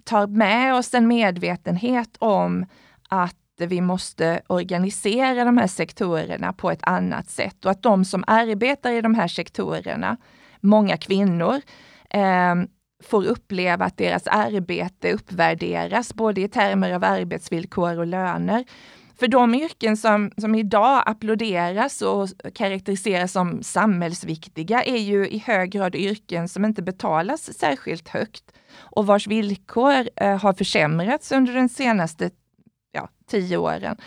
tar 0.03 0.27
med 0.27 0.75
oss 0.75 0.93
en 0.93 1.07
medvetenhet 1.07 2.17
om 2.19 2.65
att 3.09 3.35
vi 3.57 3.81
måste 3.81 4.41
organisera 4.47 5.43
de 5.43 5.57
här 5.57 5.67
sektorerna 5.67 6.53
på 6.53 6.71
ett 6.71 6.83
annat 6.83 7.29
sätt 7.29 7.65
och 7.65 7.71
att 7.71 7.83
de 7.83 8.05
som 8.05 8.23
arbetar 8.27 8.91
i 8.91 9.01
de 9.01 9.15
här 9.15 9.27
sektorerna, 9.27 10.17
många 10.59 10.97
kvinnor, 10.97 11.61
eh, 12.09 12.55
får 13.03 13.25
uppleva 13.25 13.85
att 13.85 13.97
deras 13.97 14.27
arbete 14.27 15.11
uppvärderas, 15.11 16.13
både 16.13 16.41
i 16.41 16.49
termer 16.49 16.91
av 16.93 17.03
arbetsvillkor 17.03 17.99
och 17.99 18.07
löner. 18.07 18.65
För 19.19 19.27
de 19.27 19.55
yrken 19.55 19.97
som, 19.97 20.31
som 20.37 20.55
idag 20.55 21.03
applåderas 21.05 22.01
och 22.01 22.29
karaktäriseras 22.53 23.31
som 23.31 23.63
samhällsviktiga 23.63 24.83
är 24.83 24.97
ju 24.97 25.27
i 25.27 25.37
hög 25.37 25.71
grad 25.71 25.95
yrken 25.95 26.49
som 26.49 26.65
inte 26.65 26.81
betalas 26.81 27.57
särskilt 27.57 28.07
högt 28.07 28.43
och 28.77 29.05
vars 29.05 29.27
villkor 29.27 30.09
eh, 30.15 30.37
har 30.37 30.53
försämrats 30.53 31.31
under 31.31 31.53
de 31.53 31.69
senaste 31.69 32.31
ja, 32.91 33.09
tio 33.27 33.57
åren. 33.57 33.97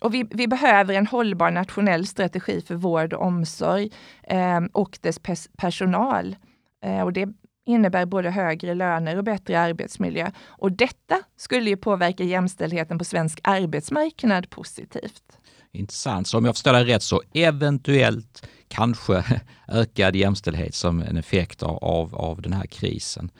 Och 0.00 0.14
vi, 0.14 0.26
vi, 0.30 0.48
behöver 0.48 0.94
en 0.94 1.06
hållbar 1.06 1.50
nationell 1.50 2.06
strategi 2.06 2.60
för 2.60 2.74
vård 2.74 3.12
och 3.12 3.26
omsorg 3.26 3.90
eh, 4.22 4.60
och 4.72 4.98
dess 5.00 5.18
pers 5.18 5.48
personal. 5.56 6.36
Eh, 6.84 7.00
och 7.00 7.12
det 7.12 7.28
innebär 7.64 8.06
både 8.06 8.30
högre 8.30 8.74
löner 8.74 9.16
och 9.16 9.24
bättre 9.24 9.60
arbetsmiljö. 9.60 10.30
Och 10.46 10.72
detta 10.72 11.22
skulle 11.36 11.70
ju 11.70 11.76
påverka 11.76 12.24
jämställdheten 12.24 12.98
på 12.98 13.04
svensk 13.04 13.40
arbetsmarknad 13.42 14.50
positivt. 14.50 15.38
Intressant. 15.72 16.26
Så 16.26 16.38
om 16.38 16.44
jag 16.44 16.54
förstår 16.54 16.72
dig 16.72 16.84
rätt 16.84 17.02
så 17.02 17.22
eventuellt 17.32 18.46
kanske 18.68 19.24
ökad 19.68 20.16
jämställdhet 20.16 20.74
som 20.74 21.02
en 21.02 21.16
effekt 21.16 21.62
av, 21.62 22.14
av 22.14 22.42
den 22.42 22.52
här 22.52 22.66
krisen. 22.66 23.30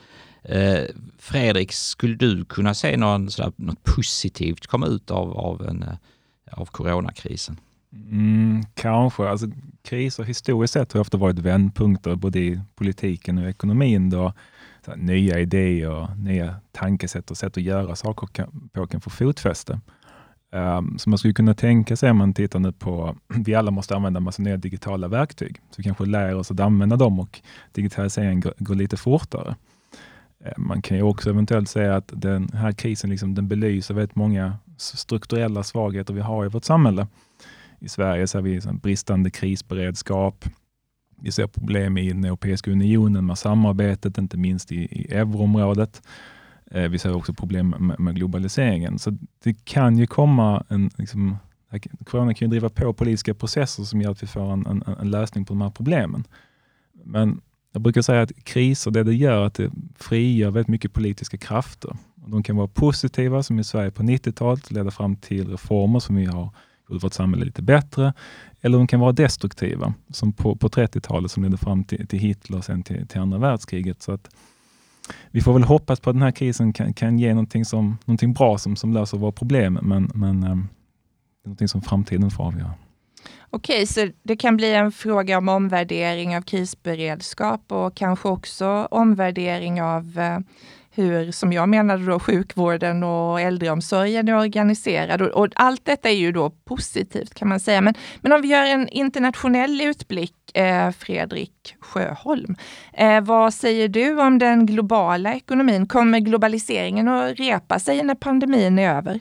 Eh, 0.43 0.85
Fredrik, 1.19 1.73
skulle 1.73 2.15
du 2.15 2.45
kunna 2.45 2.75
se 2.75 2.97
någon, 2.97 3.31
sådär, 3.31 3.53
något 3.57 3.83
positivt 3.83 4.67
komma 4.67 4.87
ut 4.87 5.11
av, 5.11 5.39
av, 5.39 5.69
en, 5.69 5.83
eh, 5.83 5.97
av 6.53 6.67
coronakrisen? 6.67 7.61
Mm, 7.93 8.63
kanske. 8.75 9.29
Alltså, 9.29 9.47
kriser 9.83 10.25
historiskt 10.25 10.73
sett 10.75 10.93
har 10.93 11.01
ofta 11.01 11.19
varit 11.19 11.39
vändpunkter 11.39 12.15
både 12.15 12.39
i 12.39 12.61
politiken 12.75 13.39
och 13.39 13.49
ekonomin 13.49 14.11
då 14.11 14.33
här, 14.87 14.97
nya 14.97 15.39
idéer, 15.39 16.17
nya 16.17 16.55
tankesätt 16.73 17.31
och 17.31 17.37
sätt 17.37 17.57
att 17.57 17.63
göra 17.63 17.97
saker 17.97 18.27
kan, 18.27 18.69
på 18.73 18.87
kan 18.87 19.01
få 19.01 19.11
fotfäste. 19.11 19.81
Um, 20.55 20.99
så 20.99 21.11
man 21.11 21.19
skulle 21.19 21.35
kunna 21.35 21.55
tänka 21.55 21.97
sig 21.97 22.11
om 22.11 22.17
man 22.17 22.35
tittar 22.35 22.59
nu 22.59 22.73
på, 22.73 23.17
vi 23.45 23.55
alla 23.55 23.71
måste 23.71 23.97
använda 23.97 24.19
en 24.19 24.25
massa 24.25 24.43
nya 24.43 24.57
digitala 24.57 25.09
verktyg, 25.09 25.61
så 25.71 25.75
vi 25.77 25.83
kanske 25.83 26.05
lär 26.05 26.35
oss 26.35 26.51
att 26.51 26.61
använda 26.61 26.97
dem 26.97 27.21
och 27.21 27.41
digitaliseringen 27.73 28.41
går, 28.41 28.55
går 28.59 28.75
lite 28.75 28.97
fortare. 28.97 29.57
Ehm, 30.45 30.67
man 30.67 30.83
kan 30.83 30.97
ju 30.97 31.03
också 31.03 31.31
eventuellt 31.31 31.69
säga 31.69 31.97
att 31.97 32.11
den 32.13 32.49
här 32.53 32.73
krisen 32.73 33.11
liksom, 33.11 33.35
den 33.35 33.49
belyser 33.49 33.95
väldigt 33.95 34.17
många 34.17 34.57
strukturella 34.77 35.63
svagheter 35.63 36.15
vi 36.15 36.21
har 36.21 36.45
i 36.45 36.49
vårt 36.49 36.65
samhälle. 36.65 37.07
I 37.83 37.89
Sverige 37.89 38.27
ser 38.27 38.41
vi 38.41 38.61
bristande 38.83 39.31
krisberedskap. 39.31 40.45
Vi 41.23 41.33
ser 41.33 41.47
problem 41.47 41.99
i 41.99 42.09
den 42.09 42.25
Europeiska 42.25 42.71
unionen 42.71 43.27
med 43.27 43.39
samarbetet, 43.39 44.19
inte 44.19 44.37
minst 44.37 44.73
i, 44.73 44.77
i 44.77 45.15
euroområdet. 45.15 46.03
Eh, 46.71 46.89
vi 46.89 46.99
ser 46.99 47.17
också 47.17 47.35
problem 47.35 47.69
med, 47.69 48.01
med, 48.01 48.17
globaliseringen. 48.17 48.99
Så 48.99 49.17
det 49.45 49.65
kan 49.65 49.99
ju 49.99 50.07
komma 50.07 50.65
en... 50.69 50.91
Liksom, 50.97 51.37
corona 52.05 52.35
kan 52.35 52.49
ju 52.49 52.51
driva 52.51 52.69
på 52.69 52.93
politiska 52.93 53.35
processer 53.35 53.83
som 53.83 54.01
gör 54.01 54.11
att 54.11 54.23
vi 54.23 54.27
får 54.27 54.53
en, 54.53 54.67
en, 54.67 54.83
en 55.01 55.11
lösning 55.11 55.45
på 55.45 55.53
de 55.55 55.61
här 55.61 55.71
problemen. 55.71 56.25
Men 57.05 57.41
jag 57.73 57.83
brukar 57.83 58.03
säga 58.03 58.23
att 58.23 58.45
kriser, 58.45 58.91
det 58.91 59.05
det 59.05 59.15
gör, 59.15 59.47
att 59.47 59.55
det 59.55 59.71
frigör 59.97 60.51
väldigt 60.51 60.69
mycket 60.69 60.93
politiska 60.93 61.37
krafter. 61.37 61.97
De 62.15 62.43
kan 62.43 62.57
vara 62.57 62.69
positiva, 62.69 63.43
som 63.43 63.59
i 63.59 63.65
Sverige 63.65 63.91
på 63.91 64.03
90-talet, 64.03 64.71
leda 64.71 64.91
fram 64.91 65.17
till 65.17 65.49
reformer 65.49 66.01
som 66.01 66.17
vi 66.17 66.25
har 66.25 66.51
gjort 66.93 67.05
vårt 67.05 67.13
samhälle 67.13 67.45
lite 67.45 67.63
bättre. 67.63 68.13
Eller 68.61 68.79
de 68.79 68.87
kan 68.87 69.01
vara 69.01 69.13
destruktiva, 69.13 69.95
som 70.11 70.33
på, 70.33 70.57
på 70.57 70.69
30-talet 70.69 71.31
som 71.31 71.43
ledde 71.43 71.57
fram 71.57 71.85
till, 71.85 72.07
till 72.07 72.19
Hitler 72.19 72.59
och 72.59 72.65
sen 72.65 72.83
till, 72.83 73.07
till 73.07 73.21
andra 73.21 73.39
världskriget. 73.39 74.03
Så 74.03 74.13
att 74.13 74.29
vi 75.31 75.41
får 75.41 75.53
väl 75.53 75.63
hoppas 75.63 76.01
på 76.01 76.11
att 76.11 76.17
den 76.17 76.23
här 76.23 76.31
krisen 76.31 76.73
kan, 76.73 76.95
kan 76.95 77.19
ge 77.19 77.29
någonting, 77.29 77.65
som, 77.65 77.99
någonting 78.05 78.33
bra 78.33 78.59
som, 78.59 78.77
som 78.77 78.93
löser 78.93 79.19
våra 79.19 79.33
problem, 79.33 79.79
men, 79.83 80.11
men 80.15 80.43
ehm, 80.43 80.69
det 81.43 81.47
är 81.47 81.49
någonting 81.49 81.69
som 81.69 81.83
framtiden 81.83 82.31
får 82.31 82.45
avgöra. 82.45 82.75
Okej, 83.51 83.87
så 83.87 84.09
det 84.23 84.37
kan 84.37 84.57
bli 84.57 84.75
en 84.75 84.93
fråga 84.93 85.39
om 85.39 85.49
omvärdering 85.49 86.37
av 86.37 86.43
krisberedskap 86.43 87.73
och 87.73 87.95
kanske 87.95 88.29
också 88.29 88.89
omvärdering 88.91 89.83
av 89.83 90.19
eh, 90.19 90.39
hur, 90.95 91.33
som 91.33 91.53
jag 91.53 91.69
menade 91.69 92.07
då, 92.07 92.19
sjukvården 92.19 93.03
och 93.03 93.41
äldreomsorgen 93.41 94.29
är 94.29 94.37
organiserad. 94.37 95.23
Och, 95.23 95.29
och, 95.29 95.49
allt 95.55 95.85
detta 95.85 96.11
är 96.11 96.15
ju 96.15 96.33
då 96.33 96.51
positivt 96.51 97.35
kan 97.35 97.49
man 97.49 97.61
säga. 97.61 97.81
Men, 97.81 97.95
men 98.21 98.33
om 98.33 98.43
vi 98.43 98.49
gör 98.49 98.65
en 98.65 98.89
internationell 98.89 99.81
utblick, 99.81 100.35
eh, 100.55 100.91
Fredrik 100.91 101.75
Sjöholm. 101.81 102.57
Eh, 102.93 103.21
vad 103.21 103.55
säger 103.55 103.89
du 103.89 104.21
om 104.21 104.39
den 104.39 104.67
globala 104.67 105.35
ekonomin? 105.35 105.87
Kommer 105.87 106.19
globaliseringen 106.19 107.09
att 107.09 107.39
repa 107.39 107.79
sig 107.79 108.03
när 108.03 108.15
pandemin 108.15 108.79
är 108.79 108.97
över? 108.97 109.21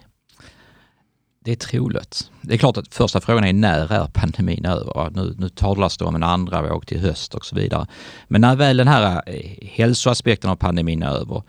Det 1.43 1.51
är 1.51 1.55
troligt. 1.55 2.31
Det 2.41 2.53
är 2.53 2.57
klart 2.57 2.77
att 2.77 2.93
första 2.93 3.21
frågan 3.21 3.43
är 3.43 3.53
när 3.53 3.91
är 3.91 4.07
pandemin 4.13 4.65
över? 4.65 5.09
Nu, 5.09 5.35
nu 5.37 5.49
talas 5.49 5.97
det 5.97 6.05
om 6.05 6.15
en 6.15 6.23
andra 6.23 6.61
våg 6.61 6.87
till 6.87 6.99
höst 6.99 7.35
och 7.35 7.45
så 7.45 7.55
vidare. 7.55 7.87
Men 8.27 8.41
när 8.41 8.55
väl 8.55 8.77
den 8.77 8.87
här 8.87 9.21
eh, 9.25 9.67
hälsoaspekten 9.67 10.49
av 10.49 10.55
pandemin 10.55 11.03
är 11.03 11.09
över 11.09 11.43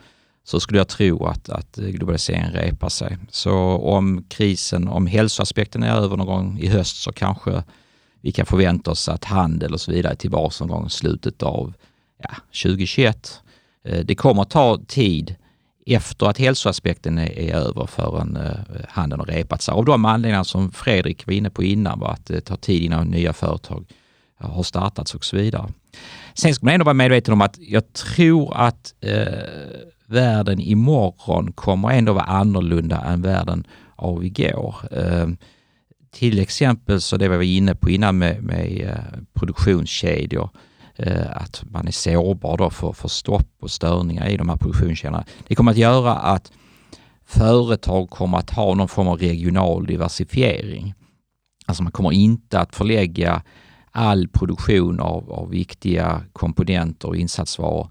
så 0.45 0.61
skulle 0.61 0.79
jag 0.79 0.89
tro 0.89 1.27
att, 1.27 1.49
att 1.49 1.79
eh, 1.79 1.85
globaliseringen 1.85 2.53
repar 2.53 2.89
sig. 2.89 3.19
Så 3.31 3.55
om 3.79 4.25
krisen, 4.29 4.89
om 4.89 5.07
hälsoaspekten 5.07 5.83
är 5.83 5.97
över 5.97 6.17
någon 6.17 6.27
gång 6.27 6.59
i 6.59 6.69
höst 6.69 7.03
så 7.03 7.13
kanske 7.13 7.63
vi 8.21 8.33
kan 8.33 8.47
förvänta 8.47 8.91
oss 8.91 9.09
att 9.09 9.25
handel 9.25 9.75
och 9.75 9.81
så 9.81 9.93
vidare 9.93 10.13
är 10.13 10.17
tillbaka 10.17 10.65
någon 10.65 10.69
gång 10.69 10.87
i 10.87 10.91
slutet 10.91 11.43
av 11.43 11.75
ja, 12.23 12.31
2021. 12.63 13.41
Eh, 13.85 14.05
det 14.05 14.15
kommer 14.15 14.43
att 14.43 14.51
ta 14.51 14.81
tid 14.87 15.37
efter 15.87 16.27
att 16.27 16.39
hälsoaspekten 16.39 17.19
är, 17.19 17.39
är 17.39 17.55
över 17.55 17.87
förrän 17.87 18.37
eh, 18.37 18.85
handeln 18.89 19.21
har 19.21 19.27
repat 19.27 19.63
sig. 19.63 19.73
Av 19.73 19.85
de 19.85 20.05
anledningar 20.05 20.45
som 20.45 20.73
Fredrik 20.73 21.27
var 21.27 21.35
inne 21.35 21.51
på 21.51 21.63
innan, 21.63 21.99
var 22.01 22.11
att 22.11 22.31
eh, 22.31 22.35
det 22.35 22.41
tar 22.41 22.57
tid 22.57 22.83
innan 22.83 23.07
nya 23.09 23.33
företag 23.33 23.85
eh, 24.41 24.51
har 24.51 24.63
startats 24.63 25.15
och 25.15 25.25
så 25.25 25.37
vidare. 25.37 25.69
Sen 26.35 26.55
ska 26.55 26.67
man 26.67 26.75
ändå 26.75 26.85
vara 26.85 26.95
medveten 26.95 27.33
om 27.33 27.41
att 27.41 27.59
jag 27.59 27.93
tror 27.93 28.57
att 28.57 28.95
eh, 29.01 29.27
världen 30.07 30.61
imorgon 30.61 31.53
kommer 31.53 31.91
ändå 31.91 32.13
vara 32.13 32.25
annorlunda 32.25 33.01
än 33.01 33.23
världen 33.23 33.67
av 33.97 34.25
igår. 34.25 34.77
Eh, 34.91 35.29
till 36.11 36.39
exempel 36.39 37.01
så 37.01 37.17
det 37.17 37.29
vi 37.29 37.37
var 37.37 37.43
inne 37.43 37.75
på 37.75 37.91
innan 37.91 38.19
med, 38.19 38.43
med 38.43 38.81
eh, 38.81 39.21
produktionskedjor, 39.35 40.51
Eh, 40.97 41.37
att 41.37 41.65
man 41.71 41.89
är 41.89 41.93
sårbar 41.93 42.57
då 42.57 42.71
för, 42.71 42.93
för 42.93 43.09
stopp 43.09 43.49
och 43.61 43.71
störningar 43.71 44.29
i 44.29 44.37
de 44.37 44.49
här 44.49 44.57
produktionskedjorna. 44.57 45.25
Det 45.47 45.55
kommer 45.55 45.71
att 45.71 45.79
göra 45.79 46.15
att 46.15 46.53
företag 47.25 48.11
kommer 48.11 48.39
att 48.39 48.51
ha 48.51 48.75
någon 48.75 48.89
form 48.89 49.09
av 49.09 49.19
regional 49.19 49.87
diversifiering. 49.87 50.95
Alltså 51.67 51.83
man 51.83 51.93
kommer 51.93 52.13
inte 52.13 52.61
att 52.61 52.75
förlägga 52.75 53.43
all 53.91 54.29
produktion 54.29 55.01
av, 55.01 55.33
av 55.33 55.51
viktiga 55.51 56.23
komponenter 56.33 57.09
och 57.09 57.17
insatsvaror 57.17 57.89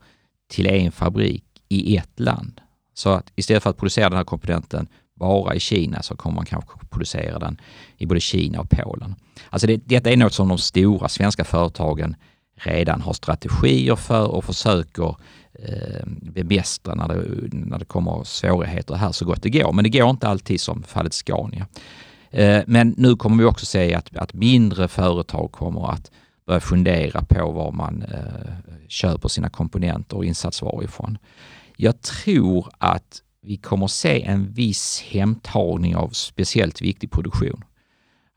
till 0.49 0.67
en 0.67 0.91
fabrik 0.91 1.45
i 1.69 1.97
ett 1.97 2.19
land. 2.19 2.61
Så 2.93 3.09
att 3.09 3.31
istället 3.35 3.63
för 3.63 3.69
att 3.69 3.77
producera 3.77 4.09
den 4.09 4.17
här 4.17 4.25
komponenten 4.25 4.87
bara 5.15 5.55
i 5.55 5.59
Kina 5.59 6.01
så 6.01 6.15
kommer 6.15 6.35
man 6.35 6.45
kanske 6.45 6.71
producera 6.89 7.39
den 7.39 7.61
i 7.97 8.05
både 8.05 8.19
Kina 8.19 8.59
och 8.59 8.69
Polen. 8.69 9.15
Alltså 9.49 9.67
det, 9.67 9.81
detta 9.85 10.11
är 10.11 10.17
något 10.17 10.33
som 10.33 10.47
de 10.47 10.57
stora 10.57 11.09
svenska 11.09 11.43
företagen 11.43 12.15
redan 12.63 13.01
har 13.01 13.13
strategier 13.13 13.95
för 13.95 14.27
och 14.27 14.43
försöker 14.43 15.15
eh, 15.53 16.05
bemästra 16.05 16.95
när 16.95 17.07
det, 17.07 17.23
när 17.51 17.79
det 17.79 17.85
kommer 17.85 18.23
svårigheter 18.23 18.95
här 18.95 19.11
så 19.11 19.25
gott 19.25 19.43
det 19.43 19.49
går. 19.49 19.73
Men 19.73 19.83
det 19.83 19.89
går 19.89 20.09
inte 20.09 20.27
alltid 20.27 20.61
som 20.61 20.83
fallet 20.83 21.13
Scania. 21.13 21.67
Eh, 22.31 22.61
men 22.67 22.93
nu 22.97 23.15
kommer 23.15 23.43
vi 23.43 23.49
också 23.49 23.65
se 23.65 23.95
att, 23.95 24.17
att 24.17 24.33
mindre 24.33 24.87
företag 24.87 25.51
kommer 25.51 25.91
att 25.91 26.11
börja 26.45 26.59
fundera 26.59 27.21
på 27.21 27.51
var 27.51 27.71
man 27.71 28.03
eh, 28.03 28.75
köper 28.87 29.29
sina 29.29 29.49
komponenter 29.49 30.17
och 30.17 30.25
insatsvaror 30.25 30.83
ifrån. 30.83 31.17
Jag 31.77 32.01
tror 32.01 32.69
att 32.77 33.21
vi 33.41 33.57
kommer 33.57 33.87
se 33.87 34.23
en 34.23 34.53
viss 34.53 35.03
hemtagning 35.09 35.95
av 35.95 36.09
speciellt 36.09 36.81
viktig 36.81 37.11
produktion. 37.11 37.63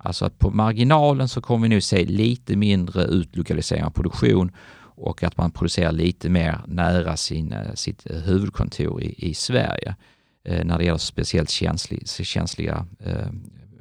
Alltså 0.05 0.25
att 0.25 0.39
på 0.39 0.51
marginalen 0.51 1.29
så 1.29 1.41
kommer 1.41 1.63
vi 1.63 1.69
nu 1.69 1.81
se 1.81 2.05
lite 2.05 2.57
mindre 2.57 3.05
utlokalisering 3.05 3.85
av 3.85 3.91
produktion 3.91 4.53
och 4.97 5.23
att 5.23 5.37
man 5.37 5.51
producerar 5.51 5.93
lite 5.93 6.29
mer 6.29 6.61
nära 6.67 7.17
sin, 7.17 7.53
eh, 7.53 7.75
sitt 7.75 8.11
eh, 8.11 8.17
huvudkontor 8.17 9.03
i, 9.03 9.31
i 9.31 9.35
Sverige 9.35 9.97
eh, 10.45 10.65
när 10.65 10.79
det 10.79 10.85
gäller 10.85 10.99
speciellt 10.99 11.51
känslig, 11.51 12.09
känsliga 12.09 12.87
eh, 13.01 13.29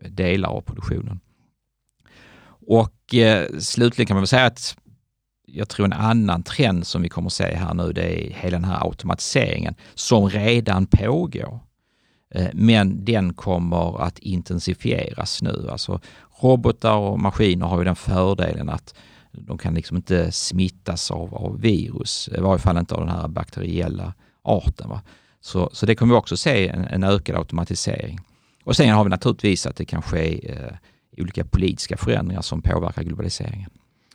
delar 0.09 0.49
av 0.49 0.61
produktionen. 0.61 1.19
Och 2.67 3.15
eh, 3.15 3.47
slutligen 3.59 4.07
kan 4.07 4.15
man 4.15 4.21
väl 4.21 4.27
säga 4.27 4.45
att 4.45 4.77
jag 5.45 5.69
tror 5.69 5.85
en 5.85 5.93
annan 5.93 6.43
trend 6.43 6.87
som 6.87 7.01
vi 7.01 7.09
kommer 7.09 7.27
att 7.27 7.33
se 7.33 7.55
här 7.55 7.73
nu, 7.73 7.93
det 7.93 8.01
är 8.01 8.33
hela 8.33 8.57
den 8.57 8.69
här 8.69 8.87
automatiseringen 8.87 9.75
som 9.93 10.29
redan 10.29 10.85
pågår. 10.85 11.59
Eh, 12.33 12.47
men 12.53 13.05
den 13.05 13.33
kommer 13.33 14.01
att 14.01 14.19
intensifieras 14.19 15.41
nu. 15.41 15.67
Alltså 15.69 15.99
robotar 16.41 16.95
och 16.95 17.19
maskiner 17.19 17.65
har 17.65 17.77
ju 17.77 17.83
den 17.83 17.95
fördelen 17.95 18.69
att 18.69 18.95
de 19.31 19.57
kan 19.57 19.73
liksom 19.73 19.97
inte 19.97 20.31
smittas 20.31 21.11
av, 21.11 21.35
av 21.35 21.61
virus, 21.61 22.29
i 22.37 22.41
varje 22.41 22.59
fall 22.59 22.77
inte 22.77 22.95
av 22.95 22.99
den 22.99 23.15
här 23.15 23.27
bakteriella 23.27 24.13
arten. 24.41 24.89
Va? 24.89 25.01
Så, 25.41 25.69
så 25.73 25.85
det 25.85 25.95
kommer 25.95 26.13
vi 26.13 26.19
också 26.19 26.37
se 26.37 26.67
en, 26.67 26.87
en 26.87 27.03
ökad 27.03 27.35
automatisering. 27.35 28.19
Och 28.63 28.75
sen 28.75 28.89
har 28.89 29.03
vi 29.03 29.09
naturligtvis 29.09 29.65
att 29.65 29.75
det 29.75 29.85
kan 29.85 30.01
ske 30.01 30.51
eh, 30.51 30.73
olika 31.17 31.45
politiska 31.45 31.97
förändringar 31.97 32.41
som 32.41 32.61
påverkar 32.61 33.03
globaliseringen. 33.03 33.69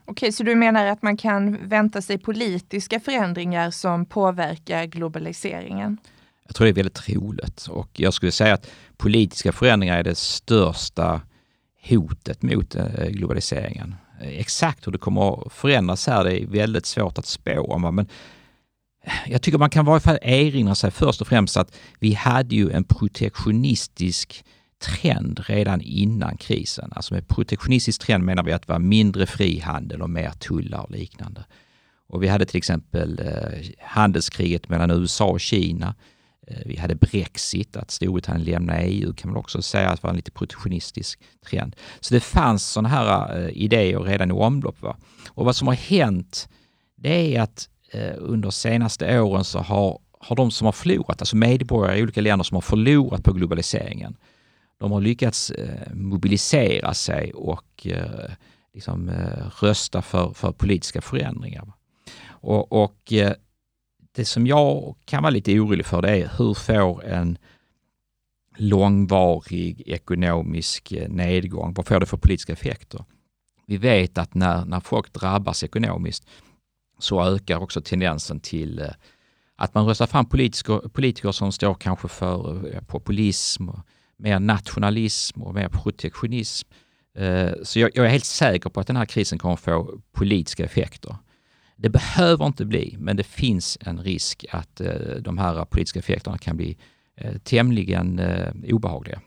Okej, 0.05 0.33
så 0.33 0.43
du 0.43 0.55
menar 0.55 0.87
att 0.87 1.03
man 1.03 1.17
kan 1.17 1.69
vänta 1.69 2.03
sig 2.03 2.19
politiska 2.19 3.01
förändringar 3.01 3.71
som 3.71 4.07
påverkar 4.07 4.85
globaliseringen? 4.85 5.99
Jag 6.49 6.55
tror 6.55 6.65
det 6.65 6.71
är 6.71 6.75
väldigt 6.75 6.95
troligt 6.95 7.67
och 7.67 7.89
jag 7.93 8.15
skulle 8.15 8.33
säga 8.33 8.55
att 8.55 8.71
politiska 8.97 9.53
förändringar 9.53 9.99
är 9.99 10.05
det 10.05 10.15
största 10.15 11.21
hotet 11.89 12.43
mot 12.43 12.75
eh, 12.75 13.07
globaliseringen. 13.09 13.95
Eh, 14.21 14.29
exakt 14.29 14.87
hur 14.87 14.93
det 14.93 14.99
kommer 14.99 15.47
att 15.47 15.53
förändras 15.53 16.07
här, 16.07 16.25
det 16.25 16.43
är 16.43 16.47
väldigt 16.47 16.87
svårt 16.87 17.19
att 17.19 17.27
spå 17.27 17.61
om. 17.61 17.95
Men 17.95 18.07
eh, 19.05 19.13
jag 19.27 19.43
tycker 19.43 19.59
man 19.59 19.71
kan 19.71 19.85
i 19.85 19.89
varje 19.89 20.01
fall 20.01 20.19
erinra 20.23 20.75
sig 20.75 20.91
först 20.91 21.21
och 21.21 21.29
främst 21.29 21.57
att 21.57 21.77
vi 21.99 22.15
hade 22.15 22.55
ju 22.55 22.71
en 22.71 22.85
protektionistisk 22.85 24.45
trend 24.79 25.41
redan 25.47 25.81
innan 25.81 26.37
krisen. 26.37 26.93
Alltså 26.97 27.15
med 27.15 27.29
protektionistisk 27.29 28.01
trend 28.01 28.25
menar 28.25 28.43
vi 28.43 28.53
att 28.53 28.67
det 28.67 28.73
var 28.73 28.79
mindre 28.79 29.27
frihandel 29.27 30.03
och 30.03 30.11
mer 30.11 30.31
tullar 30.31 30.83
och 30.83 30.91
liknande. 30.91 31.45
Och 32.09 32.23
vi 32.23 32.29
hade 32.29 32.47
till 32.47 32.57
exempel 32.57 33.21
handelskriget 33.81 34.69
mellan 34.69 34.91
USA 34.91 35.25
och 35.25 35.41
Kina. 35.41 35.95
Eh, 36.51 36.63
vi 36.65 36.77
hade 36.77 36.95
Brexit, 36.95 37.77
att 37.77 37.91
Storbritannien 37.91 38.45
lämnade 38.45 38.81
EU 38.81 39.13
kan 39.15 39.31
man 39.31 39.41
också 39.41 39.63
säga 39.63 39.89
att 39.89 40.03
var 40.03 40.11
en 40.11 40.17
lite 40.17 40.31
protektionistisk 40.31 41.21
trend. 41.47 41.77
Så 42.01 42.15
det 42.15 42.21
fanns 42.21 42.69
sådana 42.69 42.89
här 42.89 43.41
eh, 43.41 43.49
idéer 43.49 44.01
redan 44.01 44.31
i 44.31 44.33
omlopp. 44.33 44.83
Va? 44.83 44.97
Och 45.29 45.45
vad 45.45 45.57
som 45.57 45.69
har 45.69 45.75
hänt 45.75 46.49
det 46.97 47.37
är 47.37 47.41
att 47.41 47.69
eh, 47.93 48.15
under 48.19 48.51
senaste 48.51 49.21
åren 49.21 49.45
så 49.45 49.59
har, 49.59 49.99
har 50.19 50.37
de 50.37 50.51
som 50.51 50.65
har 50.65 50.73
förlorat, 50.73 51.23
alltså 51.23 51.37
medborgare 51.37 51.99
i 51.99 52.03
olika 52.03 52.21
länder 52.21 52.45
som 52.45 52.55
har 52.55 52.63
förlorat 52.63 53.25
på 53.25 53.33
globaliseringen, 53.33 54.17
de 54.79 54.93
har 54.93 55.01
lyckats 55.01 55.53
mobilisera 55.93 56.95
sig 56.95 57.33
och 57.33 57.87
liksom, 58.75 59.11
rösta 59.61 60.03
för, 60.03 60.33
för 60.33 60.53
politiska 60.53 61.01
förändringar. 61.01 61.73
Och, 62.29 62.73
och 62.83 63.13
det 64.19 64.25
som 64.25 64.47
jag 64.47 64.95
kan 65.05 65.23
vara 65.23 65.31
lite 65.31 65.61
orolig 65.61 65.87
för 65.87 66.03
det 66.03 66.11
är 66.11 66.31
hur 66.39 66.55
får 66.55 67.05
en 67.05 67.39
långvarig 68.57 69.83
ekonomisk 69.87 70.93
eh, 70.93 71.09
nedgång, 71.09 71.75
vad 71.75 71.87
får 71.87 72.01
det 72.01 72.07
för 72.07 72.17
politiska 72.17 72.53
effekter? 72.53 73.05
Vi 73.67 73.77
vet 73.77 74.19
att 74.19 74.35
när, 74.35 74.65
när 74.65 74.81
folk 74.81 75.13
drabbas 75.13 75.65
ekonomiskt 75.65 76.27
så 76.99 77.25
ökar 77.25 77.63
också 77.63 77.81
tendensen 77.81 78.41
till 78.41 78.79
eh, 78.79 78.87
att 79.57 79.75
man 79.75 79.87
röstar 79.87 80.07
fram 80.07 80.27
politiker, 80.27 80.89
politiker 80.89 81.33
som 81.33 81.53
står 81.53 81.75
kanske 81.75 82.09
för 82.09 82.75
eh, 82.75 82.81
populism, 82.83 83.69
mer 84.17 84.39
nationalism 84.41 85.43
och 85.43 85.55
mer 85.55 85.69
protektionism. 85.69 86.69
Så 87.59 87.65
så 87.65 87.79
jag, 87.79 87.97
är 87.97 88.09
helt 88.09 88.25
säker 88.25 88.71
på 88.71 88.81
att 88.81 88.87
den 88.87 88.97
här 88.97 89.07
krisen 89.07 89.39
kommer 89.39 89.57
få 89.57 90.01
politiska 90.13 90.65
effekter. 90.65 91.17
Det 91.81 91.89
behöver 91.89 92.47
inte 92.47 92.65
bli, 92.65 92.97
men 92.99 93.17
det 93.17 93.23
finns 93.23 93.79
en 93.81 93.99
risk 93.99 94.45
att 94.51 94.81
eh, 94.81 94.91
de 95.21 95.39
här 95.39 95.65
politiska 95.65 95.99
effekterna 95.99 96.39
kan 96.39 96.57
bli 96.57 96.77
eh, 97.17 97.39
tämligen 97.39 98.19
eh, 98.19 98.53
obehagliga. 98.73 99.21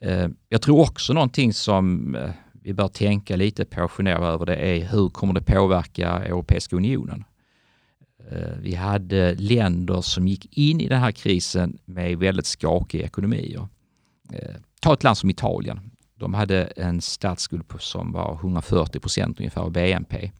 Eh, 0.00 0.28
jag 0.48 0.62
tror 0.62 0.80
också 0.80 1.12
någonting 1.12 1.52
som 1.52 2.14
eh, 2.14 2.30
vi 2.52 2.74
bör 2.74 2.88
tänka 2.88 3.36
lite 3.36 3.64
på 3.64 3.82
och 3.82 3.90
fundera 3.90 4.26
över 4.26 4.46
det 4.46 4.56
är 4.56 4.84
hur 4.84 5.08
kommer 5.08 5.34
det 5.34 5.42
påverka 5.42 6.08
Europeiska 6.08 6.76
unionen? 6.76 7.24
Vi 8.60 8.74
hade 8.74 9.34
länder 9.34 10.00
som 10.00 10.28
gick 10.28 10.58
in 10.58 10.80
i 10.80 10.88
den 10.88 11.00
här 11.00 11.12
krisen 11.12 11.78
med 11.84 12.18
väldigt 12.18 12.46
skakiga 12.46 13.04
ekonomier. 13.04 13.68
Eh, 14.32 14.54
ta 14.80 14.92
ett 14.94 15.02
land 15.02 15.18
som 15.18 15.30
Italien. 15.30 15.90
De 16.18 16.34
hade 16.34 16.64
en 16.64 17.00
statsskuld 17.00 17.64
som 17.78 18.12
var 18.12 18.34
140 18.34 19.00
procent 19.00 19.38
ungefär 19.40 19.60
av 19.60 19.72
BNP 19.72 20.30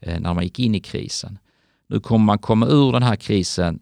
Eh, 0.00 0.20
när 0.20 0.34
man 0.34 0.44
gick 0.44 0.58
in 0.58 0.74
i 0.74 0.80
krisen. 0.80 1.38
Nu 1.88 2.00
kommer 2.00 2.24
man 2.24 2.38
komma 2.38 2.66
ur 2.66 2.92
den 2.92 3.02
här 3.02 3.16
krisen 3.16 3.80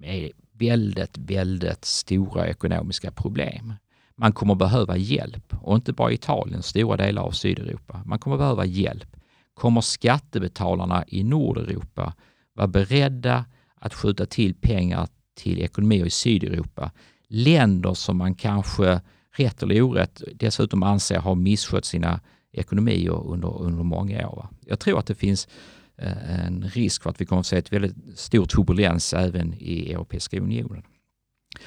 med 0.00 0.30
väldigt, 0.52 1.18
väldigt 1.18 1.84
stora 1.84 2.48
ekonomiska 2.48 3.10
problem. 3.10 3.74
Man 4.16 4.32
kommer 4.32 4.54
behöva 4.54 4.96
hjälp 4.96 5.54
och 5.60 5.74
inte 5.76 5.92
bara 5.92 6.12
Italien, 6.12 6.62
stora 6.62 6.96
delar 6.96 7.22
av 7.22 7.30
Sydeuropa. 7.30 8.02
Man 8.06 8.18
kommer 8.18 8.36
behöva 8.36 8.64
hjälp. 8.64 9.16
Kommer 9.54 9.80
skattebetalarna 9.80 11.04
i 11.08 11.24
Nordeuropa 11.24 12.14
vara 12.54 12.66
beredda 12.66 13.44
att 13.74 13.94
skjuta 13.94 14.26
till 14.26 14.54
pengar 14.54 15.08
till 15.34 15.62
ekonomier 15.62 16.06
i 16.06 16.10
Sydeuropa 16.10 16.90
länder 17.28 17.94
som 17.94 18.16
man 18.16 18.34
kanske, 18.34 19.00
rätt 19.36 19.62
eller 19.62 19.82
orätt, 19.82 20.22
dessutom 20.34 20.82
anser 20.82 21.18
har 21.18 21.34
misskött 21.34 21.84
sina 21.84 22.20
ekonomier 22.52 23.26
under, 23.26 23.62
under 23.62 23.84
många 23.84 24.28
år. 24.28 24.48
Jag 24.66 24.80
tror 24.80 24.98
att 24.98 25.06
det 25.06 25.14
finns 25.14 25.48
eh, 25.96 26.46
en 26.46 26.64
risk 26.74 27.02
för 27.02 27.10
att 27.10 27.20
vi 27.20 27.26
kommer 27.26 27.40
att 27.40 27.46
se 27.46 27.56
ett 27.56 27.72
väldigt 27.72 28.18
stor 28.18 28.46
turbulens 28.46 29.14
även 29.14 29.54
i 29.58 29.92
Europeiska 29.92 30.40
unionen. 30.40 30.82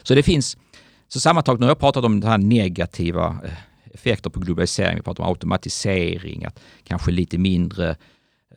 Så 0.03 0.15
det 0.15 0.23
finns, 0.23 0.57
så 1.07 1.19
sammantaget, 1.19 1.59
nu 1.59 1.65
har 1.65 1.71
jag 1.71 1.79
pratat 1.79 2.05
om 2.05 2.19
den 2.19 2.29
här 2.29 2.37
negativa 2.37 3.41
eh, 3.43 3.53
effekter 3.93 4.29
på 4.29 4.39
globalisering, 4.39 4.95
vi 4.95 5.01
pratar 5.01 5.23
om 5.23 5.29
automatisering, 5.29 6.45
att 6.45 6.59
kanske 6.83 7.11
lite 7.11 7.37
mindre 7.37 7.95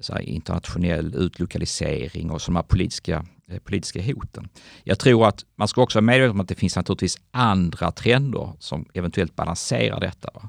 så 0.01 0.19
internationell 0.19 1.15
utlokalisering 1.15 2.31
och 2.31 2.43
sådana 2.43 2.63
politiska 2.63 3.27
eh, 3.49 3.59
politiska 3.59 4.03
hoten. 4.03 4.49
Jag 4.85 4.99
tror 4.99 5.29
att 5.29 5.45
man 5.57 5.69
ska 5.69 5.83
också 5.83 5.99
vara 5.99 6.07
medveten 6.07 6.31
om 6.31 6.41
att 6.41 6.49
det 6.49 6.55
finns 6.55 6.77
naturligtvis 6.77 7.19
andra 7.31 7.91
trender 7.91 8.53
som 8.59 8.89
eventuellt 8.95 9.37
balanserar 9.37 10.01
detta. 10.01 10.31
Va? 10.35 10.49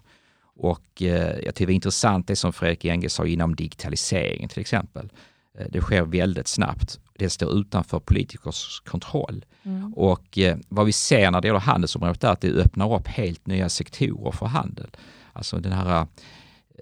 Och 0.55 1.01
eh, 1.01 1.39
jag 1.39 1.55
tycker 1.55 1.67
det 1.67 1.73
är 1.73 1.75
intressant 1.75 2.27
det 2.27 2.35
som 2.35 2.53
Fredrik 2.53 2.85
Enge 2.85 3.09
sa 3.09 3.25
inom 3.25 3.55
digitaliseringen 3.55 4.49
till 4.49 4.61
exempel. 4.61 5.09
Eh, 5.57 5.67
det 5.69 5.81
sker 5.81 6.01
väldigt 6.01 6.47
snabbt. 6.47 6.99
Det 7.13 7.29
står 7.29 7.59
utanför 7.59 7.99
politikers 7.99 8.81
kontroll. 8.85 9.45
Mm. 9.63 9.93
Och 9.93 10.37
eh, 10.37 10.57
vad 10.69 10.85
vi 10.85 10.91
ser 10.91 11.31
när 11.31 11.41
det 11.41 11.47
gäller 11.47 11.59
handelsområdet 11.59 12.23
är 12.23 12.29
att 12.29 12.41
det 12.41 12.51
öppnar 12.51 12.95
upp 12.95 13.07
helt 13.07 13.47
nya 13.47 13.69
sektorer 13.69 14.31
för 14.31 14.45
handel. 14.45 14.89
Alltså 15.33 15.57
den 15.57 15.71
här 15.71 16.07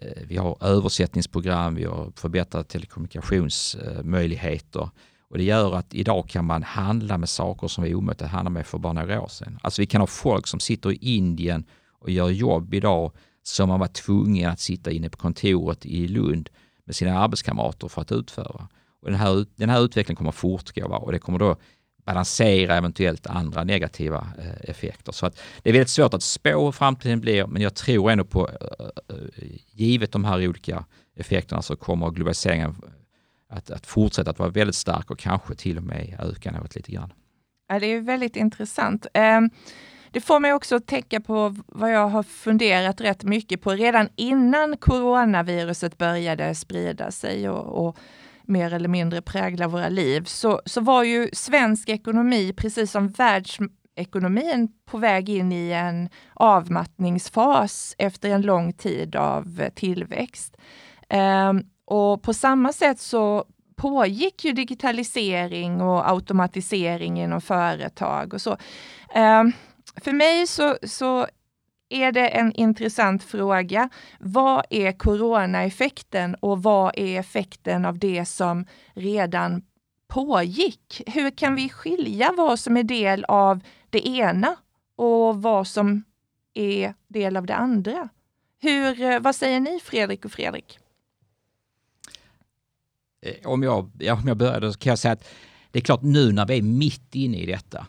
eh, 0.01 0.23
vi 0.27 0.37
har 0.37 0.57
översättningsprogram, 0.61 1.75
vi 1.75 1.83
har 1.83 2.11
förbättrade 2.15 2.63
telekommunikationsmöjligheter. 2.63 4.89
Och 5.29 5.37
det 5.37 5.43
gör 5.43 5.75
att 5.75 5.93
idag 5.93 6.29
kan 6.29 6.45
man 6.45 6.63
handla 6.63 7.17
med 7.17 7.29
saker 7.29 7.67
som 7.67 7.83
var 7.83 7.93
omöjligt 7.93 8.21
att 8.21 8.29
handla 8.29 8.49
med 8.49 8.65
för 8.65 8.77
bara 8.77 8.93
några 8.93 9.21
år 9.21 9.27
sedan. 9.27 9.59
Alltså 9.61 9.81
vi 9.81 9.85
kan 9.85 10.01
ha 10.01 10.07
folk 10.07 10.47
som 10.47 10.59
sitter 10.59 10.91
i 10.91 10.95
Indien 10.95 11.65
och 11.99 12.09
gör 12.09 12.29
jobb 12.29 12.73
idag 12.73 13.11
som 13.43 13.69
man 13.69 13.79
var 13.79 13.87
tvungen 13.87 14.49
att 14.49 14.59
sitta 14.59 14.91
inne 14.91 15.09
på 15.09 15.17
kontoret 15.17 15.85
i 15.85 16.07
Lund 16.07 16.49
med 16.85 16.95
sina 16.95 17.19
arbetskamrater 17.19 17.87
för 17.87 18.01
att 18.01 18.11
utföra. 18.11 18.67
Och 19.01 19.09
den, 19.09 19.19
här, 19.19 19.45
den 19.55 19.69
här 19.69 19.85
utvecklingen 19.85 20.15
kommer 20.15 20.29
att 20.29 20.35
fortgå 20.35 20.87
va? 20.87 20.97
och 20.97 21.11
det 21.11 21.19
kommer 21.19 21.39
då 21.39 21.55
balansera 22.05 22.75
eventuellt 22.75 23.27
andra 23.27 23.63
negativa 23.63 24.27
eh, 24.39 24.69
effekter. 24.69 25.11
Så 25.11 25.25
att 25.25 25.39
det 25.63 25.69
är 25.69 25.73
väldigt 25.73 25.89
svårt 25.89 26.13
att 26.13 26.23
spå 26.23 26.65
hur 26.65 26.71
framtiden 26.71 27.21
blir, 27.21 27.47
men 27.47 27.61
jag 27.61 27.75
tror 27.75 28.11
ändå 28.11 28.25
på, 28.25 28.49
eh, 28.49 28.85
eh 29.09 29.47
givet 29.71 30.11
de 30.11 30.25
här 30.25 30.47
olika 30.47 30.85
effekterna 31.15 31.61
så 31.61 31.75
kommer 31.75 32.11
globaliseringen 32.11 32.69
eh, 32.69 33.57
att, 33.57 33.71
att 33.71 33.85
fortsätta 33.85 34.29
att 34.29 34.39
vara 34.39 34.49
väldigt 34.49 34.75
stark 34.75 35.11
och 35.11 35.19
kanske 35.19 35.55
till 35.55 35.77
och 35.77 35.83
med 35.83 36.19
öka 36.19 36.51
något 36.51 36.75
lite 36.75 36.91
grann. 36.91 37.13
Ja, 37.67 37.79
det 37.79 37.87
är 37.87 38.01
väldigt 38.01 38.35
intressant. 38.35 39.07
Ehm, 39.13 39.49
det 40.13 40.21
får 40.21 40.39
mig 40.39 40.53
också 40.53 40.75
att 40.75 40.87
tänka 40.87 41.21
på 41.21 41.55
vad 41.67 41.91
jag 41.91 42.07
har 42.07 42.23
funderat 42.23 43.01
rätt 43.01 43.23
mycket 43.23 43.61
på 43.61 43.71
redan 43.71 44.09
innan 44.15 44.77
coronaviruset 44.77 45.97
började 45.97 46.55
sprida 46.55 47.11
sig 47.11 47.49
och, 47.49 47.87
och 47.87 47.97
mer 48.43 48.73
eller 48.73 48.89
mindre 48.89 49.21
prägla 49.21 49.67
våra 49.67 49.89
liv, 49.89 50.23
så, 50.23 50.61
så 50.65 50.81
var 50.81 51.03
ju 51.03 51.29
svensk 51.33 51.89
ekonomi, 51.89 52.53
precis 52.57 52.91
som 52.91 53.07
världsekonomin, 53.07 54.67
på 54.85 54.97
väg 54.97 55.29
in 55.29 55.51
i 55.51 55.71
en 55.71 56.09
avmattningsfas 56.33 57.95
efter 57.97 58.29
en 58.29 58.41
lång 58.41 58.73
tid 58.73 59.15
av 59.15 59.69
tillväxt. 59.75 60.57
Um, 61.49 61.63
och 61.85 62.23
på 62.23 62.33
samma 62.33 62.73
sätt 62.73 62.99
så 62.99 63.45
pågick 63.75 64.45
ju 64.45 64.51
digitalisering 64.51 65.81
och 65.81 66.09
automatisering 66.09 67.21
inom 67.21 67.41
företag 67.41 68.33
och 68.33 68.41
så. 68.41 68.57
Eh, 69.15 69.43
för 70.01 70.13
mig 70.13 70.47
så, 70.47 70.77
så 70.83 71.27
är 71.89 72.11
det 72.11 72.27
en 72.27 72.51
intressant 72.51 73.23
fråga. 73.23 73.89
Vad 74.19 74.65
är 74.69 74.91
coronaeffekten 74.91 76.35
och 76.35 76.63
vad 76.63 76.93
är 76.97 77.19
effekten 77.19 77.85
av 77.85 77.99
det 77.99 78.25
som 78.25 78.65
redan 78.93 79.63
pågick? 80.07 81.01
Hur 81.07 81.31
kan 81.31 81.55
vi 81.55 81.69
skilja 81.69 82.33
vad 82.37 82.59
som 82.59 82.77
är 82.77 82.83
del 82.83 83.25
av 83.25 83.59
det 83.89 84.07
ena 84.07 84.55
och 84.95 85.41
vad 85.41 85.67
som 85.67 86.03
är 86.53 86.93
del 87.07 87.37
av 87.37 87.45
det 87.45 87.55
andra? 87.55 88.09
Hur, 88.61 89.01
eh, 89.01 89.19
vad 89.19 89.35
säger 89.35 89.59
ni 89.59 89.79
Fredrik 89.79 90.25
och 90.25 90.31
Fredrik? 90.31 90.79
Eh, 93.21 93.49
om 93.49 93.63
jag, 93.63 93.91
ja, 93.99 94.13
om 94.13 94.27
jag 94.27 94.37
börjar 94.37 94.71
så 94.71 94.79
kan 94.79 94.89
jag 94.89 94.99
säga 94.99 95.11
att 95.11 95.27
det 95.71 95.79
är 95.79 95.83
klart 95.83 96.01
nu 96.01 96.31
när 96.31 96.45
vi 96.45 96.57
är 96.57 96.61
mitt 96.61 97.15
inne 97.15 97.37
i 97.37 97.45
detta 97.45 97.87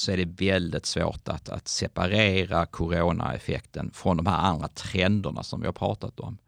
så 0.00 0.12
är 0.12 0.16
det 0.16 0.46
väldigt 0.46 0.86
svårt 0.86 1.28
att, 1.28 1.48
att 1.48 1.68
separera 1.68 2.66
coronaeffekten 2.66 3.90
från 3.94 4.16
de 4.16 4.26
här 4.26 4.38
andra 4.38 4.68
trenderna 4.68 5.42
som 5.42 5.60
vi 5.60 5.66
har 5.66 5.72
pratat 5.72 6.20
om. 6.20 6.38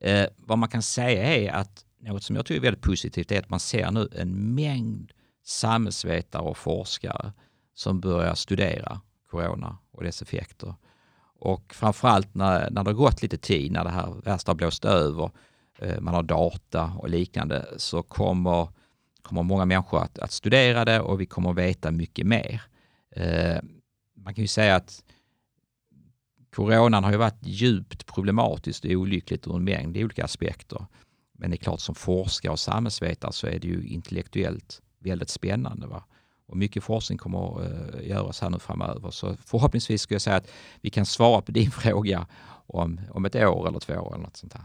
Eh, 0.00 0.26
vad 0.36 0.58
man 0.58 0.68
kan 0.68 0.82
säga 0.82 1.34
är 1.36 1.52
att 1.52 1.84
något 2.00 2.22
som 2.22 2.36
jag 2.36 2.46
tycker 2.46 2.60
är 2.60 2.62
väldigt 2.62 2.82
positivt 2.82 3.32
är 3.32 3.38
att 3.38 3.50
man 3.50 3.60
ser 3.60 3.90
nu 3.90 4.08
en 4.16 4.54
mängd 4.54 5.12
samhällsvetare 5.44 6.42
och 6.42 6.56
forskare 6.56 7.32
som 7.74 8.00
börjar 8.00 8.34
studera 8.34 9.00
corona 9.30 9.78
och 9.90 10.04
dess 10.04 10.22
effekter. 10.22 10.74
Och 11.38 11.74
framförallt 11.74 12.34
när, 12.34 12.70
när 12.70 12.84
det 12.84 12.90
har 12.90 12.94
gått 12.94 13.22
lite 13.22 13.38
tid, 13.38 13.72
när 13.72 13.84
det 13.84 13.90
här 13.90 14.14
värsta 14.24 14.50
har 14.50 14.56
blåst 14.56 14.84
över, 14.84 15.30
eh, 15.78 16.00
man 16.00 16.14
har 16.14 16.22
data 16.22 16.92
och 16.98 17.08
liknande, 17.08 17.66
så 17.76 18.02
kommer, 18.02 18.68
kommer 19.22 19.42
många 19.42 19.64
människor 19.64 20.02
att, 20.02 20.18
att 20.18 20.32
studera 20.32 20.84
det 20.84 21.00
och 21.00 21.20
vi 21.20 21.26
kommer 21.26 21.52
veta 21.52 21.90
mycket 21.90 22.26
mer. 22.26 22.62
Eh, 23.16 23.58
man 24.16 24.34
kan 24.34 24.44
ju 24.44 24.48
säga 24.48 24.76
att 24.76 25.02
coronan 26.54 27.04
har 27.04 27.12
ju 27.12 27.18
varit 27.18 27.38
djupt 27.40 28.06
problematiskt 28.06 28.84
och 28.84 28.90
olyckligt 28.90 29.46
ur 29.46 29.56
en 29.56 29.64
mängd 29.64 29.96
olika 29.96 30.24
aspekter. 30.24 30.86
Men 31.32 31.50
det 31.50 31.54
är 31.54 31.58
klart 31.58 31.80
som 31.80 31.94
forskare 31.94 32.52
och 32.52 32.58
samhällsvetare 32.58 33.32
så 33.32 33.46
är 33.46 33.58
det 33.58 33.68
ju 33.68 33.86
intellektuellt 33.86 34.82
väldigt 34.98 35.28
spännande. 35.28 35.86
Va? 35.86 36.04
Och 36.46 36.56
mycket 36.56 36.84
forskning 36.84 37.18
kommer 37.18 37.60
att 37.60 37.94
uh, 37.94 38.08
göras 38.08 38.40
här 38.40 38.50
nu 38.50 38.58
framöver. 38.58 39.10
Så 39.10 39.36
förhoppningsvis 39.44 40.02
skulle 40.02 40.14
jag 40.14 40.22
säga 40.22 40.36
att 40.36 40.50
vi 40.80 40.90
kan 40.90 41.06
svara 41.06 41.42
på 41.42 41.52
din 41.52 41.70
fråga 41.82 42.26
om, 42.66 43.00
om 43.10 43.24
ett 43.24 43.34
år 43.34 43.68
eller 43.68 43.80
två 43.80 43.94
år 43.94 44.14
eller 44.14 44.24
något 44.24 44.36
sånt 44.36 44.52
här. 44.52 44.64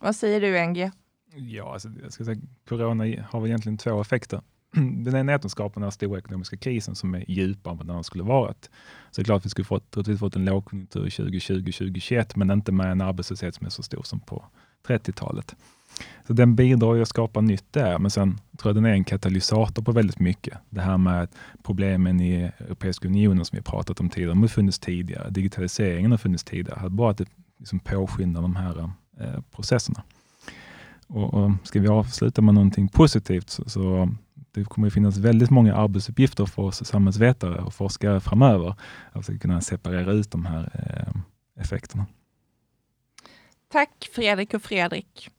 Vad 0.00 0.16
säger 0.16 0.40
du 0.40 0.66
NG? 0.66 0.90
Ja, 1.34 1.72
alltså, 1.72 1.88
jag 2.02 2.12
ska 2.12 2.24
säga, 2.24 2.40
corona 2.68 3.04
har 3.30 3.40
väl 3.40 3.50
egentligen 3.50 3.78
två 3.78 4.00
effekter. 4.00 4.40
Den 4.74 5.16
ena 5.16 5.32
är 5.32 5.36
att 5.36 5.42
den 5.42 5.50
skapar 5.50 5.74
den 5.74 5.82
här 5.82 5.90
stora 5.90 6.18
ekonomiska 6.18 6.56
krisen 6.56 6.94
som 6.94 7.14
är 7.14 7.24
djupare 7.30 7.72
än 7.72 7.78
vad 7.78 7.86
den 7.86 8.04
skulle 8.04 8.24
varit. 8.24 8.70
Så 9.10 9.20
det 9.20 9.22
är 9.22 9.24
klart 9.24 9.36
att 9.36 9.46
vi 9.46 9.50
skulle 9.50 9.64
fått, 9.64 9.90
troligtvis 9.90 10.20
fått 10.20 10.36
en 10.36 10.44
lågkonjunktur 10.44 11.04
2020-2021, 11.04 12.32
men 12.36 12.50
inte 12.50 12.72
med 12.72 12.92
en 12.92 13.00
arbetslöshet 13.00 13.54
som 13.54 13.66
är 13.66 13.70
så 13.70 13.82
stor 13.82 14.02
som 14.02 14.20
på 14.20 14.44
30-talet. 14.86 15.56
Så 16.26 16.32
den 16.32 16.56
bidrar 16.56 16.94
ju 16.94 17.02
att 17.02 17.08
skapa 17.08 17.40
nytt 17.40 17.72
där, 17.72 17.98
men 17.98 18.10
sen 18.10 18.40
tror 18.58 18.68
jag 18.70 18.76
den 18.76 18.84
är 18.84 18.92
en 18.92 19.04
katalysator 19.04 19.82
på 19.82 19.92
väldigt 19.92 20.18
mycket. 20.18 20.58
Det 20.70 20.80
här 20.80 20.98
med 20.98 21.28
problemen 21.62 22.20
i 22.20 22.50
Europeiska 22.58 23.08
unionen 23.08 23.44
som 23.44 23.56
vi 23.56 23.62
pratat 23.62 24.00
om 24.00 24.08
tidigare, 24.08 24.30
de 24.30 24.40
har 24.40 24.48
funnits 24.48 24.78
tidigare. 24.78 25.30
Digitaliseringen 25.30 26.10
har 26.10 26.18
funnits 26.18 26.44
tidigare, 26.44 26.90
bara 26.90 27.10
att 27.10 27.18
det 27.18 27.28
liksom 27.58 27.78
påskyndar 27.78 28.42
de 28.42 28.56
här 28.56 28.90
eh, 29.20 29.40
processerna. 29.50 30.02
Och, 31.08 31.34
och 31.34 31.50
Ska 31.64 31.80
vi 31.80 31.88
avsluta 31.88 32.42
med 32.42 32.54
någonting 32.54 32.88
positivt 32.88 33.50
så, 33.50 33.68
så 33.68 34.08
det 34.52 34.64
kommer 34.64 34.86
att 34.86 34.94
finnas 34.94 35.16
väldigt 35.16 35.50
många 35.50 35.74
arbetsuppgifter 35.74 36.46
för 36.46 36.62
oss 36.62 36.84
samhällsvetare 36.84 37.62
och 37.62 37.74
forskare 37.74 38.20
framöver. 38.20 38.74
Att 39.12 39.40
kunna 39.40 39.60
separera 39.60 40.12
ut 40.12 40.30
de 40.30 40.46
här 40.46 40.70
eh, 40.74 41.20
effekterna. 41.62 42.06
Tack 43.72 44.10
Fredrik 44.12 44.54
och 44.54 44.62
Fredrik. 44.62 45.30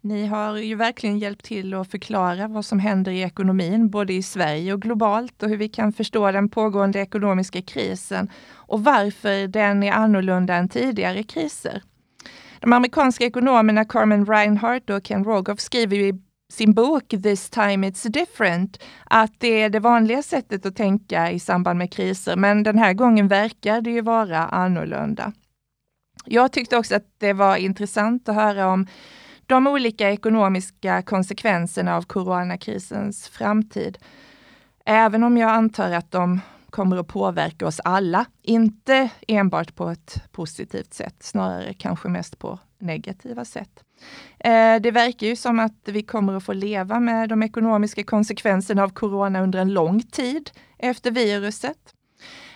Ni 0.00 0.26
har 0.26 0.56
ju 0.56 0.74
verkligen 0.74 1.18
hjälpt 1.18 1.44
till 1.44 1.74
att 1.74 1.90
förklara 1.90 2.48
vad 2.48 2.64
som 2.64 2.78
händer 2.78 3.12
i 3.12 3.22
ekonomin, 3.22 3.90
både 3.90 4.12
i 4.12 4.22
Sverige 4.22 4.72
och 4.72 4.82
globalt 4.82 5.42
och 5.42 5.48
hur 5.48 5.56
vi 5.56 5.68
kan 5.68 5.92
förstå 5.92 6.32
den 6.32 6.48
pågående 6.48 7.00
ekonomiska 7.00 7.62
krisen 7.62 8.30
och 8.52 8.84
varför 8.84 9.48
den 9.48 9.82
är 9.82 9.92
annorlunda 9.92 10.54
än 10.54 10.68
tidigare 10.68 11.22
kriser. 11.22 11.82
De 12.62 12.72
amerikanska 12.72 13.24
ekonomerna 13.24 13.84
Carmen 13.84 14.26
Reinhardt 14.26 14.90
och 14.90 15.04
Ken 15.04 15.24
Rogoff 15.24 15.60
skriver 15.60 15.96
i 15.96 16.20
sin 16.52 16.74
bok 16.74 17.08
This 17.08 17.50
time 17.50 17.90
it's 17.90 18.08
different 18.08 18.82
att 19.04 19.32
det 19.38 19.62
är 19.62 19.70
det 19.70 19.80
vanliga 19.80 20.22
sättet 20.22 20.66
att 20.66 20.76
tänka 20.76 21.30
i 21.30 21.40
samband 21.40 21.78
med 21.78 21.92
kriser, 21.92 22.36
men 22.36 22.62
den 22.62 22.78
här 22.78 22.92
gången 22.92 23.28
verkar 23.28 23.80
det 23.80 23.90
ju 23.90 24.00
vara 24.00 24.38
annorlunda. 24.38 25.32
Jag 26.24 26.52
tyckte 26.52 26.76
också 26.76 26.94
att 26.94 27.06
det 27.18 27.32
var 27.32 27.56
intressant 27.56 28.28
att 28.28 28.34
höra 28.34 28.68
om 28.68 28.86
de 29.46 29.66
olika 29.66 30.10
ekonomiska 30.10 31.02
konsekvenserna 31.02 31.96
av 31.96 32.02
coronakrisens 32.02 33.28
framtid. 33.28 33.98
Även 34.84 35.22
om 35.24 35.36
jag 35.36 35.50
antar 35.50 35.90
att 35.90 36.10
de 36.10 36.40
kommer 36.72 36.96
att 36.96 37.08
påverka 37.08 37.66
oss 37.66 37.80
alla, 37.84 38.26
inte 38.42 39.10
enbart 39.28 39.74
på 39.74 39.88
ett 39.88 40.32
positivt 40.32 40.94
sätt, 40.94 41.16
snarare 41.20 41.74
kanske 41.74 42.08
mest 42.08 42.38
på 42.38 42.58
negativa 42.78 43.44
sätt. 43.44 43.84
Eh, 44.38 44.76
det 44.80 44.90
verkar 44.90 45.26
ju 45.26 45.36
som 45.36 45.58
att 45.58 45.78
vi 45.84 46.02
kommer 46.02 46.34
att 46.34 46.44
få 46.44 46.52
leva 46.52 47.00
med 47.00 47.28
de 47.28 47.42
ekonomiska 47.42 48.04
konsekvenserna 48.04 48.82
av 48.82 48.88
corona 48.88 49.42
under 49.42 49.58
en 49.58 49.72
lång 49.72 50.02
tid 50.02 50.50
efter 50.78 51.10
viruset. 51.10 51.78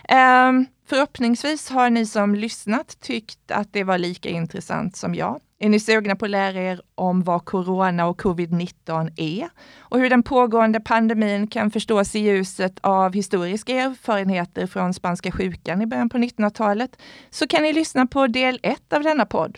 Eh, 0.09 0.51
förhoppningsvis 0.85 1.69
har 1.69 1.89
ni 1.89 2.05
som 2.05 2.35
lyssnat 2.35 2.99
tyckt 2.99 3.51
att 3.51 3.73
det 3.73 3.83
var 3.83 3.97
lika 3.97 4.29
intressant 4.29 4.95
som 4.95 5.15
jag. 5.15 5.39
Är 5.59 5.69
ni 5.69 5.79
sugna 5.79 6.15
på 6.15 6.25
att 6.25 6.31
lära 6.31 6.61
er 6.61 6.81
om 6.95 7.23
vad 7.23 7.45
corona 7.45 8.07
och 8.07 8.21
covid-19 8.21 9.11
är 9.15 9.49
och 9.79 9.99
hur 9.99 10.09
den 10.09 10.23
pågående 10.23 10.79
pandemin 10.79 11.47
kan 11.47 11.71
förstås 11.71 12.15
i 12.15 12.19
ljuset 12.19 12.79
av 12.81 13.13
historiska 13.13 13.73
erfarenheter 13.73 14.67
från 14.67 14.93
spanska 14.93 15.31
sjukan 15.31 15.81
i 15.81 15.85
början 15.85 16.09
på 16.09 16.17
1900-talet 16.17 17.01
så 17.29 17.47
kan 17.47 17.63
ni 17.63 17.73
lyssna 17.73 18.07
på 18.07 18.27
del 18.27 18.59
1 18.63 18.93
av 18.93 19.03
denna 19.03 19.25
podd. 19.25 19.57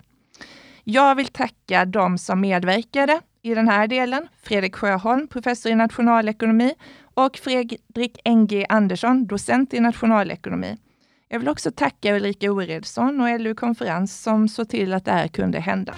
Jag 0.83 1.15
vill 1.15 1.27
tacka 1.27 1.85
de 1.85 2.17
som 2.17 2.41
medverkade 2.41 3.21
i 3.41 3.55
den 3.55 3.67
här 3.67 3.87
delen. 3.87 4.27
Fredrik 4.43 4.75
Sjöholm, 4.75 5.27
professor 5.27 5.71
i 5.71 5.75
nationalekonomi 5.75 6.73
och 7.13 7.37
Fredrik 7.37 8.19
N.G. 8.25 8.65
Andersson, 8.69 9.27
docent 9.27 9.73
i 9.73 9.79
nationalekonomi. 9.79 10.77
Jag 11.31 11.39
vill 11.39 11.49
också 11.49 11.71
tacka 11.71 12.15
Ulrika 12.15 12.51
Oredsson 12.51 13.21
och 13.21 13.39
LU 13.39 13.55
Konferens 13.55 14.21
som 14.21 14.47
såg 14.47 14.69
till 14.69 14.93
att 14.93 15.05
det 15.05 15.11
här 15.11 15.27
kunde 15.27 15.59
hända. 15.59 15.95